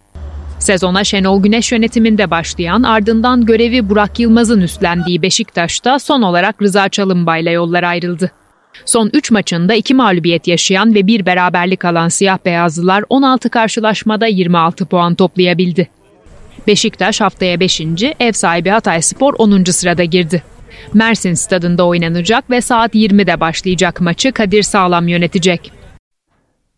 Sezona 0.60 1.04
Şenol 1.04 1.44
Güneş 1.44 1.72
yönetiminde 1.72 2.32
başlayan 2.32 2.84
ardından 2.84 3.46
görevi 3.46 3.90
Burak 3.90 4.20
Yılmaz'ın 4.20 4.62
üstlendiği 4.62 5.22
Beşiktaş'ta 5.22 6.00
son 6.00 6.22
olarak 6.22 6.62
Rıza 6.62 6.90
Çalınbay'la 6.90 7.52
yollar 7.52 7.84
ayrıldı. 7.84 8.32
Son 8.86 9.10
3 9.14 9.32
maçında 9.32 9.74
2 9.74 9.94
mağlubiyet 9.94 10.48
yaşayan 10.48 10.96
ve 10.96 11.08
bir 11.08 11.26
beraberlik 11.26 11.86
alan 11.86 12.10
siyah 12.10 12.38
beyazlılar 12.46 13.04
16 13.10 13.50
karşılaşmada 13.50 14.28
26 14.28 14.86
puan 14.86 15.16
toplayabildi. 15.16 15.90
Beşiktaş 16.68 17.22
haftaya 17.22 17.60
5. 17.60 17.82
ev 18.20 18.32
sahibi 18.32 18.70
Hatay 18.70 19.02
Spor 19.02 19.34
10. 19.38 19.64
sırada 19.64 20.04
girdi. 20.04 20.44
Mersin 20.94 21.34
stadında 21.34 21.86
oynanacak 21.88 22.50
ve 22.50 22.62
saat 22.62 22.96
20'de 22.96 23.40
başlayacak 23.40 24.02
maçı 24.02 24.32
Kadir 24.32 24.64
Sağlam 24.64 25.08
yönetecek. 25.08 25.72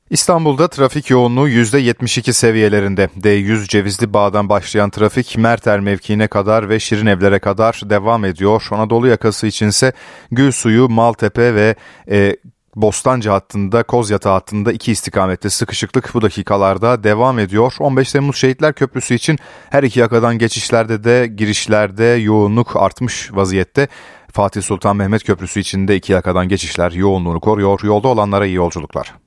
İstanbul'da 0.09 0.67
trafik 0.67 1.09
yoğunluğu 1.09 1.49
%72 1.49 2.33
seviyelerinde. 2.33 3.09
D100 3.19 3.67
Cevizli 3.67 4.13
Bağ'dan 4.13 4.49
başlayan 4.49 4.89
trafik 4.89 5.37
Merter 5.37 5.79
mevkiine 5.79 6.27
kadar 6.27 6.69
ve 6.69 6.79
Şirin 6.79 7.05
Evlere 7.05 7.39
kadar 7.39 7.81
devam 7.85 8.25
ediyor. 8.25 8.67
Anadolu 8.71 9.07
yakası 9.07 9.47
içinse 9.47 9.93
Gülsuyu, 10.31 10.89
Maltepe 10.89 11.55
ve 11.55 11.75
e, 12.11 12.37
Bostancı 12.75 13.29
hattında, 13.29 13.83
Kozyatağı 13.83 14.33
hattında 14.33 14.71
iki 14.71 14.91
istikamette 14.91 15.49
sıkışıklık 15.49 16.13
bu 16.13 16.21
dakikalarda 16.21 17.03
devam 17.03 17.39
ediyor. 17.39 17.73
15 17.79 18.11
Temmuz 18.11 18.35
Şehitler 18.35 18.73
Köprüsü 18.73 19.13
için 19.13 19.37
her 19.69 19.83
iki 19.83 19.99
yakadan 19.99 20.37
geçişlerde 20.37 21.03
de 21.03 21.27
girişlerde 21.27 22.03
yoğunluk 22.03 22.75
artmış 22.75 23.29
vaziyette. 23.33 23.87
Fatih 24.31 24.61
Sultan 24.61 24.95
Mehmet 24.95 25.23
Köprüsü 25.23 25.59
içinde 25.59 25.95
iki 25.95 26.11
yakadan 26.13 26.47
geçişler 26.47 26.91
yoğunluğunu 26.91 27.39
koruyor. 27.39 27.79
Yolda 27.83 28.07
olanlara 28.07 28.45
iyi 28.45 28.55
yolculuklar. 28.55 29.26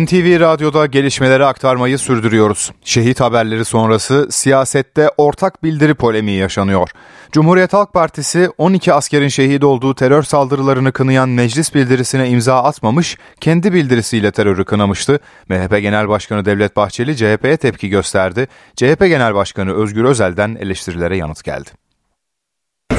NTV 0.00 0.40
Radyo'da 0.40 0.86
gelişmeleri 0.86 1.44
aktarmayı 1.44 1.98
sürdürüyoruz. 1.98 2.72
Şehit 2.84 3.20
haberleri 3.20 3.64
sonrası 3.64 4.26
siyasette 4.30 5.10
ortak 5.16 5.64
bildiri 5.64 5.94
polemiği 5.94 6.38
yaşanıyor. 6.38 6.88
Cumhuriyet 7.32 7.72
Halk 7.72 7.92
Partisi 7.92 8.50
12 8.58 8.92
askerin 8.92 9.28
şehit 9.28 9.64
olduğu 9.64 9.94
terör 9.94 10.22
saldırılarını 10.22 10.92
kınayan 10.92 11.28
meclis 11.28 11.74
bildirisine 11.74 12.28
imza 12.28 12.62
atmamış, 12.62 13.16
kendi 13.40 13.72
bildirisiyle 13.72 14.30
terörü 14.30 14.64
kınamıştı. 14.64 15.20
MHP 15.48 15.80
Genel 15.80 16.08
Başkanı 16.08 16.44
Devlet 16.44 16.76
Bahçeli 16.76 17.16
CHP'ye 17.16 17.56
tepki 17.56 17.88
gösterdi. 17.88 18.48
CHP 18.76 19.00
Genel 19.00 19.34
Başkanı 19.34 19.74
Özgür 19.74 20.04
Özel'den 20.04 20.56
eleştirilere 20.60 21.16
yanıt 21.16 21.44
geldi. 21.44 21.70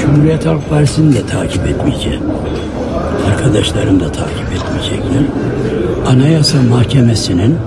Cumhuriyet 0.01 0.45
Halk 0.45 0.69
Partisi'ni 0.69 1.15
de 1.15 1.27
takip 1.27 1.67
etmeyeceğim. 1.67 2.23
Arkadaşlarım 3.27 3.99
da 3.99 4.11
takip 4.11 4.51
etmeyecekler. 4.53 5.76
Anayasa 6.08 6.62
Mahkemesi'nin 6.62 7.58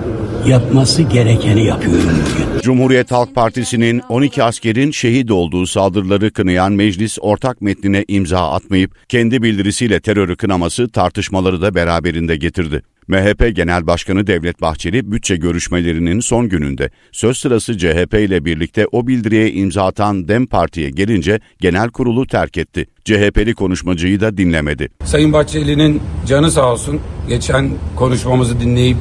yapması 0.47 1.03
gerekeni 1.03 1.66
yapıyorum 1.66 2.11
bugün. 2.30 2.61
Cumhuriyet 2.62 3.11
Halk 3.11 3.34
Partisi'nin 3.34 4.03
12 4.09 4.43
askerin 4.43 4.91
şehit 4.91 5.30
olduğu 5.30 5.66
saldırıları 5.66 6.32
kınayan 6.32 6.72
meclis 6.72 7.18
ortak 7.20 7.61
metnine 7.61 8.05
imza 8.09 8.51
atmayıp 8.51 9.09
kendi 9.09 9.43
bildirisiyle 9.43 10.01
terörü 10.01 10.36
kınaması 10.36 10.88
tartışmaları 10.88 11.62
da 11.62 11.74
beraberinde 11.74 12.36
getirdi. 12.36 12.82
MHP 13.11 13.56
Genel 13.56 13.86
Başkanı 13.86 14.26
Devlet 14.26 14.61
Bahçeli 14.61 15.12
bütçe 15.12 15.36
görüşmelerinin 15.36 16.20
son 16.20 16.48
gününde 16.48 16.90
söz 17.12 17.36
sırası 17.36 17.78
CHP 17.78 18.14
ile 18.14 18.44
birlikte 18.44 18.86
o 18.92 19.06
bildiriye 19.06 19.52
imza 19.52 19.86
atan 19.86 20.28
DEM 20.28 20.46
Parti'ye 20.46 20.90
gelince 20.90 21.40
genel 21.61 21.88
kurulu 21.88 22.26
terk 22.26 22.58
etti. 22.58 22.86
CHP'li 23.04 23.54
konuşmacıyı 23.54 24.20
da 24.20 24.36
dinlemedi. 24.36 24.88
Sayın 25.04 25.32
Bahçeli'nin 25.32 26.02
canı 26.26 26.50
sağ 26.50 26.72
olsun 26.72 27.00
geçen 27.28 27.70
konuşmamızı 27.96 28.61
dinleyip 28.61 28.96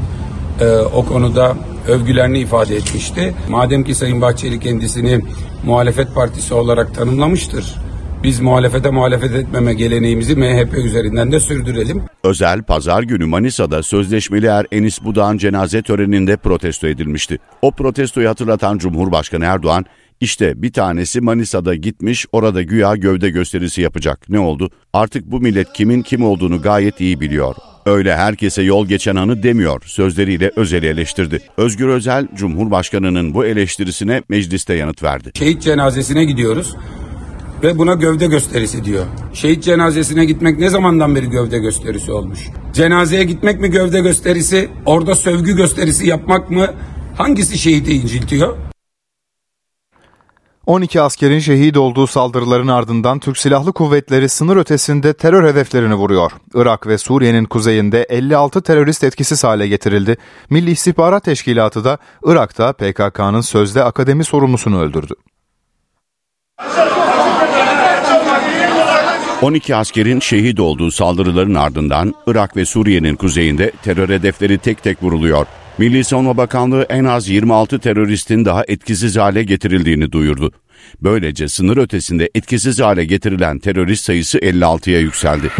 e, 0.62 0.66
o 0.78 1.05
konuda 1.05 1.57
övgülerini 1.88 2.39
ifade 2.39 2.76
etmişti. 2.76 3.34
Madem 3.49 3.84
ki 3.84 3.95
Sayın 3.95 4.22
Bahçeli 4.22 4.60
kendisini 4.60 5.22
muhalefet 5.64 6.16
partisi 6.16 6.53
olarak 6.53 6.95
tanımlamıştır 6.95 7.76
biz 8.24 8.39
muhalefete 8.39 8.89
muhalefet 8.89 9.32
etmeme 9.32 9.74
geleneğimizi 9.74 10.36
MHP 10.36 10.78
üzerinden 10.78 11.32
de 11.32 11.39
sürdürelim. 11.39 12.01
Özel 12.24 12.63
pazar 12.63 13.03
günü 13.03 13.26
Manisa'da 13.26 13.84
sözleşmeli 13.84 14.45
er 14.45 14.65
Enis 14.72 15.03
Budağ'ın 15.03 15.38
cenaze 15.38 15.82
töreninde 15.82 16.38
protesto 16.38 16.88
edilmişti. 16.88 17.38
O 17.61 17.72
protestoyu 17.72 18.30
hatırlatan 18.30 18.78
Cumhurbaşkanı 18.78 19.45
Erdoğan, 19.45 19.86
işte 20.22 20.61
bir 20.61 20.74
tanesi 20.74 21.22
Manisa'da 21.22 21.76
gitmiş 21.76 22.26
orada 22.32 22.61
güya 22.61 22.95
gövde 22.95 23.30
gösterisi 23.30 23.82
yapacak. 23.82 24.30
Ne 24.30 24.39
oldu? 24.39 24.70
Artık 24.93 25.32
bu 25.32 25.39
millet 25.39 25.74
kimin 25.74 26.01
kim 26.01 26.24
olduğunu 26.24 26.61
gayet 26.61 27.01
iyi 27.01 27.20
biliyor. 27.20 27.55
Öyle 27.86 28.15
herkese 28.15 28.61
yol 28.61 28.88
geçen 28.88 29.15
anı 29.15 29.43
demiyor 29.43 29.82
sözleriyle 29.86 30.51
Özel'i 30.55 30.86
eleştirdi. 30.86 31.41
Özgür 31.57 31.88
Özel, 31.88 32.28
Cumhurbaşkanı'nın 32.36 33.34
bu 33.34 33.45
eleştirisine 33.45 34.24
mecliste 34.30 34.74
yanıt 34.74 35.03
verdi. 35.03 35.32
Şehit 35.36 35.61
cenazesine 35.61 36.26
gidiyoruz 36.26 36.76
ve 37.64 37.78
buna 37.78 37.93
gövde 37.93 38.28
gösterisi 38.28 38.84
diyor. 38.84 39.05
Şehit 39.34 39.64
cenazesine 39.64 40.26
gitmek 40.26 40.60
ne 40.60 40.70
zamandan 40.70 41.16
beri 41.16 41.30
gövde 41.30 41.60
gösterisi 41.60 42.12
olmuş? 42.12 42.39
Cenazeye 42.74 43.24
gitmek 43.24 43.60
mi 43.60 43.72
gövde 43.72 43.99
gösterisi, 43.99 44.70
orada 44.86 45.16
sövgü 45.16 45.55
gösterisi 45.55 46.07
yapmak 46.07 46.49
mı? 46.49 46.68
Hangisi 47.18 47.57
şehidi 47.57 47.93
inciltiyor? 47.93 48.57
12 50.70 51.01
askerin 51.01 51.39
şehit 51.39 51.78
olduğu 51.78 52.07
saldırıların 52.07 52.68
ardından 52.68 53.20
Türk 53.20 53.38
Silahlı 53.38 53.74
Kuvvetleri 53.74 54.30
sınır 54.30 54.57
ötesinde 54.57 55.14
terör 55.14 55.49
hedeflerini 55.49 55.95
vuruyor. 55.95 56.32
Irak 56.53 56.88
ve 56.88 56.97
Suriye'nin 56.97 57.45
kuzeyinde 57.45 58.03
56 58.03 58.62
terörist 58.62 59.03
etkisiz 59.03 59.43
hale 59.43 59.68
getirildi. 59.68 60.18
Milli 60.49 60.72
İstihbarat 60.72 61.24
Teşkilatı 61.24 61.84
da 61.84 61.97
Irak'ta 62.24 62.74
PKK'nın 62.74 63.41
sözde 63.41 63.84
akademi 63.84 64.24
sorumlusunu 64.24 64.82
öldürdü. 64.82 65.14
12 69.42 69.76
askerin 69.76 70.20
şehit 70.20 70.60
olduğu 70.60 70.92
saldırıların 70.92 71.56
ardından 71.56 72.14
Irak 72.28 72.58
ve 72.58 72.66
Suriye'nin 72.66 73.16
kuzeyinde 73.16 73.72
terör 73.84 74.10
hedefleri 74.10 74.58
tek 74.58 74.84
tek 74.84 75.04
vuruluyor. 75.04 75.46
Milli 75.78 76.04
Savunma 76.04 76.38
Bakanlığı 76.38 76.86
en 76.90 77.06
az 77.06 77.30
26 77.30 77.80
teröristin 77.80 78.46
daha 78.46 78.64
etkisiz 78.68 79.18
hale 79.18 79.44
getirildiğini 79.44 80.12
duyurdu. 80.12 80.52
Böylece 81.02 81.48
sınır 81.48 81.78
ötesinde 81.78 82.30
etkisiz 82.36 82.80
hale 82.80 83.06
getirilen 83.06 83.60
terörist 83.60 84.04
sayısı 84.04 84.40
56'ya 84.40 85.00
yükseldi. 85.00 85.52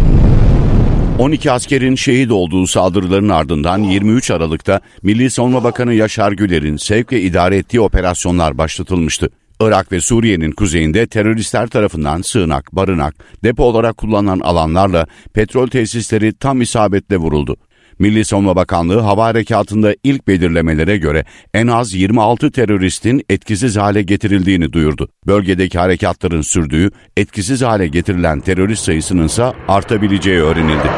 12 1.18 1.52
askerin 1.52 1.94
şehit 1.94 2.30
olduğu 2.30 2.66
saldırıların 2.66 3.28
ardından 3.28 3.78
23 3.78 4.30
Aralık'ta 4.30 4.80
Milli 5.02 5.30
Savunma 5.30 5.64
Bakanı 5.64 5.94
Yaşar 5.94 6.32
Güler'in 6.32 6.76
sevk 6.76 7.12
ve 7.12 7.20
idare 7.20 7.56
ettiği 7.56 7.80
operasyonlar 7.80 8.58
başlatılmıştı. 8.58 9.30
Irak 9.60 9.92
ve 9.92 10.00
Suriye'nin 10.00 10.52
kuzeyinde 10.52 11.06
teröristler 11.06 11.66
tarafından 11.66 12.22
sığınak, 12.22 12.72
barınak, 12.72 13.14
depo 13.44 13.64
olarak 13.64 13.96
kullanılan 13.96 14.40
alanlarla 14.40 15.06
petrol 15.34 15.66
tesisleri 15.66 16.34
tam 16.34 16.60
isabetle 16.60 17.16
vuruldu. 17.16 17.56
Milli 17.98 18.24
Savunma 18.24 18.56
Bakanlığı 18.56 19.00
hava 19.00 19.24
harekatında 19.24 19.94
ilk 20.04 20.28
belirlemelere 20.28 20.96
göre 20.96 21.24
en 21.54 21.66
az 21.66 21.94
26 21.94 22.50
teröristin 22.50 23.22
etkisiz 23.28 23.76
hale 23.76 24.02
getirildiğini 24.02 24.72
duyurdu. 24.72 25.08
Bölgedeki 25.26 25.78
harekatların 25.78 26.42
sürdüğü, 26.42 26.90
etkisiz 27.16 27.62
hale 27.62 27.86
getirilen 27.86 28.40
terörist 28.40 28.84
sayısının 28.84 29.26
ise 29.26 29.52
artabileceği 29.68 30.40
öğrenildi. 30.40 30.90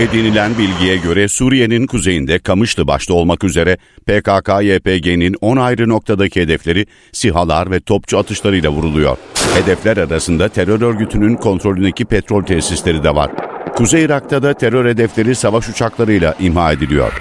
Edinilen 0.00 0.58
bilgiye 0.58 0.96
göre 0.96 1.28
Suriye'nin 1.28 1.86
kuzeyinde 1.86 2.38
Kamışlı 2.38 2.86
başta 2.86 3.14
olmak 3.14 3.44
üzere 3.44 3.78
PKK-YPG'nin 4.06 5.36
10 5.40 5.56
ayrı 5.56 5.88
noktadaki 5.88 6.40
hedefleri 6.40 6.86
sihalar 7.12 7.70
ve 7.70 7.80
topçu 7.80 8.18
atışlarıyla 8.18 8.70
vuruluyor. 8.70 9.16
Hedefler 9.54 9.96
arasında 9.96 10.48
terör 10.48 10.80
örgütünün 10.80 11.34
kontrolündeki 11.36 12.04
petrol 12.04 12.42
tesisleri 12.42 13.04
de 13.04 13.14
var. 13.14 13.30
Kuzey 13.74 14.04
Irak'ta 14.04 14.42
da 14.42 14.54
terör 14.54 14.86
hedefleri 14.88 15.34
savaş 15.34 15.68
uçaklarıyla 15.68 16.34
imha 16.40 16.72
ediliyor. 16.72 17.12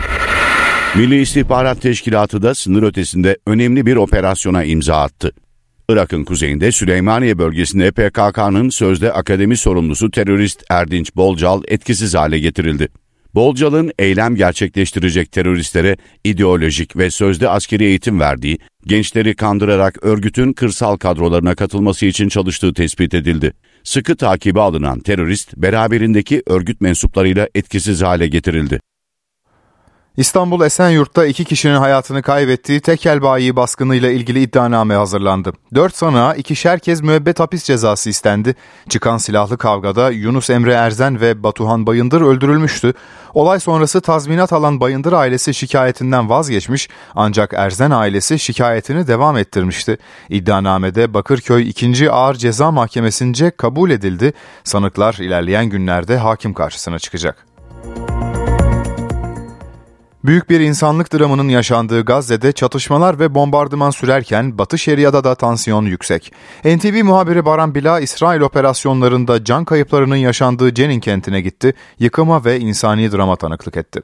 Milli 0.96 1.22
İstihbarat 1.22 1.82
Teşkilatı 1.82 2.42
da 2.42 2.56
sınır 2.56 2.84
ötesinde 2.84 3.38
önemli 3.48 3.86
bir 3.86 3.96
operasyona 3.96 4.64
imza 4.64 4.96
attı. 4.96 5.32
Irak'ın 5.90 6.24
kuzeyinde 6.24 6.72
Süleymaniye 6.72 7.38
bölgesinde 7.38 7.92
PKK'nın 7.92 8.70
sözde 8.70 9.14
akademi 9.14 9.58
sorumlusu 9.58 10.12
terörist 10.12 10.64
Erdinç 10.70 11.16
Bolcal 11.16 11.62
etkisiz 11.68 12.16
hale 12.16 12.40
getirildi. 12.40 12.88
Bolcal'ın 13.36 13.92
eylem 14.00 14.36
gerçekleştirecek 14.36 15.32
teröristlere 15.32 15.98
ideolojik 16.24 16.98
ve 16.98 17.12
sözde 17.12 17.50
askeri 17.50 17.84
eğitim 17.84 18.20
verdiği, 18.20 18.58
gençleri 18.86 19.36
kandırarak 19.36 20.04
örgütün 20.04 20.54
kırsal 20.54 20.98
kadrolarına 20.98 21.56
katılması 21.56 22.06
için 22.06 22.30
çalıştığı 22.30 22.74
tespit 22.74 23.14
edildi. 23.14 23.54
Sıkı 23.84 24.16
takibi 24.16 24.60
alınan 24.60 25.00
terörist 25.00 25.58
beraberindeki 25.58 26.44
örgüt 26.48 26.82
mensuplarıyla 26.82 27.50
etkisiz 27.56 28.02
hale 28.02 28.28
getirildi. 28.28 28.80
İstanbul 30.18 30.62
Esenyurt'ta 30.66 31.26
iki 31.26 31.46
kişinin 31.46 31.76
hayatını 31.76 32.22
kaybettiği 32.22 32.80
tekel 32.80 33.22
bayi 33.22 33.56
baskınıyla 33.56 34.10
ilgili 34.10 34.42
iddianame 34.42 34.96
hazırlandı. 34.96 35.54
Dört 35.76 35.96
sanığa 35.96 36.36
ikişer 36.36 36.80
kez 36.80 37.02
müebbet 37.02 37.40
hapis 37.40 37.64
cezası 37.64 38.10
istendi. 38.10 38.56
Çıkan 38.90 39.18
silahlı 39.18 39.58
kavgada 39.58 40.12
Yunus 40.12 40.50
Emre 40.50 40.74
Erzen 40.74 41.22
ve 41.22 41.44
Batuhan 41.44 41.88
Bayındır 41.88 42.22
öldürülmüştü. 42.22 42.94
Olay 43.34 43.60
sonrası 43.60 44.02
tazminat 44.02 44.54
alan 44.54 44.80
Bayındır 44.80 45.14
ailesi 45.14 45.54
şikayetinden 45.54 46.30
vazgeçmiş 46.30 46.90
ancak 47.16 47.54
Erzen 47.54 47.92
ailesi 47.92 48.40
şikayetini 48.40 49.08
devam 49.08 49.38
ettirmişti. 49.38 49.98
İddianamede 50.30 51.14
Bakırköy 51.14 51.70
2. 51.70 52.12
Ağır 52.12 52.36
Ceza 52.36 52.72
Mahkemesi'nce 52.72 53.52
kabul 53.52 53.90
edildi. 53.90 54.34
Sanıklar 54.64 55.14
ilerleyen 55.14 55.66
günlerde 55.66 56.18
hakim 56.18 56.54
karşısına 56.54 57.00
çıkacak. 57.00 57.46
Büyük 60.26 60.50
bir 60.50 60.60
insanlık 60.60 61.14
dramının 61.14 61.50
yaşandığı 61.50 62.02
Gazze'de 62.02 62.52
çatışmalar 62.52 63.20
ve 63.20 63.36
bombardıman 63.36 63.90
sürerken 63.90 64.58
Batı 64.58 64.78
Şeria'da 64.78 65.24
da 65.24 65.36
tansiyon 65.36 65.86
yüksek. 65.86 66.34
NTV 66.66 67.04
muhabiri 67.04 67.46
Baran 67.46 67.76
Bila, 67.76 68.00
İsrail 68.00 68.42
operasyonlarında 68.42 69.44
can 69.44 69.66
kayıplarının 69.66 70.16
yaşandığı 70.16 70.74
Cenin 70.74 71.00
kentine 71.00 71.42
gitti, 71.42 71.74
yıkıma 72.00 72.46
ve 72.46 72.60
insani 72.60 73.12
drama 73.12 73.36
tanıklık 73.36 73.78
etti. 73.78 74.02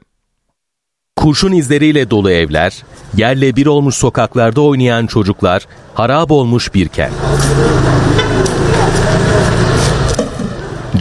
Kurşun 1.16 1.52
izleriyle 1.52 2.10
dolu 2.10 2.30
evler, 2.30 2.82
yerle 3.16 3.56
bir 3.56 3.66
olmuş 3.66 3.94
sokaklarda 3.94 4.60
oynayan 4.60 5.06
çocuklar, 5.06 5.66
harap 5.94 6.30
olmuş 6.30 6.74
bir 6.74 6.88
kent. 6.88 7.12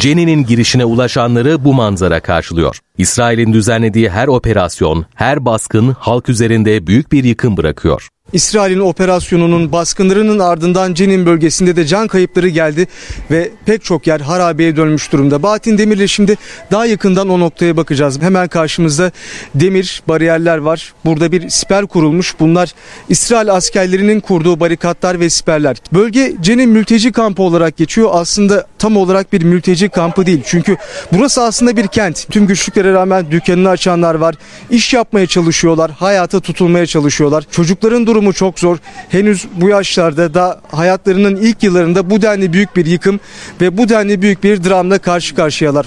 Cenin'in 0.01 0.45
girişine 0.45 0.85
ulaşanları 0.85 1.65
bu 1.65 1.73
manzara 1.73 2.19
karşılıyor. 2.19 2.79
İsrail'in 2.97 3.53
düzenlediği 3.53 4.09
her 4.09 4.27
operasyon, 4.27 5.05
her 5.15 5.45
baskın 5.45 5.95
halk 5.99 6.29
üzerinde 6.29 6.87
büyük 6.87 7.11
bir 7.11 7.23
yıkım 7.23 7.57
bırakıyor. 7.57 8.09
İsrail'in 8.34 8.79
operasyonunun 8.79 9.71
baskınlarının 9.71 10.39
ardından 10.39 10.93
Cenin 10.93 11.25
bölgesinde 11.25 11.75
de 11.75 11.86
can 11.86 12.07
kayıpları 12.07 12.49
geldi 12.49 12.88
ve 13.32 13.51
pek 13.65 13.84
çok 13.84 14.07
yer 14.07 14.19
harabeye 14.19 14.75
dönmüş 14.75 15.11
durumda. 15.11 15.43
Bahattin 15.43 15.77
Demir'le 15.77 16.07
şimdi 16.07 16.38
daha 16.71 16.86
yakından 16.86 17.29
o 17.29 17.39
noktaya 17.39 17.77
bakacağız. 17.77 18.21
Hemen 18.21 18.47
karşımızda 18.47 19.11
demir 19.55 20.03
bariyerler 20.07 20.57
var. 20.57 20.93
Burada 21.05 21.32
bir 21.32 21.49
siper 21.49 21.88
kurulmuş. 21.88 22.36
Bunlar 22.39 22.73
İsrail 23.09 23.53
askerlerinin 23.53 24.19
kurduğu 24.19 24.59
barikatlar 24.59 25.19
ve 25.19 25.29
siperler. 25.29 25.77
Bölge 25.93 26.34
Cenin 26.41 26.69
mülteci 26.69 27.11
kampı 27.11 27.43
olarak 27.43 27.77
geçiyor. 27.77 28.09
Aslında 28.13 28.67
tam 28.79 28.97
olarak 28.97 29.34
bir 29.34 29.43
mülteci 29.43 29.89
kampı 29.89 30.25
değil. 30.25 30.41
Çünkü 30.45 30.77
burası 31.11 31.41
aslında 31.41 31.77
bir 31.77 31.88
kent. 31.88 32.27
Tüm 32.32 32.47
güçlüklere 32.47 32.93
rağmen 32.93 33.32
dükkanını 33.32 33.69
açanlar 33.69 34.15
var. 34.15 34.36
İş 34.69 34.93
yapmaya 34.93 35.27
çalışıyorlar. 35.27 35.91
Hayata 35.91 36.39
tutulmaya 36.39 36.86
çalışıyorlar. 36.86 37.43
Çocukların 37.51 38.07
durumu 38.07 38.20
durumu 38.22 38.34
çok 38.34 38.59
zor. 38.59 38.78
Henüz 39.09 39.45
bu 39.55 39.69
yaşlarda 39.69 40.34
da 40.34 40.61
hayatlarının 40.72 41.36
ilk 41.36 41.63
yıllarında 41.63 42.09
bu 42.09 42.22
denli 42.22 42.53
büyük 42.53 42.76
bir 42.76 42.86
yıkım 42.86 43.19
ve 43.61 43.78
bu 43.78 43.89
denli 43.89 44.22
büyük 44.22 44.43
bir 44.43 44.63
dramla 44.63 44.99
karşı 44.99 45.36
karşıyalar. 45.36 45.86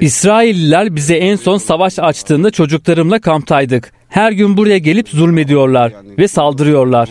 İsrailliler 0.00 0.96
bize 0.96 1.14
en 1.14 1.36
son 1.36 1.58
savaş 1.58 1.98
açtığında 1.98 2.50
çocuklarımla 2.50 3.20
kamptaydık. 3.20 3.92
Her 4.08 4.32
gün 4.32 4.56
buraya 4.56 4.78
gelip 4.78 5.08
zulmediyorlar 5.08 5.92
ve 6.18 6.28
saldırıyorlar. 6.28 7.08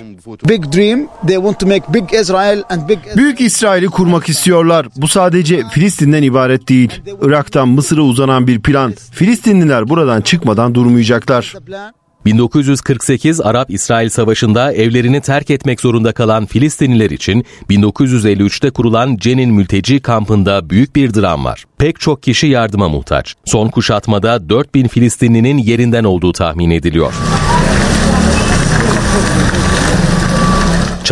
Büyük 3.18 3.42
İsrail'i 3.42 3.88
kurmak 3.88 4.30
istiyorlar. 4.30 4.88
Bu 4.96 5.08
sadece 5.08 5.64
Filistin'den 5.72 6.24
ibaret 6.24 6.70
değil. 6.70 7.02
Irak'tan 7.22 7.68
Mısır'a 7.68 8.02
uzanan 8.02 8.48
bir 8.48 8.60
plan. 8.60 8.94
Filistinliler 9.12 9.90
buradan 9.90 10.22
çıkmadan 10.22 10.76
durmayacaklar. 10.76 11.56
1948 12.26 13.42
Arap-İsrail 13.42 14.10
Savaşı'nda 14.10 14.74
evlerini 14.74 15.22
terk 15.22 15.50
etmek 15.50 15.82
zorunda 15.82 16.12
kalan 16.12 16.46
Filistinliler 16.46 17.10
için 17.10 17.46
1953'te 17.70 18.70
kurulan 18.70 19.18
Cenin 19.18 19.54
mülteci 19.54 20.00
kampında 20.00 20.70
büyük 20.70 20.96
bir 20.96 21.14
dram 21.14 21.46
var. 21.46 21.66
Pek 21.78 22.00
çok 22.00 22.24
kişi 22.24 22.48
yardıma 22.48 22.90
muhtaç. 22.90 23.36
Son 23.46 23.70
kuşatmada 23.70 24.50
4000 24.50 24.88
Filistinlinin 24.88 25.58
yerinden 25.58 26.04
olduğu 26.04 26.32
tahmin 26.32 26.70
ediliyor. 26.70 27.14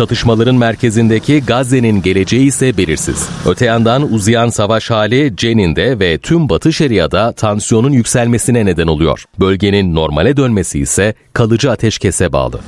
Çatışmaların 0.00 0.54
merkezindeki 0.54 1.42
Gazze'nin 1.46 2.02
geleceği 2.02 2.46
ise 2.46 2.76
belirsiz. 2.76 3.28
Öte 3.46 3.64
yandan 3.66 4.12
uzayan 4.12 4.48
savaş 4.48 4.90
hali 4.90 5.32
Cenin'de 5.36 5.98
ve 5.98 6.18
tüm 6.18 6.48
Batı 6.48 6.72
Şeria'da 6.72 7.32
tansiyonun 7.32 7.92
yükselmesine 7.92 8.66
neden 8.66 8.86
oluyor. 8.86 9.24
Bölgenin 9.40 9.94
normale 9.94 10.36
dönmesi 10.36 10.78
ise 10.80 11.14
kalıcı 11.32 11.70
ateşkese 11.70 12.32
bağlı. 12.32 12.60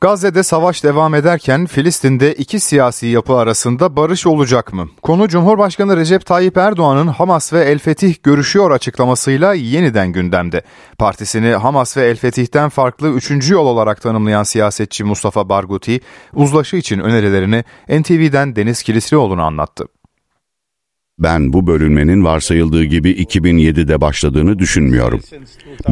Gazze'de 0.00 0.42
savaş 0.42 0.84
devam 0.84 1.14
ederken 1.14 1.66
Filistin'de 1.66 2.34
iki 2.34 2.60
siyasi 2.60 3.06
yapı 3.06 3.36
arasında 3.36 3.96
barış 3.96 4.26
olacak 4.26 4.72
mı? 4.72 4.88
Konu 5.02 5.28
Cumhurbaşkanı 5.28 5.96
Recep 5.96 6.26
Tayyip 6.26 6.56
Erdoğan'ın 6.56 7.06
Hamas 7.06 7.52
ve 7.52 7.64
El 7.64 7.78
Fetih 7.78 8.14
görüşüyor 8.22 8.70
açıklamasıyla 8.70 9.54
yeniden 9.54 10.12
gündemde. 10.12 10.62
Partisini 10.98 11.50
Hamas 11.54 11.96
ve 11.96 12.06
El 12.06 12.16
Fetih'ten 12.16 12.68
farklı 12.68 13.08
üçüncü 13.08 13.54
yol 13.54 13.66
olarak 13.66 14.00
tanımlayan 14.00 14.42
siyasetçi 14.42 15.04
Mustafa 15.04 15.48
Barguti, 15.48 16.00
uzlaşı 16.34 16.76
için 16.76 16.98
önerilerini 16.98 17.64
NTV'den 17.88 18.56
Deniz 18.56 18.82
Kilislioğlu'na 18.82 19.44
anlattı. 19.44 19.84
Ben 21.18 21.52
bu 21.52 21.66
bölünmenin 21.66 22.24
varsayıldığı 22.24 22.84
gibi 22.84 23.10
2007'de 23.10 24.00
başladığını 24.00 24.58
düşünmüyorum. 24.58 25.20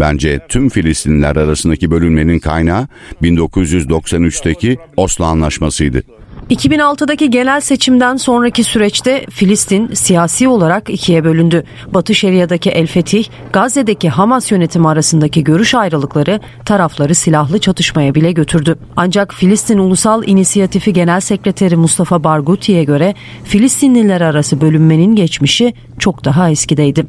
Bence 0.00 0.40
tüm 0.48 0.68
Filistinliler 0.68 1.36
arasındaki 1.36 1.90
bölünmenin 1.90 2.38
kaynağı 2.38 2.88
1993'teki 3.22 4.78
Oslo 4.96 5.24
Anlaşması'ydı. 5.24 6.02
2006'daki 6.50 7.30
genel 7.30 7.60
seçimden 7.60 8.16
sonraki 8.16 8.64
süreçte 8.64 9.26
Filistin 9.30 9.94
siyasi 9.94 10.48
olarak 10.48 10.90
ikiye 10.90 11.24
bölündü. 11.24 11.64
Batı 11.86 12.14
Şeria'daki 12.14 12.70
El 12.70 12.86
Fetih, 12.86 13.24
Gazze'deki 13.52 14.08
Hamas 14.08 14.52
yönetimi 14.52 14.88
arasındaki 14.88 15.44
görüş 15.44 15.74
ayrılıkları 15.74 16.40
tarafları 16.64 17.14
silahlı 17.14 17.58
çatışmaya 17.58 18.14
bile 18.14 18.32
götürdü. 18.32 18.78
Ancak 18.96 19.34
Filistin 19.34 19.78
Ulusal 19.78 20.28
İnisiyatifi 20.28 20.92
Genel 20.92 21.20
Sekreteri 21.20 21.76
Mustafa 21.76 22.24
Barghuti'ye 22.24 22.84
göre 22.84 23.14
Filistinliler 23.44 24.20
arası 24.20 24.60
bölünmenin 24.60 25.16
geçmişi 25.16 25.74
çok 25.98 26.24
daha 26.24 26.50
eskideydi. 26.50 27.06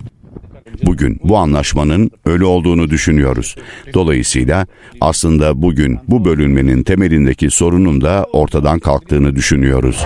Bugün 0.86 1.20
bu 1.24 1.38
anlaşmanın 1.38 2.12
ölü 2.26 2.46
olduğunu 2.46 2.90
düşünüyoruz. 2.90 3.56
Dolayısıyla 3.94 4.68
aslında 5.02 5.62
bugün 5.62 6.00
bu 6.08 6.26
bölünmenin 6.26 6.84
temelindeki 6.84 7.50
sorunun 7.50 8.02
da 8.02 8.26
ortadan 8.34 8.80
kalktığını 8.80 9.36
düşünüyoruz. 9.36 10.06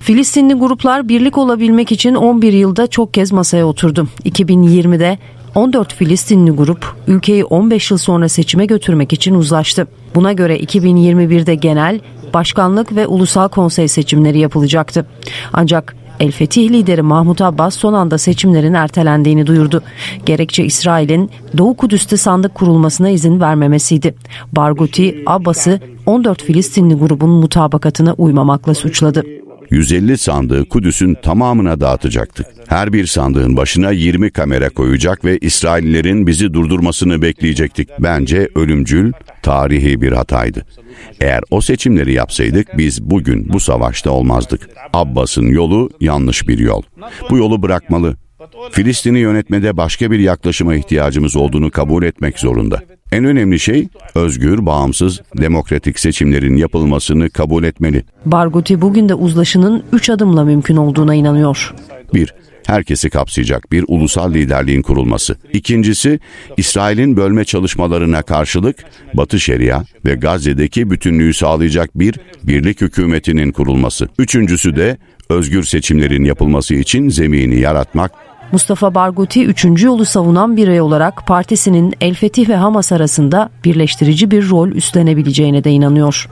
Filistinli 0.00 0.54
gruplar 0.54 1.08
birlik 1.08 1.38
olabilmek 1.38 1.92
için 1.92 2.14
11 2.14 2.52
yılda 2.52 2.86
çok 2.86 3.14
kez 3.14 3.32
masaya 3.32 3.66
oturdu. 3.66 4.08
2020'de 4.24 5.18
14 5.54 5.94
Filistinli 5.94 6.50
grup 6.50 6.86
ülkeyi 7.06 7.44
15 7.44 7.90
yıl 7.90 7.98
sonra 7.98 8.28
seçime 8.28 8.66
götürmek 8.66 9.12
için 9.12 9.34
uzlaştı. 9.34 9.86
Buna 10.14 10.32
göre 10.32 10.58
2021'de 10.60 11.54
genel, 11.54 12.00
başkanlık 12.34 12.96
ve 12.96 13.06
ulusal 13.06 13.48
konsey 13.48 13.88
seçimleri 13.88 14.38
yapılacaktı. 14.38 15.06
Ancak 15.52 15.96
El 16.20 16.32
Fetih 16.32 16.70
lideri 16.70 17.02
Mahmut 17.02 17.40
Abbas 17.40 17.74
son 17.74 17.92
anda 17.92 18.18
seçimlerin 18.18 18.74
ertelendiğini 18.74 19.46
duyurdu. 19.46 19.82
Gerekçe 20.26 20.64
İsrail'in 20.64 21.30
Doğu 21.58 21.76
Kudüs'te 21.76 22.16
sandık 22.16 22.54
kurulmasına 22.54 23.10
izin 23.10 23.40
vermemesiydi. 23.40 24.14
Barghouti, 24.52 25.22
Abbas'ı 25.26 25.80
14 26.06 26.42
Filistinli 26.42 26.94
grubun 26.94 27.30
mutabakatına 27.30 28.12
uymamakla 28.12 28.74
suçladı. 28.74 29.39
150 29.70 30.18
sandığı 30.18 30.68
Kudüs'ün 30.68 31.14
tamamına 31.14 31.80
dağıtacaktık. 31.80 32.46
Her 32.68 32.92
bir 32.92 33.06
sandığın 33.06 33.56
başına 33.56 33.90
20 33.90 34.30
kamera 34.30 34.70
koyacak 34.70 35.24
ve 35.24 35.38
İsraillerin 35.38 36.26
bizi 36.26 36.54
durdurmasını 36.54 37.22
bekleyecektik. 37.22 37.88
Bence 37.98 38.48
ölümcül, 38.54 39.12
tarihi 39.42 40.00
bir 40.00 40.12
hataydı. 40.12 40.66
Eğer 41.20 41.40
o 41.50 41.60
seçimleri 41.60 42.12
yapsaydık 42.12 42.78
biz 42.78 43.02
bugün 43.02 43.48
bu 43.52 43.60
savaşta 43.60 44.10
olmazdık. 44.10 44.68
Abbas'ın 44.92 45.46
yolu 45.46 45.90
yanlış 46.00 46.48
bir 46.48 46.58
yol. 46.58 46.82
Bu 47.30 47.38
yolu 47.38 47.62
bırakmalı. 47.62 48.16
Filistin'i 48.70 49.18
yönetmede 49.18 49.76
başka 49.76 50.10
bir 50.10 50.18
yaklaşıma 50.18 50.74
ihtiyacımız 50.74 51.36
olduğunu 51.36 51.70
kabul 51.70 52.02
etmek 52.02 52.38
zorunda. 52.38 52.82
En 53.12 53.24
önemli 53.24 53.58
şey 53.58 53.88
özgür, 54.14 54.66
bağımsız, 54.66 55.20
demokratik 55.38 55.98
seçimlerin 55.98 56.56
yapılmasını 56.56 57.30
kabul 57.30 57.64
etmeli. 57.64 58.04
Barghouti 58.26 58.80
bugün 58.80 59.08
de 59.08 59.14
uzlaşının 59.14 59.84
3 59.92 60.10
adımla 60.10 60.44
mümkün 60.44 60.76
olduğuna 60.76 61.14
inanıyor. 61.14 61.74
Bir, 62.14 62.34
herkesi 62.66 63.10
kapsayacak 63.10 63.72
bir 63.72 63.84
ulusal 63.88 64.34
liderliğin 64.34 64.82
kurulması. 64.82 65.36
İkincisi, 65.52 66.20
İsrail'in 66.56 67.16
bölme 67.16 67.44
çalışmalarına 67.44 68.22
karşılık 68.22 68.76
Batı 69.14 69.40
Şeria 69.40 69.82
ve 70.06 70.14
Gazze'deki 70.14 70.90
bütünlüğü 70.90 71.34
sağlayacak 71.34 71.98
bir 71.98 72.14
birlik 72.44 72.80
hükümetinin 72.80 73.52
kurulması. 73.52 74.08
Üçüncüsü 74.18 74.76
de 74.76 74.98
özgür 75.28 75.62
seçimlerin 75.62 76.24
yapılması 76.24 76.74
için 76.74 77.08
zemini 77.08 77.60
yaratmak 77.60 78.12
Mustafa 78.52 78.94
Barghouti 78.94 79.44
üçüncü 79.44 79.86
yolu 79.86 80.04
savunan 80.04 80.56
birey 80.56 80.80
olarak 80.80 81.26
partisinin 81.26 81.94
El 82.00 82.14
Fetih 82.14 82.48
ve 82.48 82.56
Hamas 82.56 82.92
arasında 82.92 83.50
birleştirici 83.64 84.30
bir 84.30 84.50
rol 84.50 84.68
üstlenebileceğine 84.68 85.64
de 85.64 85.70
inanıyor. 85.70 86.28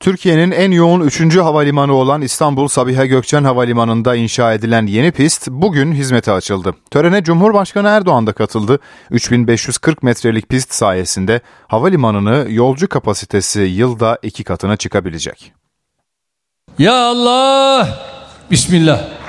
Türkiye'nin 0.00 0.50
en 0.50 0.70
yoğun 0.70 1.00
3. 1.00 1.36
havalimanı 1.36 1.94
olan 1.94 2.22
İstanbul 2.22 2.68
Sabiha 2.68 3.06
Gökçen 3.06 3.44
Havalimanı'nda 3.44 4.14
inşa 4.14 4.52
edilen 4.54 4.86
yeni 4.86 5.12
pist 5.12 5.48
bugün 5.50 5.92
hizmete 5.92 6.32
açıldı. 6.32 6.74
Törene 6.90 7.22
Cumhurbaşkanı 7.24 7.88
Erdoğan 7.88 8.26
da 8.26 8.32
katıldı. 8.32 8.78
3540 9.10 10.02
metrelik 10.02 10.48
pist 10.48 10.74
sayesinde 10.74 11.40
havalimanını 11.68 12.46
yolcu 12.50 12.88
kapasitesi 12.88 13.60
yılda 13.60 14.18
iki 14.22 14.44
katına 14.44 14.76
çıkabilecek. 14.76 15.52
Ya 16.78 16.94
Allah! 16.94 17.88
Bismillah. 18.50 19.19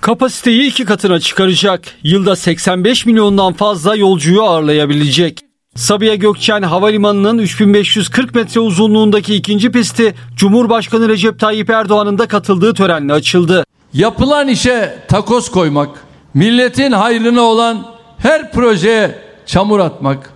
Kapasiteyi 0.00 0.68
iki 0.68 0.84
katına 0.84 1.20
çıkaracak. 1.20 1.80
Yılda 2.02 2.36
85 2.36 3.06
milyondan 3.06 3.52
fazla 3.52 3.96
yolcuyu 3.96 4.42
ağırlayabilecek. 4.42 5.40
Sabiha 5.74 6.14
Gökçen 6.14 6.62
Havalimanı'nın 6.62 7.38
3540 7.38 8.34
metre 8.34 8.60
uzunluğundaki 8.60 9.34
ikinci 9.34 9.72
pisti 9.72 10.14
Cumhurbaşkanı 10.36 11.08
Recep 11.08 11.40
Tayyip 11.40 11.70
Erdoğan'ın 11.70 12.18
da 12.18 12.28
katıldığı 12.28 12.74
törenle 12.74 13.12
açıldı. 13.12 13.64
Yapılan 13.94 14.48
işe 14.48 14.98
takoz 15.08 15.50
koymak, 15.50 15.88
milletin 16.34 16.92
hayrına 16.92 17.40
olan 17.40 17.86
her 18.18 18.52
projeye 18.52 19.18
çamur 19.46 19.80
atmak, 19.80 20.30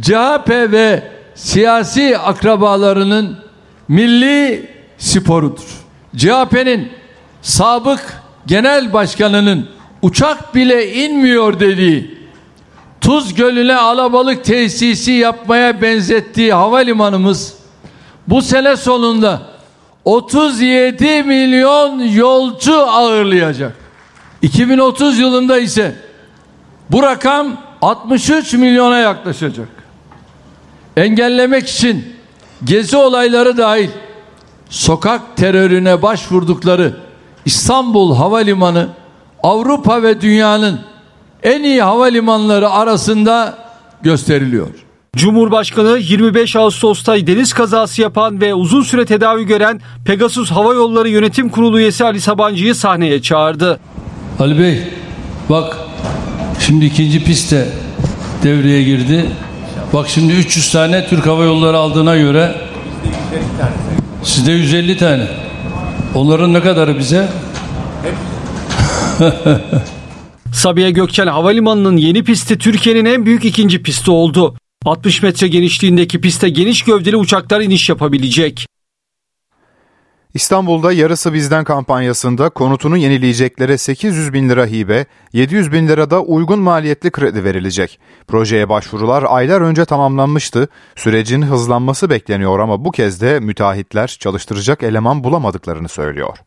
CHP 0.00 0.48
ve 0.48 1.10
siyasi 1.34 2.18
akrabalarının 2.18 3.38
milli 3.88 4.70
sporudur. 4.98 5.82
CHP'nin 6.16 6.92
sabık 7.42 8.21
genel 8.46 8.92
başkanının 8.92 9.68
uçak 10.02 10.54
bile 10.54 10.94
inmiyor 10.94 11.60
dediği 11.60 12.22
Tuz 13.00 13.34
Gölü'ne 13.34 13.76
alabalık 13.76 14.44
tesisi 14.44 15.12
yapmaya 15.12 15.82
benzettiği 15.82 16.52
havalimanımız 16.52 17.54
bu 18.28 18.42
sene 18.42 18.76
sonunda 18.76 19.42
37 20.04 21.22
milyon 21.22 21.98
yolcu 21.98 22.80
ağırlayacak. 22.80 23.76
2030 24.42 25.18
yılında 25.18 25.58
ise 25.58 25.94
bu 26.90 27.02
rakam 27.02 27.56
63 27.82 28.52
milyona 28.54 28.98
yaklaşacak. 28.98 29.68
Engellemek 30.96 31.68
için 31.68 32.16
gezi 32.64 32.96
olayları 32.96 33.56
dahil 33.56 33.88
sokak 34.70 35.36
terörüne 35.36 36.02
başvurdukları 36.02 36.94
İstanbul 37.44 38.14
Havalimanı 38.16 38.88
Avrupa 39.42 40.02
ve 40.02 40.20
dünyanın 40.20 40.80
en 41.42 41.62
iyi 41.62 41.82
havalimanları 41.82 42.70
arasında 42.70 43.58
gösteriliyor. 44.02 44.68
Cumhurbaşkanı 45.16 45.98
25 45.98 46.56
Ağustos'ta 46.56 47.26
deniz 47.26 47.52
kazası 47.52 48.02
yapan 48.02 48.40
ve 48.40 48.54
uzun 48.54 48.82
süre 48.82 49.06
tedavi 49.06 49.46
gören 49.46 49.80
Pegasus 50.04 50.50
Hava 50.50 50.74
Yolları 50.74 51.08
Yönetim 51.08 51.48
Kurulu 51.48 51.80
üyesi 51.80 52.04
Ali 52.04 52.20
Sabancı'yı 52.20 52.74
sahneye 52.74 53.22
çağırdı. 53.22 53.80
Ali 54.40 54.58
Bey 54.58 54.82
bak 55.50 55.76
şimdi 56.60 56.84
ikinci 56.84 57.24
piste 57.24 57.68
devreye 58.42 58.82
girdi. 58.82 59.26
Bak 59.92 60.08
şimdi 60.08 60.32
300 60.32 60.72
tane 60.72 61.06
Türk 61.06 61.26
Hava 61.26 61.44
Yolları 61.44 61.76
aldığına 61.76 62.16
göre 62.16 62.54
sizde 64.22 64.52
150 64.52 64.96
tane. 64.96 65.41
Onların 66.14 66.54
ne 66.54 66.60
kadarı 66.60 66.98
bize? 66.98 67.28
Sabiha 70.52 70.90
Gökçen 70.90 71.26
Havalimanı'nın 71.26 71.96
yeni 71.96 72.24
pisti 72.24 72.58
Türkiye'nin 72.58 73.04
en 73.04 73.26
büyük 73.26 73.44
ikinci 73.44 73.82
pisti 73.82 74.10
oldu. 74.10 74.56
60 74.84 75.22
metre 75.22 75.48
genişliğindeki 75.48 76.20
piste 76.20 76.48
geniş 76.48 76.82
gövdeli 76.82 77.16
uçaklar 77.16 77.60
iniş 77.60 77.88
yapabilecek. 77.88 78.66
İstanbul'da 80.34 80.92
Yarısı 80.92 81.34
Bizden 81.34 81.64
kampanyasında 81.64 82.50
konutunu 82.50 82.96
yenileyeceklere 82.96 83.78
800 83.78 84.32
bin 84.32 84.48
lira 84.48 84.66
hibe, 84.66 85.06
700 85.32 85.72
bin 85.72 85.88
lirada 85.88 86.22
uygun 86.22 86.58
maliyetli 86.58 87.10
kredi 87.10 87.44
verilecek. 87.44 88.00
Projeye 88.26 88.68
başvurular 88.68 89.24
aylar 89.28 89.60
önce 89.60 89.84
tamamlanmıştı. 89.84 90.68
Sürecin 90.96 91.42
hızlanması 91.42 92.10
bekleniyor 92.10 92.58
ama 92.58 92.84
bu 92.84 92.90
kez 92.90 93.20
de 93.20 93.40
müteahhitler 93.40 94.16
çalıştıracak 94.20 94.82
eleman 94.82 95.24
bulamadıklarını 95.24 95.88
söylüyor. 95.88 96.38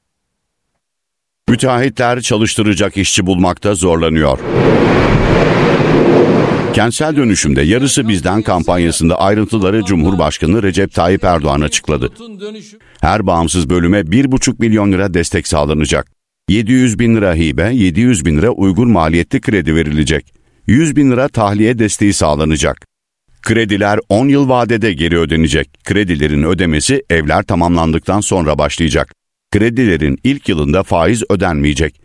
Müteahhitler 1.49 2.21
çalıştıracak 2.21 2.97
işçi 2.97 3.25
bulmakta 3.25 3.75
zorlanıyor. 3.75 4.39
Kentsel 6.73 7.15
dönüşümde 7.15 7.61
yarısı 7.61 8.07
bizden 8.07 8.41
kampanyasında 8.41 9.19
ayrıntıları 9.19 9.83
Cumhurbaşkanı 9.83 10.63
Recep 10.63 10.93
Tayyip 10.93 11.23
Erdoğan 11.23 11.61
açıkladı. 11.61 12.09
Her 13.01 13.27
bağımsız 13.27 13.69
bölüme 13.69 13.99
1,5 13.99 14.55
milyon 14.59 14.91
lira 14.91 15.13
destek 15.13 15.47
sağlanacak. 15.47 16.07
700 16.49 16.99
bin 16.99 17.15
lira 17.15 17.35
hibe, 17.35 17.71
700 17.73 18.25
bin 18.25 18.37
lira 18.37 18.49
uygun 18.49 18.91
maliyetli 18.91 19.41
kredi 19.41 19.75
verilecek. 19.75 20.33
100 20.67 20.95
bin 20.95 21.11
lira 21.11 21.27
tahliye 21.27 21.79
desteği 21.79 22.13
sağlanacak. 22.13 22.85
Krediler 23.41 23.99
10 24.09 24.27
yıl 24.27 24.49
vadede 24.49 24.93
geri 24.93 25.19
ödenecek. 25.19 25.69
Kredilerin 25.83 26.43
ödemesi 26.43 27.03
evler 27.09 27.43
tamamlandıktan 27.43 28.21
sonra 28.21 28.57
başlayacak. 28.57 29.24
Kredilerin 29.55 30.19
ilk 30.23 30.49
yılında 30.49 30.83
faiz 30.83 31.23
ödenmeyecek. 31.29 32.01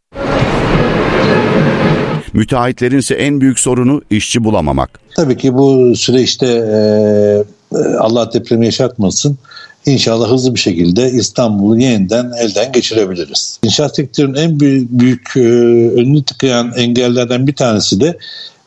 Müteahhitlerin 2.32 2.98
ise 2.98 3.14
en 3.14 3.40
büyük 3.40 3.59
sorunu 3.59 4.03
işçi 4.11 4.44
bulamamak. 4.44 5.01
Tabii 5.16 5.36
ki 5.36 5.55
bu 5.55 5.96
süreçte 5.96 6.46
e, 6.46 7.78
Allah 7.98 8.32
depremi 8.32 8.66
yaşatmasın. 8.66 9.38
İnşallah 9.86 10.30
hızlı 10.30 10.55
bir 10.55 10.61
şekilde 10.61 11.11
İstanbul'u 11.11 11.78
yeniden 11.78 12.32
elden 12.38 12.72
geçirebiliriz. 12.72 13.59
İnşaat 13.62 13.96
sektörünün 13.96 14.34
en 14.34 14.61
büyük, 14.61 14.90
büyük 14.90 15.36
e, 15.36 15.40
önünü 16.01 16.24
tıkayan 16.24 16.72
engellerden 16.76 17.46
bir 17.46 17.55
tanesi 17.55 18.01
de 18.01 18.18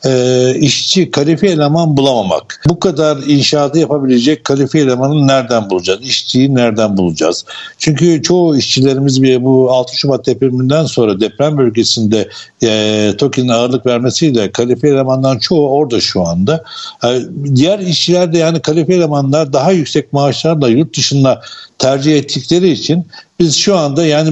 e, 0.06 0.54
işçi, 0.58 1.10
kalifiye 1.10 1.52
eleman 1.52 1.96
bulamamak. 1.96 2.64
Bu 2.68 2.80
kadar 2.80 3.16
inşaatı 3.16 3.78
yapabilecek 3.78 4.44
kalifiye 4.44 4.84
elemanı 4.84 5.26
nereden 5.26 5.70
bulacağız? 5.70 6.00
İşçiyi 6.02 6.54
nereden 6.54 6.96
bulacağız? 6.96 7.44
Çünkü 7.78 8.22
çoğu 8.22 8.56
işçilerimiz 8.56 9.22
bu 9.22 9.72
6 9.72 9.96
Şubat 9.96 10.26
depreminden 10.26 10.84
sonra 10.84 11.20
deprem 11.20 11.58
bölgesinde 11.58 12.28
e, 12.62 13.12
TOKİ'nin 13.18 13.48
ağırlık 13.48 13.86
vermesiyle 13.86 14.52
kalifiye 14.52 14.92
elemanların 14.92 15.38
çoğu 15.38 15.68
orada 15.68 16.00
şu 16.00 16.22
anda. 16.22 16.64
E, 17.04 17.20
diğer 17.54 17.78
işçiler 17.78 18.32
de 18.32 18.38
yani 18.38 18.60
kalifiye 18.60 18.98
elemanlar 18.98 19.52
daha 19.52 19.72
yüksek 19.72 20.12
maaşlarla 20.12 20.68
yurt 20.68 20.96
dışında 20.96 21.40
tercih 21.78 22.16
ettikleri 22.16 22.70
için 22.70 23.06
biz 23.40 23.56
şu 23.56 23.76
anda 23.76 24.06
yani 24.06 24.30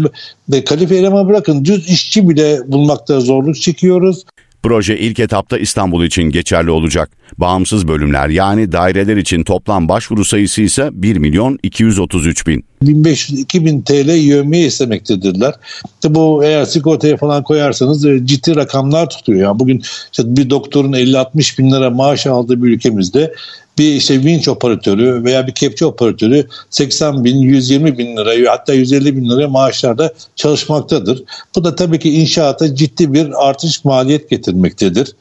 kalifiye 0.66 1.00
eleman 1.00 1.28
bırakın 1.28 1.64
düz 1.64 1.88
işçi 1.88 2.28
bile 2.28 2.72
bulmakta 2.72 3.20
zorluk 3.20 3.56
çekiyoruz. 3.56 4.24
Proje 4.62 4.98
ilk 4.98 5.20
etapta 5.20 5.58
İstanbul 5.58 6.04
için 6.04 6.22
geçerli 6.22 6.70
olacak. 6.70 7.10
Bağımsız 7.38 7.88
bölümler 7.88 8.28
yani 8.28 8.72
daireler 8.72 9.16
için 9.16 9.44
toplam 9.44 9.88
başvuru 9.88 10.24
sayısı 10.24 10.62
ise 10.62 10.88
1 10.92 11.16
milyon 11.16 11.58
233 11.62 12.46
bin. 12.46 12.64
1500-2000 12.84 13.84
TL 13.84 14.10
yövmeye 14.10 14.66
istemektedirler. 14.66 15.54
İşte 15.84 16.14
bu 16.14 16.44
eğer 16.44 16.64
sigortaya 16.64 17.16
falan 17.16 17.42
koyarsanız 17.42 18.06
e, 18.06 18.26
ciddi 18.26 18.56
rakamlar 18.56 19.10
tutuyor. 19.10 19.40
Yani 19.40 19.58
bugün 19.58 19.82
işte 20.12 20.22
bir 20.26 20.50
doktorun 20.50 20.92
50-60 20.92 21.58
bin 21.58 21.72
lira 21.72 21.90
maaş 21.90 22.26
aldığı 22.26 22.62
bir 22.62 22.68
ülkemizde 22.68 23.34
bir 23.78 23.94
işte 23.94 24.24
vinç 24.24 24.48
operatörü 24.48 25.24
veya 25.24 25.46
bir 25.46 25.52
kepçe 25.52 25.86
operatörü 25.86 26.46
80 26.70 27.24
bin, 27.24 27.36
120 27.36 27.98
bin 27.98 28.16
liraya 28.16 28.52
hatta 28.52 28.74
150 28.74 29.16
bin 29.16 29.30
liraya 29.30 29.48
maaşlarda 29.48 30.12
çalışmaktadır. 30.36 31.24
Bu 31.56 31.64
da 31.64 31.74
tabii 31.74 31.98
ki 31.98 32.10
inşaata 32.10 32.74
ciddi 32.74 33.12
bir 33.12 33.48
artış 33.48 33.84
maliyet 33.84 34.30
getirmektedir. 34.30 35.12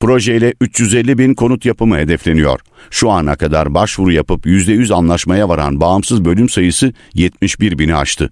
Projeyle 0.00 0.54
350 0.60 1.18
bin 1.18 1.34
konut 1.34 1.64
yapımı 1.64 1.98
hedefleniyor. 1.98 2.60
Şu 2.90 3.10
ana 3.10 3.36
kadar 3.36 3.74
başvuru 3.74 4.12
yapıp 4.12 4.46
%100 4.46 4.94
anlaşmaya 4.94 5.48
varan 5.48 5.80
bağımsız 5.80 6.24
bölüm 6.24 6.48
sayısı 6.48 6.92
71 7.14 7.78
bini 7.78 7.96
aştı. 7.96 8.30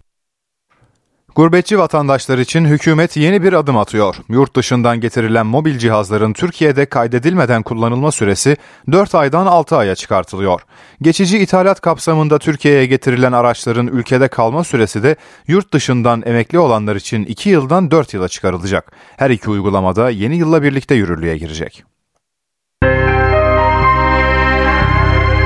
Gurbetçi 1.38 1.78
vatandaşlar 1.78 2.38
için 2.38 2.64
hükümet 2.64 3.16
yeni 3.16 3.42
bir 3.42 3.52
adım 3.52 3.76
atıyor. 3.76 4.16
Yurt 4.28 4.56
dışından 4.56 5.00
getirilen 5.00 5.46
mobil 5.46 5.78
cihazların 5.78 6.32
Türkiye'de 6.32 6.86
kaydedilmeden 6.86 7.62
kullanılma 7.62 8.12
süresi 8.12 8.56
4 8.92 9.14
aydan 9.14 9.46
6 9.46 9.76
aya 9.76 9.94
çıkartılıyor. 9.94 10.60
Geçici 11.02 11.38
ithalat 11.38 11.80
kapsamında 11.80 12.38
Türkiye'ye 12.38 12.86
getirilen 12.86 13.32
araçların 13.32 13.86
ülkede 13.86 14.28
kalma 14.28 14.64
süresi 14.64 15.02
de 15.02 15.16
yurt 15.46 15.72
dışından 15.72 16.22
emekli 16.26 16.58
olanlar 16.58 16.96
için 16.96 17.24
2 17.24 17.50
yıldan 17.50 17.90
4 17.90 18.14
yıla 18.14 18.28
çıkarılacak. 18.28 18.92
Her 19.16 19.30
iki 19.30 19.50
uygulamada 19.50 20.10
yeni 20.10 20.36
yılla 20.36 20.62
birlikte 20.62 20.94
yürürlüğe 20.94 21.38
girecek. 21.38 21.84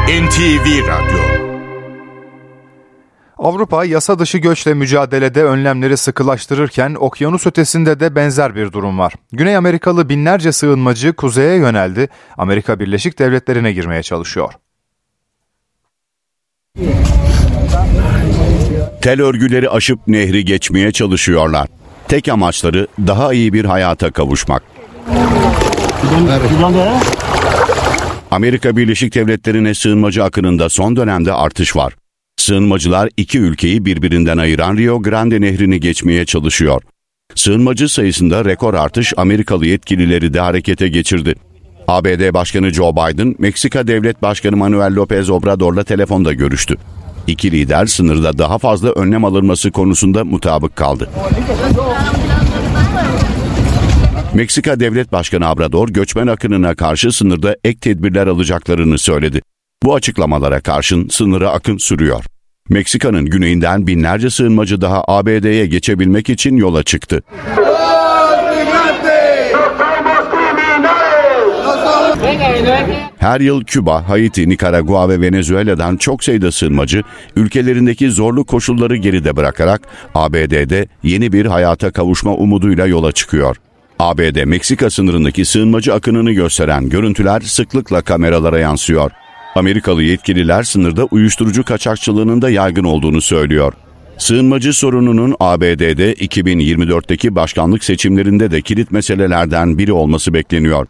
NTV 0.09 0.89
Radyo 0.89 1.32
Avrupa 3.43 3.85
yasa 3.85 4.19
dışı 4.19 4.39
göçle 4.39 4.75
mücadelede 4.75 5.45
önlemleri 5.45 5.97
sıkılaştırırken 5.97 6.97
okyanus 6.99 7.47
ötesinde 7.47 8.01
de 8.01 8.15
benzer 8.15 8.55
bir 8.55 8.73
durum 8.73 8.99
var. 8.99 9.13
Güney 9.33 9.57
Amerikalı 9.57 10.09
binlerce 10.09 10.53
sığınmacı 10.53 11.13
kuzeye 11.13 11.57
yöneldi, 11.57 12.09
Amerika 12.39 12.81
Birleşik 12.81 13.19
Devletleri'ne 13.19 13.73
girmeye 13.73 14.03
çalışıyor. 14.03 14.53
Tel 19.03 19.23
örgüleri 19.23 19.71
aşıp 19.71 19.99
nehri 20.07 20.45
geçmeye 20.45 20.93
çalışıyorlar. 20.93 21.69
Tek 22.09 22.29
amaçları 22.29 22.87
daha 22.99 23.33
iyi 23.33 23.53
bir 23.53 23.65
hayata 23.65 24.11
kavuşmak. 24.11 24.63
Amerika 28.31 28.77
Birleşik 28.77 29.15
Devletleri'ne 29.15 29.75
sığınmacı 29.75 30.25
akınında 30.25 30.69
son 30.69 30.97
dönemde 30.97 31.33
artış 31.33 31.77
var. 31.77 31.93
Sığınmacılar 32.43 33.09
iki 33.17 33.39
ülkeyi 33.39 33.85
birbirinden 33.85 34.39
ayıran 34.39 34.77
Rio 34.77 35.03
Grande 35.03 35.41
nehrini 35.41 35.81
geçmeye 35.81 36.27
çalışıyor. 36.27 36.83
Sığınmacı 37.35 37.89
sayısında 37.89 38.45
rekor 38.45 38.75
artış 38.75 39.13
Amerikalı 39.17 39.67
yetkilileri 39.67 40.35
de 40.35 40.41
harekete 40.41 40.89
geçirdi. 40.89 41.35
ABD 41.89 42.35
Başkanı 42.35 42.73
Joe 42.73 42.93
Biden, 42.93 43.35
Meksika 43.39 43.87
Devlet 43.87 44.23
Başkanı 44.23 44.57
Manuel 44.57 44.93
López 44.93 45.33
Obrador'la 45.33 45.85
telefonda 45.85 46.33
görüştü. 46.33 46.77
İki 47.27 47.53
lider 47.53 47.87
sınırda 47.87 48.39
daha 48.39 48.59
fazla 48.59 48.91
önlem 48.91 49.25
alınması 49.25 49.71
konusunda 49.71 50.25
mutabık 50.25 50.77
kaldı. 50.77 51.11
Meksika 54.35 54.81
Devlet 54.81 55.13
Başkanı 55.13 55.53
Obrador 55.53 55.89
göçmen 55.89 56.27
akınına 56.27 56.75
karşı 56.75 57.13
sınırda 57.13 57.57
ek 57.65 57.79
tedbirler 57.79 58.27
alacaklarını 58.27 58.99
söyledi. 58.99 59.43
Bu 59.83 59.95
açıklamalara 59.95 60.61
karşın 60.61 61.09
sınıra 61.09 61.51
akın 61.51 61.77
sürüyor. 61.77 62.25
Meksika'nın 62.73 63.27
güneyinden 63.27 63.87
binlerce 63.87 64.31
sığınmacı 64.31 64.81
daha 64.81 65.05
ABD'ye 65.09 65.67
geçebilmek 65.67 66.31
için 66.31 66.57
yola 66.57 66.83
çıktı. 66.83 67.23
Her 73.19 73.41
yıl 73.41 73.65
Küba, 73.65 74.09
Haiti, 74.09 74.49
Nikaragua 74.49 75.09
ve 75.09 75.21
Venezuela'dan 75.21 75.97
çok 75.97 76.25
sayıda 76.25 76.53
sığınmacı 76.53 77.03
ülkelerindeki 77.37 78.11
zorlu 78.11 78.45
koşulları 78.45 78.97
geride 78.97 79.37
bırakarak 79.37 79.83
ABD'de 80.15 80.89
yeni 81.03 81.33
bir 81.33 81.47
hayata 81.47 81.91
kavuşma 81.91 82.35
umuduyla 82.35 82.87
yola 82.87 83.13
çıkıyor. 83.13 83.57
ABD-Meksika 83.99 84.91
sınırındaki 84.91 85.45
sığınmacı 85.45 85.95
akınını 85.95 86.33
gösteren 86.33 86.89
görüntüler 86.89 87.41
sıklıkla 87.41 88.03
kameralara 88.03 88.59
yansıyor. 88.59 89.11
Amerikalı 89.55 90.03
yetkililer 90.03 90.63
sınırda 90.63 91.05
uyuşturucu 91.05 91.65
kaçakçılığının 91.65 92.43
da 92.43 92.51
yaygın 92.51 92.85
olduğunu 92.85 93.21
söylüyor. 93.21 93.73
Sığınmacı 94.19 94.73
sorununun 94.73 95.37
ABD'de 95.41 96.15
2024'teki 96.15 97.35
başkanlık 97.35 97.85
seçimlerinde 97.85 98.51
de 98.51 98.63
kilit 98.63 98.91
meselelerden 98.91 99.79
biri 99.79 99.93
olması 99.93 100.35
bekleniyor. 100.35 100.87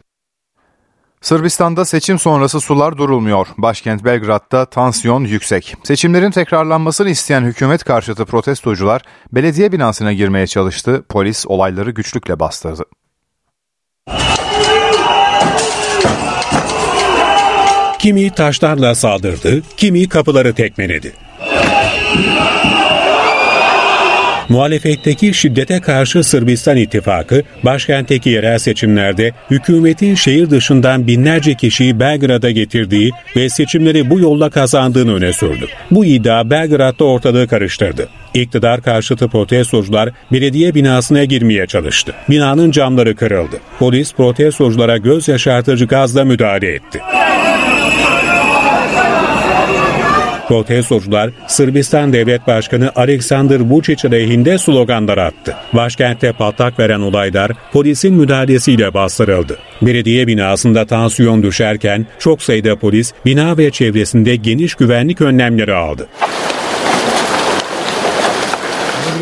Sırbistan'da 1.20 1.84
seçim 1.84 2.18
sonrası 2.18 2.60
sular 2.60 2.98
durulmuyor. 2.98 3.46
Başkent 3.58 4.04
Belgrad'da 4.04 4.64
tansiyon 4.64 5.24
yüksek. 5.24 5.74
Seçimlerin 5.84 6.30
tekrarlanmasını 6.30 7.10
isteyen 7.10 7.44
hükümet 7.44 7.84
karşıtı 7.84 8.24
protestocular 8.24 9.02
belediye 9.32 9.72
binasına 9.72 10.12
girmeye 10.12 10.46
çalıştı. 10.46 11.04
Polis 11.08 11.46
olayları 11.46 11.90
güçlükle 11.90 12.40
bastırdı. 12.40 12.84
Kimi 18.02 18.30
taşlarla 18.30 18.94
saldırdı, 18.94 19.62
kimi 19.76 20.08
kapıları 20.08 20.54
tekmeledi. 20.54 21.12
Muhalefetteki 24.48 25.34
şiddete 25.34 25.80
karşı 25.80 26.24
Sırbistan 26.24 26.76
ittifakı 26.76 27.42
başkentteki 27.62 28.30
yerel 28.30 28.58
seçimlerde 28.58 29.32
hükümetin 29.50 30.14
şehir 30.14 30.50
dışından 30.50 31.06
binlerce 31.06 31.54
kişiyi 31.54 32.00
Belgrad'a 32.00 32.50
getirdiği 32.50 33.10
ve 33.36 33.48
seçimleri 33.48 34.10
bu 34.10 34.20
yolla 34.20 34.50
kazandığını 34.50 35.14
öne 35.14 35.32
sürdü. 35.32 35.66
Bu 35.90 36.04
iddia 36.04 36.50
Belgrad'da 36.50 37.04
ortalığı 37.04 37.48
karıştırdı. 37.48 38.08
İktidar 38.34 38.82
karşıtı 38.82 39.28
protestocular 39.28 40.10
belediye 40.32 40.74
binasına 40.74 41.24
girmeye 41.24 41.66
çalıştı. 41.66 42.14
Binanın 42.30 42.70
camları 42.70 43.16
kırıldı. 43.16 43.60
Polis 43.78 44.14
protestoculara 44.14 44.96
göz 44.96 45.28
yaşartıcı 45.28 45.84
gazla 45.84 46.24
müdahale 46.24 46.74
etti. 46.74 47.00
Protestocular 50.52 51.30
Sırbistan 51.46 52.12
Devlet 52.12 52.46
Başkanı 52.46 52.90
Aleksandr 52.96 53.60
Vučić 53.60 54.08
aleyhinde 54.08 54.58
sloganlar 54.58 55.18
attı. 55.18 55.56
Başkentte 55.72 56.32
patlak 56.32 56.78
veren 56.78 57.00
olaylar 57.00 57.52
polisin 57.72 58.14
müdahalesiyle 58.14 58.94
bastırıldı. 58.94 59.58
Belediye 59.82 60.26
binasında 60.26 60.86
tansiyon 60.86 61.42
düşerken 61.42 62.06
çok 62.18 62.42
sayıda 62.42 62.76
polis 62.76 63.12
bina 63.26 63.58
ve 63.58 63.70
çevresinde 63.70 64.36
geniş 64.36 64.74
güvenlik 64.74 65.20
önlemleri 65.20 65.74
aldı. 65.74 66.08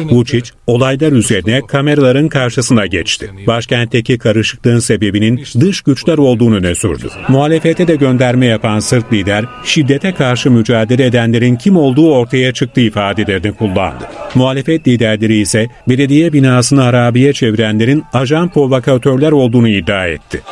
Vučić 0.08 0.50
olaylar 0.66 1.12
üzerine 1.12 1.60
kameraların 1.66 2.28
karşısına 2.28 2.86
geçti. 2.86 3.30
Başkentteki 3.46 4.18
karışıklığın 4.18 4.78
sebebinin 4.78 5.44
dış 5.60 5.80
güçler 5.80 6.18
olduğunu 6.18 6.56
öne 6.56 6.74
sürdü. 6.74 7.08
Muhalefete 7.28 7.88
de 7.88 7.96
gönderme 7.96 8.46
yapan 8.46 8.78
Sırp 8.78 9.12
lider 9.12 9.44
şiddete 9.64 10.12
karşı 10.12 10.50
mücadele 10.50 11.06
edenlerin 11.06 11.56
kim 11.56 11.76
olduğu 11.76 12.14
ortaya 12.14 12.52
çıktı 12.52 12.80
ifadelerini 12.80 13.52
kullandı. 13.52 14.04
Muhalefet 14.34 14.88
liderleri 14.88 15.36
ise 15.36 15.68
belediye 15.88 16.32
binasını 16.32 16.80
harabiye 16.80 17.32
çevirenlerin 17.32 18.04
ajan 18.12 18.48
provokatörler 18.48 19.32
olduğunu 19.32 19.68
iddia 19.68 20.06
etti. 20.06 20.42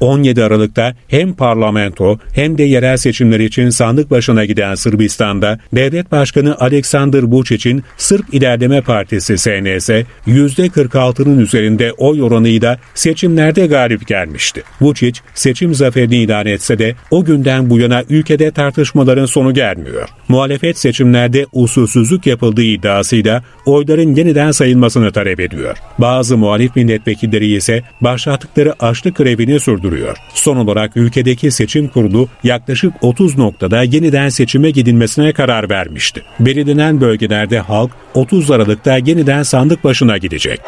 17 0.00 0.44
Aralık'ta 0.44 0.94
hem 1.08 1.32
parlamento 1.34 2.18
hem 2.34 2.58
de 2.58 2.62
yerel 2.62 2.96
seçimler 2.96 3.40
için 3.40 3.70
sandık 3.70 4.10
başına 4.10 4.44
giden 4.44 4.74
Sırbistan'da 4.74 5.58
devlet 5.72 6.12
başkanı 6.12 6.56
Aleksandr 6.58 7.22
Vučić'in 7.22 7.82
Sırp 7.96 8.34
İlerleme 8.34 8.80
Partisi 8.80 9.38
SNS 9.38 9.90
%46'nın 10.26 11.38
üzerinde 11.38 11.92
oy 11.92 12.22
oranıyla 12.22 12.78
seçimlerde 12.94 13.66
galip 13.66 14.06
gelmişti. 14.06 14.62
Vučić 14.80 15.20
seçim 15.34 15.74
zaferini 15.74 16.16
ilan 16.16 16.46
etse 16.46 16.78
de 16.78 16.94
o 17.10 17.24
günden 17.24 17.70
bu 17.70 17.78
yana 17.78 18.04
ülkede 18.08 18.50
tartışmaların 18.50 19.26
sonu 19.26 19.54
gelmiyor. 19.54 20.08
Muhalefet 20.28 20.78
seçimlerde 20.78 21.46
usulsüzlük 21.52 22.26
yapıldığı 22.26 22.62
iddiasıyla 22.62 23.42
oyların 23.66 24.14
yeniden 24.14 24.50
sayılmasını 24.50 25.12
talep 25.12 25.40
ediyor. 25.40 25.76
Bazı 25.98 26.36
muhalif 26.36 26.76
milletvekilleri 26.76 27.54
ise 27.54 27.82
başlattıkları 28.00 28.74
açlık 28.80 29.16
grevini 29.16 29.60
sürdürüyor 29.60 29.89
duruyor. 29.90 30.16
Son 30.34 30.56
olarak 30.56 30.96
ülkedeki 30.96 31.50
seçim 31.50 31.88
kurulu 31.88 32.28
yaklaşık 32.42 32.94
30 33.00 33.38
noktada 33.38 33.82
yeniden 33.82 34.28
seçime 34.28 34.70
gidilmesine 34.70 35.32
karar 35.32 35.70
vermişti. 35.70 36.22
Belirlenen 36.40 37.00
bölgelerde 37.00 37.60
halk 37.60 37.90
30 38.14 38.50
Aralık'ta 38.50 38.96
yeniden 38.96 39.42
sandık 39.42 39.84
başına 39.84 40.18
gidecek. 40.18 40.60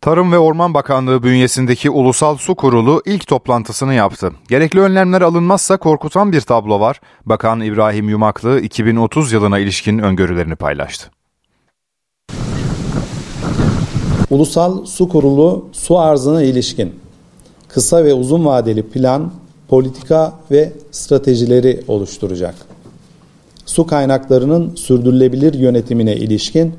Tarım 0.00 0.32
ve 0.32 0.38
Orman 0.38 0.74
Bakanlığı 0.74 1.22
bünyesindeki 1.22 1.90
Ulusal 1.90 2.36
Su 2.36 2.54
Kurulu 2.54 3.02
ilk 3.06 3.26
toplantısını 3.26 3.94
yaptı. 3.94 4.32
Gerekli 4.48 4.80
önlemler 4.80 5.22
alınmazsa 5.22 5.76
korkutan 5.76 6.32
bir 6.32 6.40
tablo 6.40 6.80
var. 6.80 7.00
Bakan 7.26 7.60
İbrahim 7.60 8.08
Yumaklı 8.08 8.60
2030 8.60 9.32
yılına 9.32 9.58
ilişkin 9.58 9.98
öngörülerini 9.98 10.56
paylaştı. 10.56 11.10
Ulusal 14.34 14.86
Su 14.86 15.08
Kurulu 15.08 15.68
su 15.72 15.98
arzına 15.98 16.42
ilişkin 16.42 16.92
kısa 17.68 18.04
ve 18.04 18.14
uzun 18.14 18.44
vadeli 18.44 18.82
plan, 18.82 19.32
politika 19.68 20.32
ve 20.50 20.72
stratejileri 20.90 21.80
oluşturacak. 21.88 22.54
Su 23.66 23.86
kaynaklarının 23.86 24.74
sürdürülebilir 24.74 25.54
yönetimine 25.54 26.16
ilişkin 26.16 26.74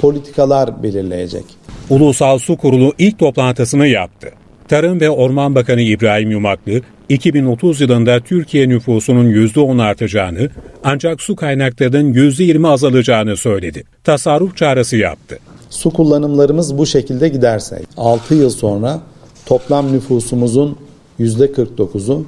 politikalar 0.00 0.82
belirleyecek. 0.82 1.44
Ulusal 1.90 2.38
Su 2.38 2.56
Kurulu 2.56 2.92
ilk 2.98 3.18
toplantısını 3.18 3.86
yaptı. 3.86 4.28
Tarım 4.68 5.00
ve 5.00 5.10
Orman 5.10 5.54
Bakanı 5.54 5.80
İbrahim 5.80 6.30
Yumaklı 6.30 6.80
2030 7.12 7.80
yılında 7.80 8.20
Türkiye 8.20 8.68
nüfusunun 8.68 9.32
%10 9.32 9.82
artacağını 9.82 10.48
ancak 10.84 11.20
su 11.20 11.36
kaynaklarının 11.36 12.12
%20 12.12 12.68
azalacağını 12.68 13.36
söyledi. 13.36 13.84
Tasarruf 14.04 14.56
çağrısı 14.56 14.96
yaptı. 14.96 15.38
Su 15.70 15.90
kullanımlarımız 15.90 16.78
bu 16.78 16.86
şekilde 16.86 17.28
giderse 17.28 17.82
6 17.96 18.34
yıl 18.34 18.50
sonra 18.50 19.00
toplam 19.46 19.92
nüfusumuzun 19.92 20.76
%49'u 21.20 22.26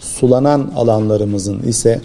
sulanan 0.00 0.72
alanlarımızın 0.76 1.62
ise 1.62 2.00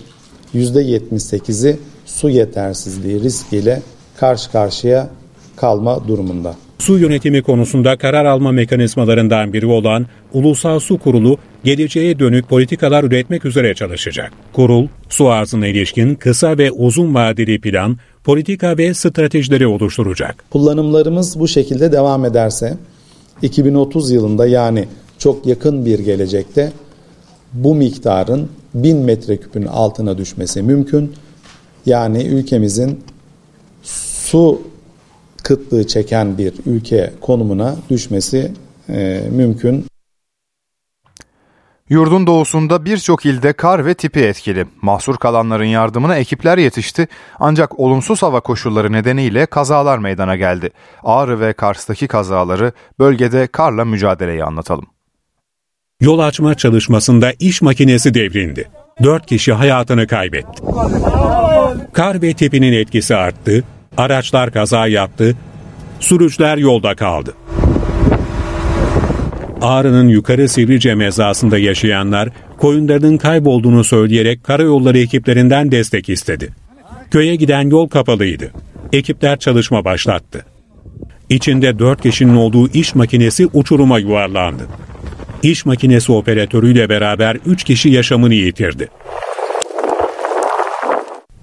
%78'i 0.55 1.79
su 2.05 2.29
yetersizliği 2.29 3.21
riskiyle 3.21 3.81
karşı 4.17 4.51
karşıya 4.51 5.09
kalma 5.55 6.07
durumunda. 6.07 6.55
Su 6.81 6.97
yönetimi 6.97 7.41
konusunda 7.41 7.97
karar 7.97 8.25
alma 8.25 8.51
mekanizmalarından 8.51 9.53
biri 9.53 9.65
olan 9.65 10.05
Ulusal 10.33 10.79
Su 10.79 10.97
Kurulu 10.97 11.37
geleceğe 11.63 12.19
dönük 12.19 12.49
politikalar 12.49 13.03
üretmek 13.03 13.45
üzere 13.45 13.75
çalışacak. 13.75 14.31
Kurul, 14.53 14.87
su 15.09 15.29
arzına 15.29 15.67
ilişkin 15.67 16.15
kısa 16.15 16.57
ve 16.57 16.71
uzun 16.71 17.15
vadeli 17.15 17.61
plan, 17.61 17.97
politika 18.23 18.77
ve 18.77 18.93
stratejileri 18.93 19.67
oluşturacak. 19.67 20.43
Kullanımlarımız 20.49 21.39
bu 21.39 21.47
şekilde 21.47 21.91
devam 21.91 22.25
ederse 22.25 22.77
2030 23.41 24.11
yılında 24.11 24.47
yani 24.47 24.87
çok 25.17 25.45
yakın 25.45 25.85
bir 25.85 25.99
gelecekte 25.99 26.71
bu 27.53 27.75
miktarın 27.75 28.49
1000 28.73 28.97
metreküpün 28.97 29.65
altına 29.65 30.17
düşmesi 30.17 30.61
mümkün. 30.61 31.13
Yani 31.85 32.23
ülkemizin 32.23 32.99
su 33.83 34.70
kıtlığı 35.43 35.87
çeken 35.87 36.37
bir 36.37 36.53
ülke 36.65 37.13
konumuna 37.21 37.75
düşmesi 37.89 38.51
e, 38.89 39.21
mümkün. 39.31 39.85
Yurdun 41.89 42.27
doğusunda 42.27 42.85
birçok 42.85 43.25
ilde 43.25 43.53
kar 43.53 43.85
ve 43.85 43.93
tipi 43.93 44.19
etkili. 44.19 44.65
Mahsur 44.81 45.17
kalanların 45.17 45.65
yardımına 45.65 46.15
ekipler 46.15 46.57
yetişti 46.57 47.07
ancak 47.39 47.79
olumsuz 47.79 48.23
hava 48.23 48.39
koşulları 48.39 48.91
nedeniyle 48.91 49.45
kazalar 49.45 49.97
meydana 49.97 50.35
geldi. 50.35 50.69
Ağrı 51.03 51.39
ve 51.39 51.53
Kars'taki 51.53 52.07
kazaları 52.07 52.71
bölgede 52.99 53.47
karla 53.47 53.85
mücadeleyi 53.85 54.43
anlatalım. 54.43 54.85
Yol 56.01 56.19
açma 56.19 56.55
çalışmasında 56.55 57.33
iş 57.39 57.61
makinesi 57.61 58.13
devrildi. 58.13 58.69
Dört 59.03 59.25
kişi 59.25 59.53
hayatını 59.53 60.07
kaybetti. 60.07 60.63
Kar 61.93 62.21
ve 62.21 62.33
tipinin 62.33 62.73
etkisi 62.73 63.15
arttı, 63.15 63.63
araçlar 63.97 64.51
kaza 64.51 64.87
yaptı, 64.87 65.35
sürücüler 65.99 66.57
yolda 66.57 66.95
kaldı. 66.95 67.33
Ağrı'nın 69.61 70.07
yukarı 70.07 70.49
Sivrice 70.49 70.95
mezasında 70.95 71.57
yaşayanlar 71.57 72.29
koyunlarının 72.57 73.17
kaybolduğunu 73.17 73.83
söyleyerek 73.83 74.43
karayolları 74.43 74.99
ekiplerinden 74.99 75.71
destek 75.71 76.09
istedi. 76.09 76.49
Köye 77.11 77.35
giden 77.35 77.69
yol 77.69 77.87
kapalıydı. 77.87 78.51
Ekipler 78.93 79.39
çalışma 79.39 79.85
başlattı. 79.85 80.45
İçinde 81.29 81.79
dört 81.79 82.01
kişinin 82.01 82.35
olduğu 82.35 82.69
iş 82.69 82.95
makinesi 82.95 83.47
uçuruma 83.53 83.99
yuvarlandı. 83.99 84.63
İş 85.43 85.65
makinesi 85.65 86.11
operatörüyle 86.11 86.89
beraber 86.89 87.37
üç 87.45 87.63
kişi 87.63 87.89
yaşamını 87.89 88.33
yitirdi. 88.33 88.87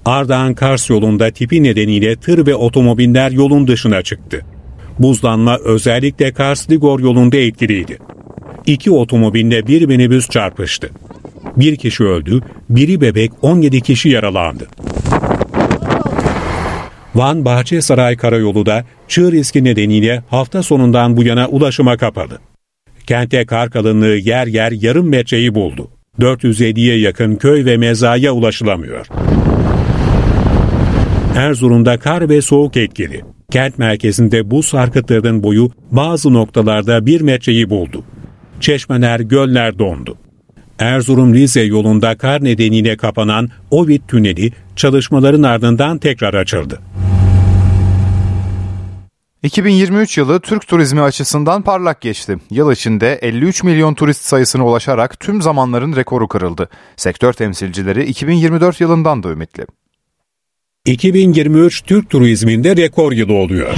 Ardahan 0.09 0.55
Kars 0.55 0.91
yolunda 0.91 1.31
tipi 1.31 1.63
nedeniyle 1.63 2.17
tır 2.17 2.47
ve 2.47 2.55
otomobiller 2.55 3.31
yolun 3.31 3.67
dışına 3.69 4.03
çıktı. 4.03 4.45
Buzlanma 4.99 5.59
özellikle 5.59 6.29
Kars-Ligor 6.29 7.03
yolunda 7.03 7.37
etkiliydi. 7.37 7.99
İki 8.67 8.91
otomobille 8.91 9.67
bir 9.67 9.87
minibüs 9.87 10.29
çarpıştı. 10.29 10.91
Bir 11.57 11.77
kişi 11.77 12.05
öldü, 12.05 12.41
biri 12.71 13.01
bebek 13.01 13.33
17 13.43 13.81
kişi 13.81 14.09
yaralandı. 14.09 14.67
Van 17.15 17.45
Bahçesaray 17.45 18.17
Karayolu 18.17 18.67
da 18.67 18.85
çığ 19.09 19.33
riski 19.33 19.65
nedeniyle 19.65 20.23
hafta 20.31 20.63
sonundan 20.63 21.17
bu 21.17 21.23
yana 21.23 21.49
ulaşıma 21.49 21.97
kapalı. 21.97 22.39
Kente 23.07 23.47
kar 23.47 23.71
kalınlığı 23.71 24.17
yer 24.17 24.47
yer 24.47 24.73
yarım 24.73 25.09
metreyi 25.09 25.55
buldu. 25.55 25.91
450'ye 26.21 26.99
yakın 26.99 27.37
köy 27.37 27.65
ve 27.65 27.77
mezaya 27.77 28.33
ulaşılamıyor. 28.33 29.07
Erzurum'da 31.39 31.99
kar 31.99 32.29
ve 32.29 32.43
soğuk 32.43 32.77
etkili. 32.77 33.25
Kent 33.51 33.79
merkezinde 33.79 34.51
buz 34.51 34.67
sarkıtlarının 34.67 35.43
boyu 35.43 35.71
bazı 35.91 36.33
noktalarda 36.33 37.07
bir 37.07 37.21
metreyi 37.21 37.71
buldu. 37.71 38.05
Çeşmeler, 38.61 39.21
göller 39.21 39.79
dondu. 39.79 40.19
Erzurum-Rize 40.79 41.61
yolunda 41.61 42.17
kar 42.19 42.45
nedeniyle 42.45 42.97
kapanan 42.97 43.49
Ovid 43.71 44.01
Tüneli 44.09 44.53
çalışmaların 44.77 45.43
ardından 45.43 45.99
tekrar 45.99 46.35
açıldı. 46.35 46.81
2023 49.43 50.19
yılı 50.19 50.41
Türk 50.41 50.69
turizmi 50.69 51.01
açısından 51.01 51.63
parlak 51.63 52.01
geçti. 52.01 52.37
Yıl 52.51 52.73
içinde 52.73 53.15
53 53.15 53.63
milyon 53.63 53.95
turist 53.95 54.25
sayısına 54.25 54.67
ulaşarak 54.67 55.21
tüm 55.21 55.43
zamanların 55.43 55.97
rekoru 55.97 56.29
kırıldı. 56.29 56.69
Sektör 56.97 57.33
temsilcileri 57.33 58.05
2024 58.05 58.81
yılından 58.81 59.23
da 59.23 59.29
ümitli. 59.29 59.67
2023 60.89 61.83
Türk 61.83 62.11
turizminde 62.11 62.77
rekor 62.77 63.13
yılı 63.13 63.33
oluyor. 63.33 63.75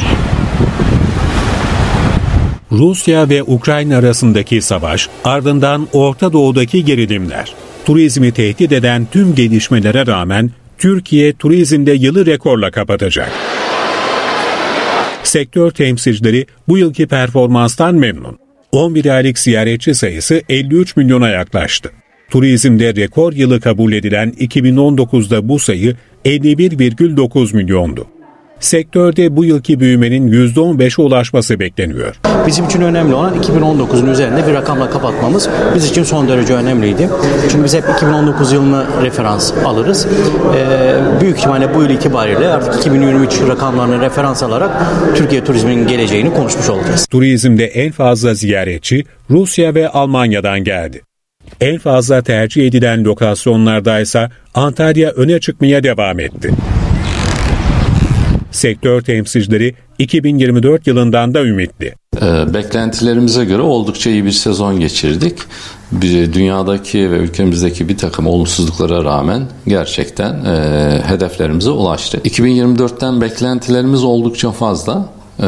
Rusya 2.72 3.28
ve 3.28 3.42
Ukrayna 3.42 3.96
arasındaki 3.96 4.62
savaş, 4.62 5.09
ardından 5.24 5.88
Orta 5.92 6.32
Doğu'daki 6.32 6.84
gerilimler, 6.84 7.55
turizmi 7.84 8.32
tehdit 8.32 8.72
eden 8.72 9.07
tüm 9.12 9.34
gelişmelere 9.34 10.07
rağmen 10.07 10.51
Türkiye 10.78 11.32
turizmde 11.32 11.92
yılı 11.92 12.26
rekorla 12.26 12.70
kapatacak. 12.70 13.32
Sektör 15.22 15.70
temsilcileri 15.70 16.46
bu 16.68 16.78
yılki 16.78 17.07
performanstan 17.07 17.94
memnun. 17.94 18.38
11 18.72 19.16
aylık 19.16 19.38
ziyaretçi 19.38 19.94
sayısı 19.94 20.42
53 20.48 20.96
milyona 20.96 21.28
yaklaştı. 21.28 21.90
Turizmde 22.30 22.96
rekor 22.96 23.32
yılı 23.32 23.61
kabul 23.61 23.92
edilen 23.92 24.30
2019'da 24.30 25.48
bu 25.48 25.59
sayı 25.59 25.96
51,9 26.24 27.56
milyondu. 27.56 28.06
Sektörde 28.60 29.36
bu 29.36 29.44
yılki 29.44 29.80
büyümenin 29.80 30.32
%15'e 30.32 31.02
ulaşması 31.02 31.60
bekleniyor. 31.60 32.20
Bizim 32.46 32.64
için 32.64 32.80
önemli 32.80 33.14
olan 33.14 33.34
2019'un 33.34 34.06
üzerinde 34.06 34.46
bir 34.46 34.54
rakamla 34.54 34.90
kapatmamız 34.90 35.48
biz 35.74 35.90
için 35.90 36.02
son 36.02 36.28
derece 36.28 36.54
önemliydi. 36.54 37.08
Çünkü 37.50 37.64
biz 37.64 37.74
hep 37.74 37.84
2019 37.96 38.52
yılını 38.52 38.84
referans 39.02 39.52
alırız. 39.64 40.06
Ee, 40.56 41.20
büyük 41.20 41.38
ihtimalle 41.38 41.74
bu 41.74 41.82
yıl 41.82 41.90
itibariyle 41.90 42.48
artık 42.48 42.76
2023 42.76 43.40
rakamlarını 43.48 44.00
referans 44.00 44.42
alarak 44.42 44.70
Türkiye 45.16 45.44
turizminin 45.44 45.88
geleceğini 45.88 46.34
konuşmuş 46.34 46.68
olacağız. 46.68 47.06
Turizmde 47.06 47.66
en 47.66 47.92
fazla 47.92 48.34
ziyaretçi 48.34 49.04
Rusya 49.30 49.74
ve 49.74 49.88
Almanya'dan 49.88 50.64
geldi. 50.64 51.02
En 51.61 51.78
fazla 51.78 52.22
tercih 52.22 52.66
edilen 52.66 53.05
lokasyonlarda 53.05 54.01
ise 54.01 54.28
Antalya 54.55 55.11
öne 55.11 55.41
çıkmaya 55.41 55.82
devam 55.82 56.20
etti. 56.20 56.51
Sektör 58.51 59.01
temsilcileri 59.01 59.74
2024 59.99 60.86
yılından 60.86 61.34
da 61.34 61.43
ümitli. 61.43 61.95
Ee, 62.22 62.55
beklentilerimize 62.55 63.45
göre 63.45 63.62
oldukça 63.62 64.11
iyi 64.11 64.24
bir 64.24 64.30
sezon 64.30 64.80
geçirdik. 64.80 65.38
Dünyadaki 66.32 67.11
ve 67.11 67.16
ülkemizdeki 67.16 67.88
bir 67.88 67.97
takım 67.97 68.26
olumsuzluklara 68.26 69.05
rağmen 69.05 69.43
gerçekten 69.66 70.45
e, 70.45 71.03
hedeflerimize 71.07 71.70
ulaştık. 71.70 72.26
2024'ten 72.26 73.20
beklentilerimiz 73.20 74.05
oldukça 74.05 74.51
fazla. 74.51 75.19
Ee, 75.43 75.47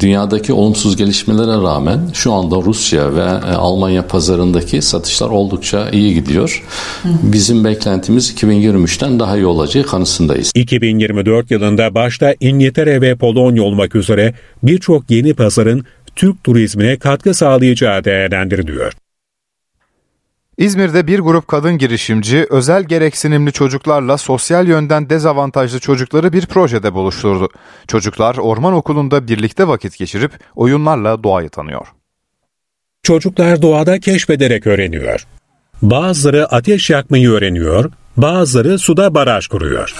dünyadaki 0.00 0.52
olumsuz 0.52 0.96
gelişmelere 0.96 1.62
rağmen 1.62 2.00
şu 2.12 2.32
anda 2.32 2.56
Rusya 2.56 3.14
ve 3.14 3.20
e, 3.20 3.54
Almanya 3.54 4.06
pazarındaki 4.06 4.82
satışlar 4.82 5.28
oldukça 5.28 5.90
iyi 5.90 6.14
gidiyor. 6.14 6.62
Bizim 7.04 7.64
beklentimiz 7.64 8.30
2023'ten 8.30 9.20
daha 9.20 9.36
iyi 9.36 9.46
olacağı 9.46 9.84
kanısındayız. 9.84 10.52
2024 10.54 11.50
yılında 11.50 11.94
başta 11.94 12.34
İngiltere 12.40 13.00
ve 13.00 13.16
Polonya 13.16 13.62
olmak 13.62 13.94
üzere 13.94 14.34
birçok 14.62 15.10
yeni 15.10 15.34
pazarın 15.34 15.84
Türk 16.16 16.44
turizmine 16.44 16.96
katkı 16.96 17.34
sağlayacağı 17.34 18.04
değerlendiriliyor. 18.04 19.03
İzmir'de 20.58 21.06
bir 21.06 21.18
grup 21.18 21.48
kadın 21.48 21.78
girişimci 21.78 22.46
özel 22.50 22.84
gereksinimli 22.84 23.52
çocuklarla 23.52 24.18
sosyal 24.18 24.68
yönden 24.68 25.10
dezavantajlı 25.10 25.80
çocukları 25.80 26.32
bir 26.32 26.46
projede 26.46 26.94
buluşturdu. 26.94 27.48
Çocuklar 27.88 28.36
orman 28.36 28.74
okulunda 28.74 29.28
birlikte 29.28 29.68
vakit 29.68 29.98
geçirip 29.98 30.32
oyunlarla 30.56 31.24
doğayı 31.24 31.48
tanıyor. 31.48 31.86
Çocuklar 33.02 33.62
doğada 33.62 34.00
keşfederek 34.00 34.66
öğreniyor. 34.66 35.26
Bazıları 35.82 36.46
ateş 36.46 36.90
yakmayı 36.90 37.30
öğreniyor, 37.30 37.90
bazıları 38.16 38.78
suda 38.78 39.14
baraj 39.14 39.46
kuruyor. 39.46 39.94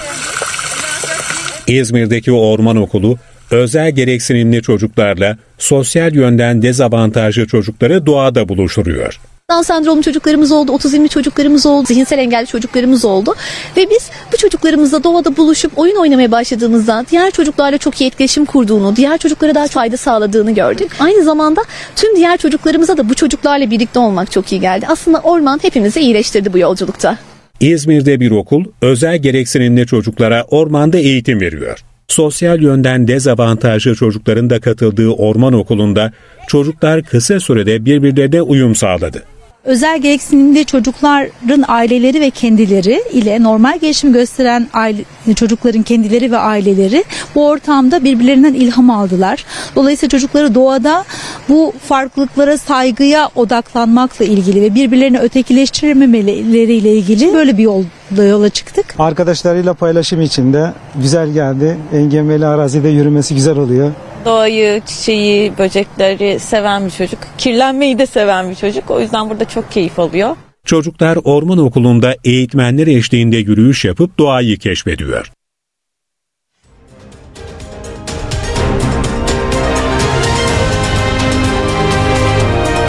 İzmir'deki 1.66 2.32
orman 2.32 2.76
okulu 2.76 3.18
özel 3.50 3.90
gereksinimli 3.90 4.62
çocuklarla 4.62 5.38
sosyal 5.58 6.14
yönden 6.14 6.62
dezavantajlı 6.62 7.46
çocukları 7.46 8.06
doğada 8.06 8.48
buluşturuyor. 8.48 9.20
Down 9.50 9.62
sendromlu 9.62 10.02
çocuklarımız 10.02 10.52
oldu, 10.52 10.72
otizmli 10.72 11.08
çocuklarımız 11.08 11.66
oldu, 11.66 11.86
zihinsel 11.86 12.18
engelli 12.18 12.46
çocuklarımız 12.46 13.04
oldu. 13.04 13.34
Ve 13.76 13.90
biz 13.90 14.10
bu 14.32 14.36
çocuklarımızla 14.36 15.04
doğada 15.04 15.36
buluşup 15.36 15.78
oyun 15.78 15.96
oynamaya 15.96 16.32
başladığımızda 16.32 17.04
diğer 17.10 17.30
çocuklarla 17.30 17.78
çok 17.78 18.00
iyi 18.00 18.06
etkileşim 18.06 18.44
kurduğunu, 18.44 18.96
diğer 18.96 19.18
çocuklara 19.18 19.54
daha 19.54 19.66
fayda 19.66 19.96
sağladığını 19.96 20.50
gördük. 20.50 20.92
Aynı 21.00 21.24
zamanda 21.24 21.60
tüm 21.96 22.16
diğer 22.16 22.36
çocuklarımıza 22.36 22.96
da 22.96 23.08
bu 23.08 23.14
çocuklarla 23.14 23.70
birlikte 23.70 23.98
olmak 23.98 24.32
çok 24.32 24.52
iyi 24.52 24.60
geldi. 24.60 24.86
Aslında 24.88 25.18
orman 25.18 25.58
hepimizi 25.62 26.00
iyileştirdi 26.00 26.52
bu 26.52 26.58
yolculukta. 26.58 27.18
İzmir'de 27.60 28.20
bir 28.20 28.30
okul 28.30 28.64
özel 28.82 29.18
gereksinimli 29.18 29.86
çocuklara 29.86 30.44
ormanda 30.44 30.98
eğitim 30.98 31.40
veriyor. 31.40 31.78
Sosyal 32.08 32.62
yönden 32.62 33.08
dezavantajlı 33.08 33.94
çocukların 33.94 34.50
da 34.50 34.60
katıldığı 34.60 35.08
orman 35.08 35.52
okulunda 35.52 36.12
çocuklar 36.48 37.02
kısa 37.02 37.40
sürede 37.40 37.84
birbirlerine 37.84 38.42
uyum 38.42 38.74
sağladı 38.74 39.22
özel 39.64 39.98
gereksinimli 39.98 40.64
çocukların 40.64 41.64
aileleri 41.68 42.20
ve 42.20 42.30
kendileri 42.30 43.02
ile 43.12 43.42
normal 43.42 43.78
gelişim 43.78 44.12
gösteren 44.12 44.68
aile, 44.72 45.04
çocukların 45.36 45.82
kendileri 45.82 46.30
ve 46.30 46.38
aileleri 46.38 47.04
bu 47.34 47.48
ortamda 47.48 48.04
birbirlerinden 48.04 48.54
ilham 48.54 48.90
aldılar. 48.90 49.44
Dolayısıyla 49.76 50.10
çocukları 50.10 50.54
doğada 50.54 51.04
bu 51.48 51.72
farklılıklara 51.88 52.58
saygıya 52.58 53.28
odaklanmakla 53.34 54.24
ilgili 54.24 54.62
ve 54.62 54.74
birbirlerini 54.74 55.18
ötekileştirmemeleriyle 55.18 56.92
ilgili 56.96 57.34
böyle 57.34 57.58
bir 57.58 57.62
yol 57.62 57.84
yola 58.16 58.48
çıktık. 58.48 58.94
Arkadaşlarıyla 58.98 59.74
paylaşım 59.74 60.20
içinde 60.20 60.72
güzel 60.94 61.30
geldi. 61.30 61.76
Engebeli 61.92 62.46
arazide 62.46 62.88
yürümesi 62.88 63.34
güzel 63.34 63.58
oluyor 63.58 63.90
doğayı, 64.24 64.82
çiçeği, 64.86 65.58
böcekleri 65.58 66.40
seven 66.40 66.86
bir 66.86 66.90
çocuk. 66.90 67.18
Kirlenmeyi 67.38 67.98
de 67.98 68.06
seven 68.06 68.50
bir 68.50 68.54
çocuk. 68.54 68.90
O 68.90 69.00
yüzden 69.00 69.30
burada 69.30 69.44
çok 69.44 69.70
keyif 69.70 69.98
alıyor. 69.98 70.36
Çocuklar 70.64 71.18
orman 71.24 71.58
okulunda 71.58 72.16
eğitmenler 72.24 72.86
eşliğinde 72.86 73.36
yürüyüş 73.36 73.84
yapıp 73.84 74.18
doğayı 74.18 74.58
keşfediyor. 74.58 75.30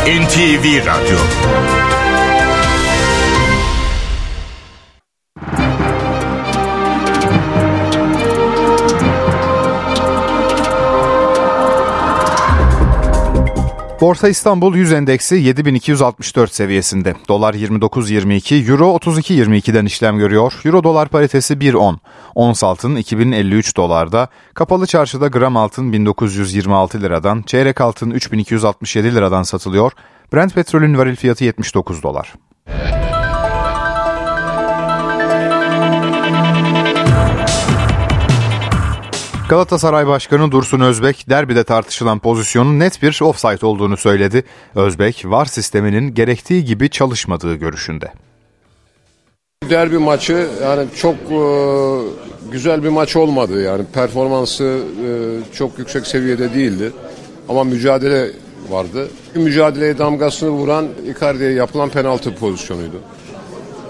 NTV 0.05 0.85
Radyo 0.85 1.17
Borsa 14.01 14.29
İstanbul 14.29 14.75
100 14.75 14.91
endeksi 14.91 15.35
7264 15.35 16.53
seviyesinde. 16.53 17.15
Dolar 17.27 17.53
29.22, 17.53 18.71
Euro 18.71 18.95
32.22'den 18.95 19.85
işlem 19.85 20.17
görüyor. 20.17 20.53
Euro 20.65 20.83
dolar 20.83 21.09
paritesi 21.09 21.53
1.10. 21.53 21.97
Ons 22.35 22.63
altın 22.63 22.95
2053 22.95 23.77
dolarda. 23.77 24.27
Kapalı 24.53 24.85
çarşıda 24.87 25.27
gram 25.27 25.57
altın 25.57 25.93
1926 25.93 27.01
liradan, 27.01 27.41
çeyrek 27.41 27.81
altın 27.81 28.11
3267 28.11 29.15
liradan 29.15 29.43
satılıyor. 29.43 29.91
Brent 30.33 30.55
petrolün 30.55 30.97
varil 30.97 31.15
fiyatı 31.15 31.43
79 31.43 32.03
dolar. 32.03 32.33
Galatasaray 39.49 40.07
Başkanı 40.07 40.51
Dursun 40.51 40.79
Özbek 40.79 41.25
derbide 41.29 41.63
tartışılan 41.63 42.19
pozisyonun 42.19 42.79
net 42.79 43.01
bir 43.01 43.21
offside 43.21 43.65
olduğunu 43.65 43.97
söyledi. 43.97 44.43
Özbek 44.75 45.23
VAR 45.25 45.45
sisteminin 45.45 46.13
gerektiği 46.13 46.65
gibi 46.65 46.89
çalışmadığı 46.89 47.55
görüşünde. 47.55 48.11
Derbi 49.69 49.97
maçı 49.97 50.47
yani 50.63 50.87
çok 50.95 51.15
e, 51.15 51.39
güzel 52.51 52.83
bir 52.83 52.89
maç 52.89 53.15
olmadı 53.15 53.61
yani 53.61 53.85
performansı 53.93 54.63
e, 54.63 55.09
çok 55.53 55.79
yüksek 55.79 56.07
seviyede 56.07 56.53
değildi 56.53 56.91
ama 57.49 57.63
mücadele 57.63 58.31
vardı. 58.69 59.09
Mücadeleye 59.35 59.97
damgasını 59.97 60.49
vuran 60.49 60.87
Icardi'ye 61.15 61.51
yapılan 61.51 61.89
penaltı 61.89 62.35
pozisyonuydu. 62.35 63.01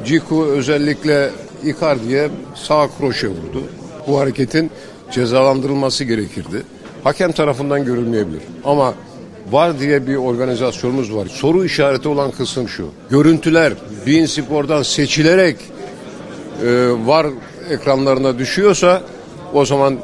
Ciku 0.06 0.46
özellikle 0.46 1.32
Icardi'ye 1.64 2.30
sağ 2.56 2.88
kroşe 3.00 3.28
vurdu. 3.28 3.64
Bu 4.08 4.20
hareketin 4.20 4.72
cezalandırılması 5.16 6.04
gerekirdi. 6.04 6.64
Hakem 7.04 7.32
tarafından 7.32 7.86
görülmeyebilir. 7.86 8.42
Ama 8.66 8.94
var 9.52 9.80
diye 9.80 10.08
bir 10.08 10.16
organizasyonumuz 10.16 11.16
var. 11.16 11.28
Soru 11.28 11.66
işareti 11.66 12.08
olan 12.08 12.32
kısım 12.32 12.70
şu. 12.70 12.88
Görüntüler 13.10 13.74
Bein 14.08 14.26
Spor'dan 14.26 14.84
seçilerek 14.84 15.56
e, 16.64 16.90
var 17.06 17.28
ekranlarına 17.70 18.40
düşüyorsa 18.40 19.02
o 19.54 19.66
zaman 19.66 19.98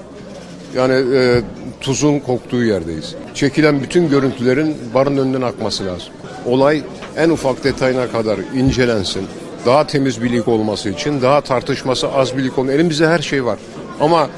yani 0.75 1.15
e, 1.15 1.41
tuzun 1.81 2.19
koktuğu 2.19 2.63
yerdeyiz. 2.63 3.15
Çekilen 3.33 3.83
bütün 3.83 4.09
görüntülerin 4.09 4.77
barın 4.93 5.17
önünden 5.17 5.41
akması 5.41 5.85
lazım. 5.85 6.13
Olay 6.45 6.83
en 7.17 7.29
ufak 7.29 7.63
detayına 7.63 8.11
kadar 8.11 8.39
incelensin. 8.55 9.23
Daha 9.65 9.87
temiz 9.87 10.23
bir 10.23 10.31
lig 10.31 10.47
olması 10.47 10.89
için, 10.89 11.21
daha 11.21 11.41
tartışması 11.41 12.11
az 12.11 12.37
bir 12.37 12.43
lig 12.43 12.59
olması. 12.59 12.75
Elimizde 12.75 13.07
her 13.07 13.19
şey 13.19 13.45
var. 13.45 13.59
Ama 13.99 14.29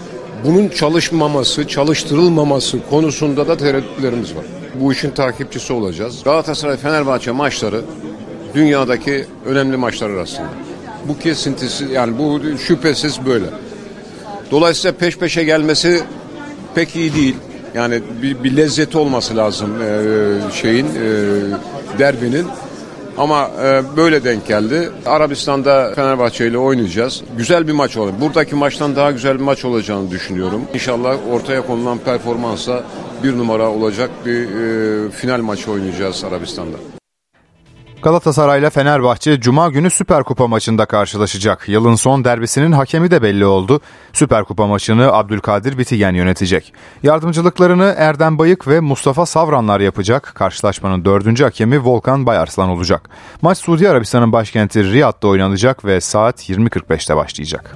bunun 0.46 0.70
çalışmaması, 0.70 1.68
çalıştırılmaması 1.68 2.78
konusunda 2.90 3.48
da 3.48 3.58
tereddütlerimiz 3.58 4.36
var. 4.36 4.46
Bu 4.76 4.94
işin 4.94 5.12
takipçisi 5.12 5.74
olacağız. 5.74 6.24
Galatasaray-Fenerbahçe 6.24 7.32
maçları 7.32 7.82
dünyadaki 8.56 9.26
önemli 9.46 9.78
maçlar 9.78 10.10
arasında. 10.10 10.48
Bu 11.08 11.20
kesintisi 11.20 11.86
yani 11.94 12.18
bu 12.18 12.42
şüphesiz 12.58 13.26
böyle. 13.26 13.46
Dolayısıyla 14.52 14.98
peş 14.98 15.18
peşe 15.18 15.44
gelmesi 15.44 16.04
pek 16.76 16.96
iyi 16.96 17.16
değil. 17.16 17.36
Yani 17.76 18.02
bir, 18.22 18.44
bir 18.44 18.58
lezzeti 18.58 18.98
olması 18.98 19.38
lazım 19.38 19.70
e, 19.82 20.52
şeyin 20.54 20.86
e, 20.86 20.90
derbinin. 22.00 22.46
Ama 23.18 23.50
e, 23.64 23.82
böyle 23.98 24.24
denk 24.24 24.48
geldi. 24.48 24.90
Arabistan'da 25.06 25.92
Fenerbahçe 25.96 26.48
ile 26.48 26.58
oynayacağız. 26.58 27.24
Güzel 27.38 27.68
bir 27.68 27.74
maç 27.74 27.98
olur. 27.98 28.14
Buradaki 28.22 28.56
maçtan 28.56 28.96
daha 28.96 29.12
güzel 29.12 29.36
bir 29.36 29.44
maç 29.44 29.66
olacağını 29.66 30.12
düşünüyorum. 30.12 30.62
İnşallah 30.74 31.18
ortaya 31.32 31.68
konulan 31.68 31.98
performansla 31.98 32.84
bir 33.24 33.38
numara 33.38 33.70
olacak 33.70 34.10
bir 34.26 34.42
e, 34.44 35.12
final 35.12 35.42
maçı 35.42 35.72
oynayacağız 35.72 36.24
Arabistan'da. 36.24 37.03
Galatasaray 38.04 38.60
ile 38.60 38.70
Fenerbahçe 38.70 39.40
Cuma 39.40 39.70
günü 39.70 39.90
Süper 39.90 40.24
Kupa 40.24 40.48
maçında 40.48 40.86
karşılaşacak. 40.86 41.70
Yılın 41.70 41.96
son 41.96 42.24
derbisinin 42.26 42.72
hakemi 42.72 43.12
de 43.12 43.22
belli 43.22 43.46
oldu. 43.46 43.82
Süper 44.14 44.44
Kupa 44.44 44.68
maçını 44.68 45.14
Abdülkadir 45.14 45.78
Bitigen 45.78 46.14
yönetecek. 46.14 46.74
Yardımcılıklarını 47.04 47.96
Erdem 47.98 48.40
Bayık 48.40 48.68
ve 48.68 48.80
Mustafa 48.80 49.26
Savranlar 49.26 49.80
yapacak. 49.80 50.32
Karşılaşmanın 50.36 51.06
dördüncü 51.06 51.44
hakemi 51.44 51.84
Volkan 51.84 52.26
Bayarslan 52.26 52.70
olacak. 52.70 53.10
Maç 53.42 53.58
Suudi 53.58 53.90
Arabistan'ın 53.90 54.32
başkenti 54.32 54.84
Riyad'da 54.84 55.28
oynanacak 55.28 55.86
ve 55.86 56.02
saat 56.02 56.50
20.45'te 56.50 57.16
başlayacak. 57.16 57.76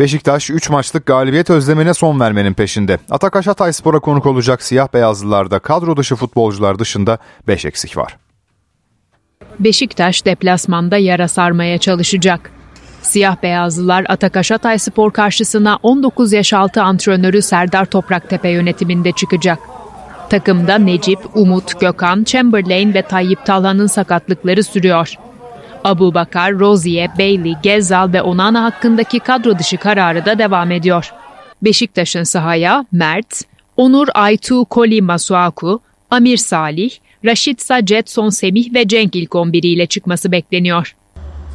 Beşiktaş 0.00 0.50
3 0.50 0.70
maçlık 0.70 1.06
galibiyet 1.06 1.50
özlemine 1.50 1.94
son 1.94 2.20
vermenin 2.20 2.54
peşinde. 2.54 2.98
Atakaş 3.10 3.46
Hatayspor'a 3.46 4.00
konuk 4.00 4.26
olacak 4.26 4.62
siyah 4.62 4.88
beyazlılarda 4.94 5.58
kadro 5.58 5.96
dışı 5.96 6.16
futbolcular 6.16 6.78
dışında 6.78 7.18
5 7.48 7.64
eksik 7.64 7.96
var. 7.96 8.16
Beşiktaş 9.58 10.24
deplasmanda 10.24 10.96
yara 10.96 11.28
sarmaya 11.28 11.78
çalışacak. 11.78 12.50
Siyah 13.02 13.42
beyazlılar 13.42 14.06
Atakaş 14.08 14.50
Hatayspor 14.50 15.12
karşısına 15.12 15.78
19 15.82 16.32
yaş 16.32 16.52
altı 16.52 16.82
antrenörü 16.82 17.42
Serdar 17.42 17.84
Topraktepe 17.84 18.48
yönetiminde 18.48 19.12
çıkacak. 19.12 19.58
Takımda 20.30 20.78
Necip, 20.78 21.18
Umut, 21.34 21.80
Gökhan, 21.80 22.24
Chamberlain 22.24 22.94
ve 22.94 23.02
Tayyip 23.02 23.46
Talhan'ın 23.46 23.86
sakatlıkları 23.86 24.64
sürüyor. 24.64 25.14
Abu 25.84 26.14
Bakar, 26.14 26.58
Rozier, 26.58 27.18
Bailey, 27.18 27.54
Gezal 27.62 28.12
ve 28.12 28.22
Onana 28.22 28.64
hakkındaki 28.64 29.18
kadro 29.18 29.58
dışı 29.58 29.76
kararı 29.76 30.26
da 30.26 30.38
devam 30.38 30.70
ediyor. 30.70 31.12
Beşiktaş'ın 31.62 32.22
sahaya 32.22 32.84
Mert, 32.92 33.42
Onur 33.76 34.08
Aytu 34.14 34.64
Koli 34.64 35.02
Masuaku, 35.02 35.80
Amir 36.10 36.36
Salih, 36.36 36.90
Raşitsa 37.24 37.80
Jetson 37.86 38.28
Semih 38.28 38.74
ve 38.74 38.88
Cenk 38.88 39.16
ilk 39.16 39.34
11 39.34 39.62
ile 39.62 39.86
çıkması 39.86 40.32
bekleniyor. 40.32 40.96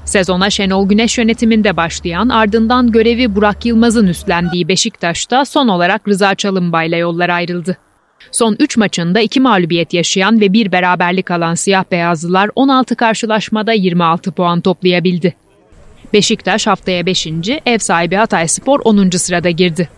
Sezona 0.05 0.49
Şenol 0.49 0.89
Güneş 0.89 1.17
yönetiminde 1.17 1.77
başlayan 1.77 2.29
ardından 2.29 2.91
görevi 2.91 3.35
Burak 3.35 3.65
Yılmaz'ın 3.65 4.07
üstlendiği 4.07 4.67
Beşiktaş'ta 4.67 5.45
son 5.45 5.67
olarak 5.67 6.07
Rıza 6.07 6.35
Çalınbay'la 6.35 6.97
yollar 6.97 7.29
ayrıldı. 7.29 7.77
Son 8.31 8.55
3 8.59 8.77
maçında 8.77 9.21
2 9.21 9.39
mağlubiyet 9.39 9.93
yaşayan 9.93 10.41
ve 10.41 10.53
bir 10.53 10.71
beraberlik 10.71 11.31
alan 11.31 11.55
siyah 11.55 11.83
beyazlılar 11.91 12.49
16 12.55 12.95
karşılaşmada 12.95 13.73
26 13.73 14.31
puan 14.31 14.61
toplayabildi. 14.61 15.35
Beşiktaş 16.13 16.67
haftaya 16.67 17.05
5. 17.05 17.27
ev 17.65 17.77
sahibi 17.77 18.15
Hatayspor 18.15 18.79
10. 18.83 19.09
sırada 19.09 19.49
girdi. 19.49 19.89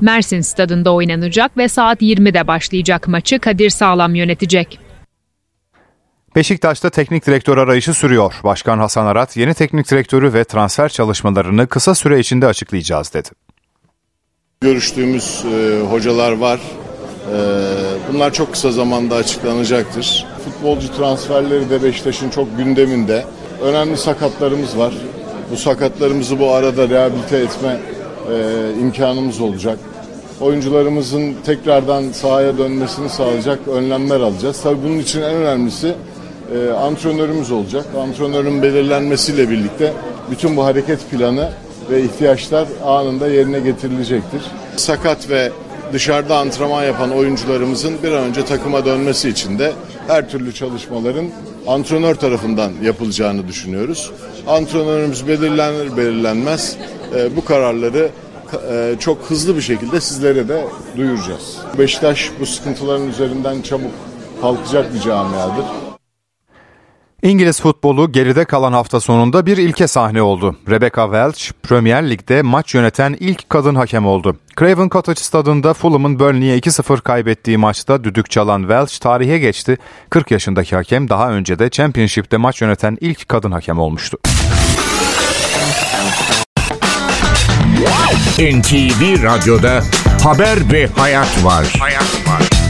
Mersin 0.00 0.40
stadında 0.40 0.94
oynanacak 0.94 1.56
ve 1.56 1.68
saat 1.68 2.02
20'de 2.02 2.46
başlayacak 2.46 3.08
maçı 3.08 3.38
Kadir 3.38 3.70
Sağlam 3.70 4.14
yönetecek. 4.14 4.78
Beşiktaş'ta 6.36 6.90
teknik 6.90 7.26
direktör 7.26 7.58
arayışı 7.58 7.94
sürüyor. 7.94 8.34
Başkan 8.44 8.78
Hasan 8.78 9.06
Arat 9.06 9.36
yeni 9.36 9.54
teknik 9.54 9.90
direktörü 9.90 10.32
ve 10.32 10.44
transfer 10.44 10.88
çalışmalarını 10.88 11.66
kısa 11.66 11.94
süre 11.94 12.20
içinde 12.20 12.46
açıklayacağız 12.46 13.14
dedi. 13.14 13.28
Görüştüğümüz 14.60 15.44
e, 15.44 15.80
hocalar 15.90 16.32
var. 16.32 16.60
E, 17.32 17.38
bunlar 18.12 18.32
çok 18.32 18.52
kısa 18.52 18.70
zamanda 18.70 19.14
açıklanacaktır. 19.14 20.26
Futbolcu 20.44 20.96
transferleri 20.96 21.70
de 21.70 21.82
Beşiktaş'ın 21.82 22.30
çok 22.30 22.56
gündeminde. 22.56 23.24
Önemli 23.62 23.96
sakatlarımız 23.96 24.78
var. 24.78 24.94
Bu 25.52 25.56
sakatlarımızı 25.56 26.38
bu 26.38 26.50
arada 26.52 26.88
rehabilite 26.88 27.36
etme 27.36 27.76
e, 28.32 28.80
imkanımız 28.80 29.40
olacak. 29.40 29.78
Oyuncularımızın 30.40 31.34
tekrardan 31.46 32.12
sahaya 32.12 32.58
dönmesini 32.58 33.08
sağlayacak 33.08 33.68
önlemler 33.68 34.20
alacağız. 34.20 34.60
Tabii 34.62 34.82
bunun 34.84 34.98
için 34.98 35.22
en 35.22 35.34
önemlisi 35.34 35.94
e, 36.54 36.70
antrenörümüz 36.70 37.50
olacak. 37.50 37.84
Antrenörün 38.00 38.62
belirlenmesiyle 38.62 39.50
birlikte 39.50 39.92
bütün 40.30 40.56
bu 40.56 40.64
hareket 40.64 41.10
planı 41.10 41.50
ve 41.90 42.02
ihtiyaçlar 42.02 42.68
anında 42.84 43.28
yerine 43.28 43.60
getirilecektir. 43.60 44.42
Sakat 44.76 45.30
ve 45.30 45.52
dışarıda 45.92 46.38
antrenman 46.38 46.84
yapan 46.84 47.10
oyuncularımızın 47.10 48.02
bir 48.02 48.12
an 48.12 48.24
önce 48.24 48.44
takıma 48.44 48.84
dönmesi 48.84 49.28
için 49.28 49.58
de 49.58 49.72
her 50.06 50.30
türlü 50.30 50.54
çalışmaların 50.54 51.26
antrenör 51.66 52.14
tarafından 52.14 52.72
yapılacağını 52.82 53.48
düşünüyoruz. 53.48 54.10
Antrenörümüz 54.46 55.28
belirlenir 55.28 55.96
belirlenmez 55.96 56.76
e, 57.16 57.36
bu 57.36 57.44
kararları 57.44 58.08
e, 58.70 58.94
çok 59.00 59.18
hızlı 59.30 59.56
bir 59.56 59.62
şekilde 59.62 60.00
sizlere 60.00 60.48
de 60.48 60.64
duyuracağız. 60.96 61.56
Beşiktaş 61.78 62.30
bu 62.40 62.46
sıkıntıların 62.46 63.08
üzerinden 63.08 63.62
çabuk 63.62 63.92
kalkacak 64.40 64.94
bir 64.94 65.00
camiadır. 65.00 65.64
İngiliz 67.26 67.60
futbolu 67.60 68.12
geride 68.12 68.44
kalan 68.44 68.72
hafta 68.72 69.00
sonunda 69.00 69.46
bir 69.46 69.56
ilke 69.56 69.86
sahne 69.86 70.22
oldu. 70.22 70.56
Rebecca 70.70 71.04
Welch, 71.04 71.52
Premier 71.62 72.10
Lig'de 72.10 72.42
maç 72.42 72.74
yöneten 72.74 73.16
ilk 73.20 73.50
kadın 73.50 73.74
hakem 73.74 74.06
oldu. 74.06 74.36
Craven 74.58 74.88
Cottage 74.88 75.20
stadında 75.20 75.74
Fulham'ın 75.74 76.18
Burnley'e 76.18 76.58
2-0 76.58 77.00
kaybettiği 77.00 77.56
maçta 77.58 78.04
düdük 78.04 78.30
çalan 78.30 78.60
Welch 78.60 78.98
tarihe 78.98 79.38
geçti. 79.38 79.78
40 80.10 80.30
yaşındaki 80.30 80.76
hakem 80.76 81.08
daha 81.08 81.30
önce 81.30 81.58
de 81.58 81.70
Championship'te 81.70 82.36
maç 82.36 82.62
yöneten 82.62 82.98
ilk 83.00 83.28
kadın 83.28 83.52
hakem 83.52 83.78
olmuştu. 83.78 84.18
NTV 88.38 89.22
Radyo'da 89.22 89.82
Haber 90.24 90.72
ve 90.72 90.86
Hayat 90.86 91.44
var. 91.44 91.74
Hayat 91.80 92.28
var. 92.28 92.65